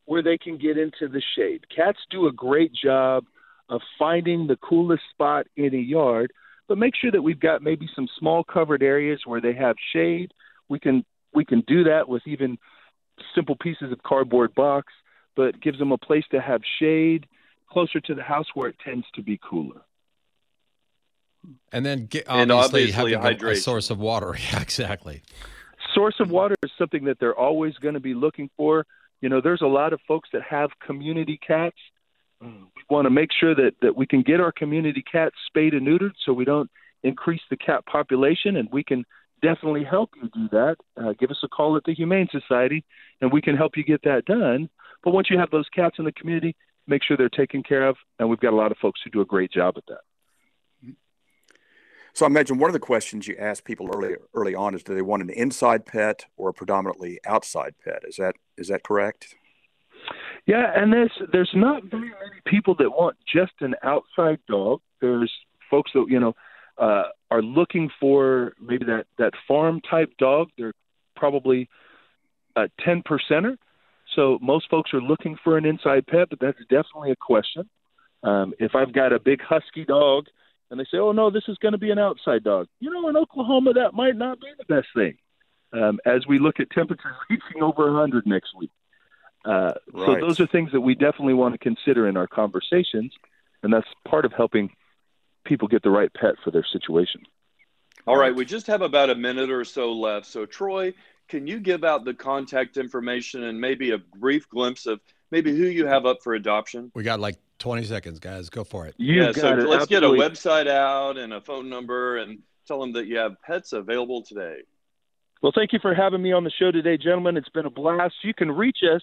where 0.05 0.23
they 0.23 0.37
can 0.37 0.57
get 0.57 0.77
into 0.77 1.07
the 1.07 1.21
shade. 1.35 1.65
Cats 1.73 1.99
do 2.09 2.27
a 2.27 2.31
great 2.31 2.71
job 2.73 3.25
of 3.69 3.81
finding 3.97 4.47
the 4.47 4.57
coolest 4.57 5.03
spot 5.11 5.47
in 5.55 5.73
a 5.73 5.77
yard, 5.77 6.31
but 6.67 6.77
make 6.77 6.93
sure 6.95 7.11
that 7.11 7.21
we've 7.21 7.39
got 7.39 7.61
maybe 7.61 7.87
some 7.95 8.07
small 8.19 8.43
covered 8.43 8.83
areas 8.83 9.21
where 9.25 9.41
they 9.41 9.53
have 9.53 9.75
shade. 9.93 10.33
We 10.73 10.79
can 10.79 11.05
we 11.35 11.45
can 11.45 11.61
do 11.67 11.83
that 11.83 12.09
with 12.09 12.23
even 12.25 12.57
simple 13.35 13.55
pieces 13.55 13.91
of 13.91 14.01
cardboard 14.01 14.55
box, 14.55 14.91
but 15.35 15.61
gives 15.61 15.77
them 15.77 15.91
a 15.91 15.99
place 15.99 16.23
to 16.31 16.41
have 16.41 16.61
shade 16.79 17.27
closer 17.69 17.99
to 17.99 18.15
the 18.15 18.23
house 18.23 18.47
where 18.55 18.69
it 18.69 18.75
tends 18.83 19.05
to 19.13 19.21
be 19.21 19.39
cooler. 19.47 19.81
And 21.71 21.85
then 21.85 22.07
get, 22.07 22.27
obviously, 22.27 22.41
and 22.41 22.51
obviously 22.51 22.91
having 22.91 23.43
a, 23.43 23.49
a 23.51 23.55
source 23.55 23.91
of 23.91 23.99
water. 23.99 24.35
Yeah, 24.51 24.61
exactly. 24.61 25.21
Source 25.93 26.15
of 26.19 26.31
water 26.31 26.55
is 26.63 26.71
something 26.75 27.03
that 27.03 27.19
they're 27.19 27.37
always 27.37 27.75
going 27.75 27.93
to 27.93 27.99
be 27.99 28.15
looking 28.15 28.49
for. 28.57 28.87
You 29.21 29.29
know, 29.29 29.41
there's 29.41 29.61
a 29.61 29.67
lot 29.67 29.93
of 29.93 30.01
folks 30.07 30.29
that 30.33 30.41
have 30.41 30.71
community 30.83 31.39
cats. 31.45 31.77
we 32.41 32.49
want 32.89 33.05
to 33.05 33.11
make 33.11 33.29
sure 33.31 33.53
that, 33.53 33.73
that 33.83 33.95
we 33.95 34.07
can 34.07 34.23
get 34.23 34.39
our 34.39 34.51
community 34.51 35.03
cats 35.03 35.35
spayed 35.45 35.75
and 35.75 35.85
neutered 35.85 36.13
so 36.25 36.33
we 36.33 36.45
don't 36.45 36.71
increase 37.03 37.41
the 37.51 37.57
cat 37.57 37.85
population, 37.85 38.55
and 38.55 38.69
we 38.71 38.83
can 38.83 39.05
definitely 39.43 39.83
help 39.83 40.11
you 40.15 40.29
do 40.33 40.47
that. 40.51 40.77
Uh, 40.97 41.13
give 41.19 41.29
us 41.29 41.37
a 41.43 41.47
call 41.47 41.77
at 41.77 41.83
the 41.83 41.93
Humane 41.93 42.29
Society, 42.31 42.83
and 43.21 43.31
we 43.31 43.41
can 43.41 43.55
help 43.55 43.77
you 43.77 43.83
get 43.83 44.01
that 44.03 44.25
done. 44.25 44.69
But 45.03 45.11
once 45.11 45.29
you 45.29 45.37
have 45.37 45.51
those 45.51 45.67
cats 45.75 45.97
in 45.99 46.05
the 46.05 46.11
community, 46.13 46.55
make 46.87 47.03
sure 47.03 47.17
they're 47.17 47.29
taken 47.29 47.61
care 47.61 47.87
of, 47.87 47.97
and 48.17 48.29
we've 48.29 48.39
got 48.39 48.53
a 48.53 48.55
lot 48.55 48.71
of 48.71 48.77
folks 48.77 49.01
who 49.03 49.11
do 49.11 49.21
a 49.21 49.25
great 49.25 49.51
job 49.51 49.75
at 49.77 49.83
that. 49.87 49.99
So 52.13 52.25
I 52.25 52.27
imagine 52.27 52.59
one 52.59 52.69
of 52.69 52.73
the 52.73 52.79
questions 52.79 53.27
you 53.27 53.35
ask 53.39 53.65
people 53.65 53.89
early 53.91 54.15
early 54.35 54.53
on 54.53 54.75
is 54.75 54.83
do 54.83 54.93
they 54.93 55.01
want 55.01 55.23
an 55.23 55.31
inside 55.31 55.85
pet 55.85 56.25
or 56.37 56.49
a 56.49 56.53
predominantly 56.53 57.19
outside 57.25 57.73
pet? 57.83 58.03
Is 58.07 58.17
that 58.17 58.35
is 58.55 58.67
that 58.67 58.83
correct? 58.83 59.35
Yeah, 60.45 60.71
and 60.75 60.93
there's 60.93 61.11
there's 61.31 61.49
not 61.55 61.83
very 61.85 62.09
many 62.09 62.41
people 62.45 62.75
that 62.75 62.91
want 62.91 63.17
just 63.25 63.53
an 63.61 63.73
outside 63.81 64.37
dog. 64.47 64.81
There's 65.01 65.31
folks 65.71 65.89
that 65.95 66.05
you 66.07 66.19
know 66.19 66.33
uh, 66.77 67.03
are 67.29 67.41
looking 67.41 67.89
for 67.99 68.53
maybe 68.61 68.85
that 68.85 69.05
that 69.17 69.33
farm 69.47 69.81
type 69.81 70.13
dog. 70.17 70.49
They're 70.57 70.73
probably 71.15 71.69
a 72.55 72.69
ten 72.83 73.03
percenter. 73.03 73.57
So 74.15 74.37
most 74.41 74.69
folks 74.69 74.93
are 74.93 75.01
looking 75.01 75.37
for 75.43 75.57
an 75.57 75.65
inside 75.65 76.05
pet, 76.07 76.29
but 76.29 76.39
that's 76.39 76.59
definitely 76.69 77.11
a 77.11 77.15
question. 77.15 77.69
Um, 78.23 78.53
if 78.59 78.75
I've 78.75 78.93
got 78.93 79.11
a 79.11 79.19
big 79.19 79.41
husky 79.41 79.85
dog 79.85 80.25
and 80.69 80.79
they 80.79 80.85
say, 80.85 80.97
"Oh 80.97 81.11
no, 81.11 81.29
this 81.29 81.43
is 81.47 81.57
going 81.57 81.73
to 81.73 81.77
be 81.77 81.91
an 81.91 81.99
outside 81.99 82.43
dog," 82.43 82.67
you 82.79 82.91
know, 82.91 83.09
in 83.09 83.17
Oklahoma 83.17 83.73
that 83.73 83.93
might 83.93 84.15
not 84.15 84.39
be 84.39 84.47
the 84.57 84.65
best 84.65 84.87
thing. 84.95 85.17
Um, 85.71 85.99
as 86.05 86.27
we 86.27 86.37
look 86.37 86.59
at 86.59 86.69
temperatures 86.69 87.13
reaching 87.29 87.63
over 87.63 87.85
100 87.91 88.27
next 88.27 88.55
week. 88.55 88.69
Uh, 89.43 89.73
right. 89.91 90.05
So 90.05 90.15
those 90.27 90.39
are 90.39 90.47
things 90.47 90.71
that 90.71 90.81
we 90.81 90.93
definitely 90.93 91.33
want 91.33 91.53
to 91.53 91.57
consider 91.57 92.07
in 92.07 92.15
our 92.15 92.27
conversations, 92.27 93.11
and 93.61 93.73
that's 93.73 93.87
part 94.07 94.25
of 94.25 94.33
helping 94.33 94.69
people 95.43 95.67
get 95.67 95.83
the 95.83 95.89
right 95.89 96.13
pet 96.13 96.35
for 96.43 96.51
their 96.51 96.65
situation. 96.71 97.21
All 98.05 98.17
right, 98.17 98.35
we 98.35 98.43
just 98.43 98.67
have 98.67 98.81
about 98.81 99.09
a 99.09 99.15
minute 99.15 99.49
or 99.49 99.63
so 99.63 99.93
left. 99.93 100.25
So 100.25 100.45
Troy, 100.45 100.93
can 101.29 101.47
you 101.47 101.59
give 101.59 101.83
out 101.83 102.03
the 102.03 102.13
contact 102.13 102.77
information 102.77 103.43
and 103.43 103.59
maybe 103.59 103.91
a 103.91 103.97
brief 103.97 104.49
glimpse 104.49 104.85
of 104.85 104.99
maybe 105.31 105.55
who 105.55 105.65
you 105.65 105.85
have 105.85 106.05
up 106.05 106.21
for 106.21 106.33
adoption? 106.33 106.91
We 106.95 107.03
got 107.03 107.19
like 107.21 107.37
20 107.59 107.85
seconds, 107.85 108.19
guys. 108.19 108.49
Go 108.49 108.65
for 108.65 108.87
it. 108.87 108.95
You 108.97 109.23
yeah, 109.23 109.31
so 109.31 109.53
it. 109.53 109.67
let's 109.67 109.83
Absolutely. 109.83 110.17
get 110.17 110.27
a 110.27 110.29
website 110.29 110.67
out 110.67 111.17
and 111.17 111.33
a 111.33 111.39
phone 111.39 111.69
number 111.69 112.17
and 112.17 112.39
tell 112.67 112.79
them 112.79 112.91
that 112.93 113.07
you 113.07 113.17
have 113.17 113.41
pets 113.41 113.71
available 113.71 114.21
today. 114.21 114.57
Well, 115.41 115.53
thank 115.55 115.73
you 115.73 115.79
for 115.81 115.93
having 115.93 116.21
me 116.21 116.31
on 116.31 116.43
the 116.43 116.51
show 116.51 116.71
today, 116.71 116.97
gentlemen. 116.97 117.37
It's 117.37 117.49
been 117.49 117.65
a 117.65 117.69
blast. 117.69 118.15
You 118.23 118.33
can 118.33 118.51
reach 118.51 118.79
us 118.83 119.01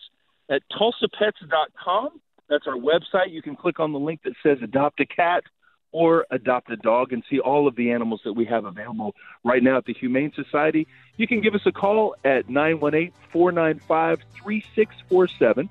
at 0.50 0.62
tulsapets.com. 0.72 2.20
That's 2.48 2.66
our 2.66 2.74
website. 2.74 3.30
You 3.30 3.42
can 3.42 3.56
click 3.56 3.78
on 3.78 3.92
the 3.92 3.98
link 3.98 4.20
that 4.24 4.32
says 4.42 4.58
Adopt 4.62 5.00
a 5.00 5.06
Cat 5.06 5.44
or 5.92 6.26
Adopt 6.30 6.70
a 6.70 6.76
Dog 6.76 7.12
and 7.12 7.22
see 7.28 7.40
all 7.40 7.66
of 7.66 7.76
the 7.76 7.90
animals 7.90 8.20
that 8.24 8.32
we 8.32 8.44
have 8.46 8.64
available 8.64 9.14
right 9.44 9.62
now 9.62 9.76
at 9.76 9.84
the 9.84 9.94
Humane 9.94 10.32
Society. 10.34 10.86
You 11.16 11.26
can 11.26 11.40
give 11.40 11.54
us 11.54 11.62
a 11.66 11.72
call 11.72 12.14
at 12.24 12.48
918 12.48 13.12
495 13.32 14.20
3647. 14.42 15.68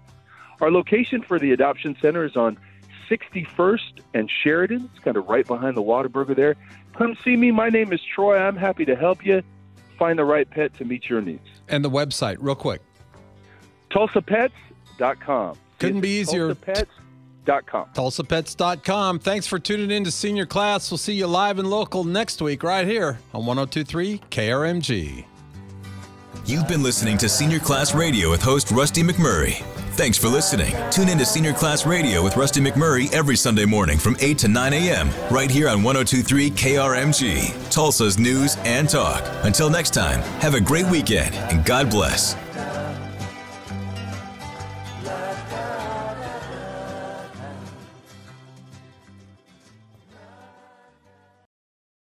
Our 0.62 0.72
location 0.72 1.22
for 1.22 1.40
the 1.40 1.52
Adoption 1.52 1.96
Center 2.02 2.26
is 2.26 2.36
on 2.36 2.58
61st 3.10 4.02
and 4.14 4.30
Sheridan. 4.30 4.90
It's 4.94 5.04
kind 5.04 5.18
of 5.18 5.28
right 5.28 5.48
behind 5.48 5.78
the 5.78 5.84
Whataburger 5.84 6.36
there. 6.36 6.56
Come 6.94 7.16
see 7.24 7.36
me. 7.36 7.52
My 7.52 7.70
name 7.70 7.94
is 7.94 8.02
Troy. 8.04 8.38
I'm 8.38 8.58
happy 8.58 8.86
to 8.86 8.96
help 8.96 9.26
you 9.26 9.42
find 9.98 10.20
the 10.20 10.26
right 10.26 10.50
pet 10.50 10.74
to 10.76 10.86
meet 10.86 11.10
your 11.10 11.22
needs. 11.22 11.48
And 11.68 11.84
the 11.84 11.90
website, 11.90 12.38
real 12.40 12.56
quick 12.56 12.82
TulsaPets.com. 13.92 15.58
Couldn't 15.80 16.02
be 16.02 16.10
easier. 16.10 16.54
TulsaPets.com. 16.54 17.09
TulsaPets.com. 17.50 19.20
Thanks 19.20 19.47
for 19.47 19.60
tuning 19.60 19.91
in 19.91 20.04
to 20.04 20.12
Senior 20.12 20.45
Class. 20.45 20.91
We'll 20.91 20.97
see 20.97 21.14
you 21.14 21.28
live 21.28 21.60
and 21.60 21.70
local 21.70 22.04
next 22.04 22.41
week, 22.41 22.64
right 22.64 22.88
here 22.88 23.20
on 23.34 23.45
1023 23.45 24.22
KRMG. 24.30 25.26
You've 26.45 26.68
been 26.68 26.82
listening 26.82 27.18
to 27.20 27.30
Senior 27.30 27.60
Class 27.60 27.93
Radio 27.93 28.32
with 28.32 28.41
host 28.41 28.72
Rusty 28.72 29.04
McMurray. 29.04 29.62
Thanks 29.93 30.18
for 30.18 30.30
listening. 30.30 30.74
Tune 30.89 31.10
in 31.10 31.18
to 31.18 31.26
Senior 31.26 31.54
Class 31.54 31.86
Radio 31.86 32.24
with 32.24 32.38
Rusty 32.38 32.62
McMurray 32.62 33.12
every 33.14 33.36
Sunday 33.36 33.66
morning 33.66 33.97
from 33.97 34.16
8 34.20 34.38
to 34.39 34.47
9 34.47 34.74
a.m. 34.74 35.10
right 35.30 35.52
here 35.52 35.68
on 35.68 35.84
1023 35.84 36.50
KRMG, 36.52 37.70
Tulsa's 37.70 38.18
news 38.18 38.56
and 38.64 38.89
talk. 38.89 39.22
Until 39.43 39.70
next 39.70 39.93
time, 39.93 40.22
have 40.41 40.54
a 40.54 40.62
great 40.62 40.86
weekend 40.86 41.36
and 41.36 41.66
God 41.66 41.89
bless. 41.89 42.36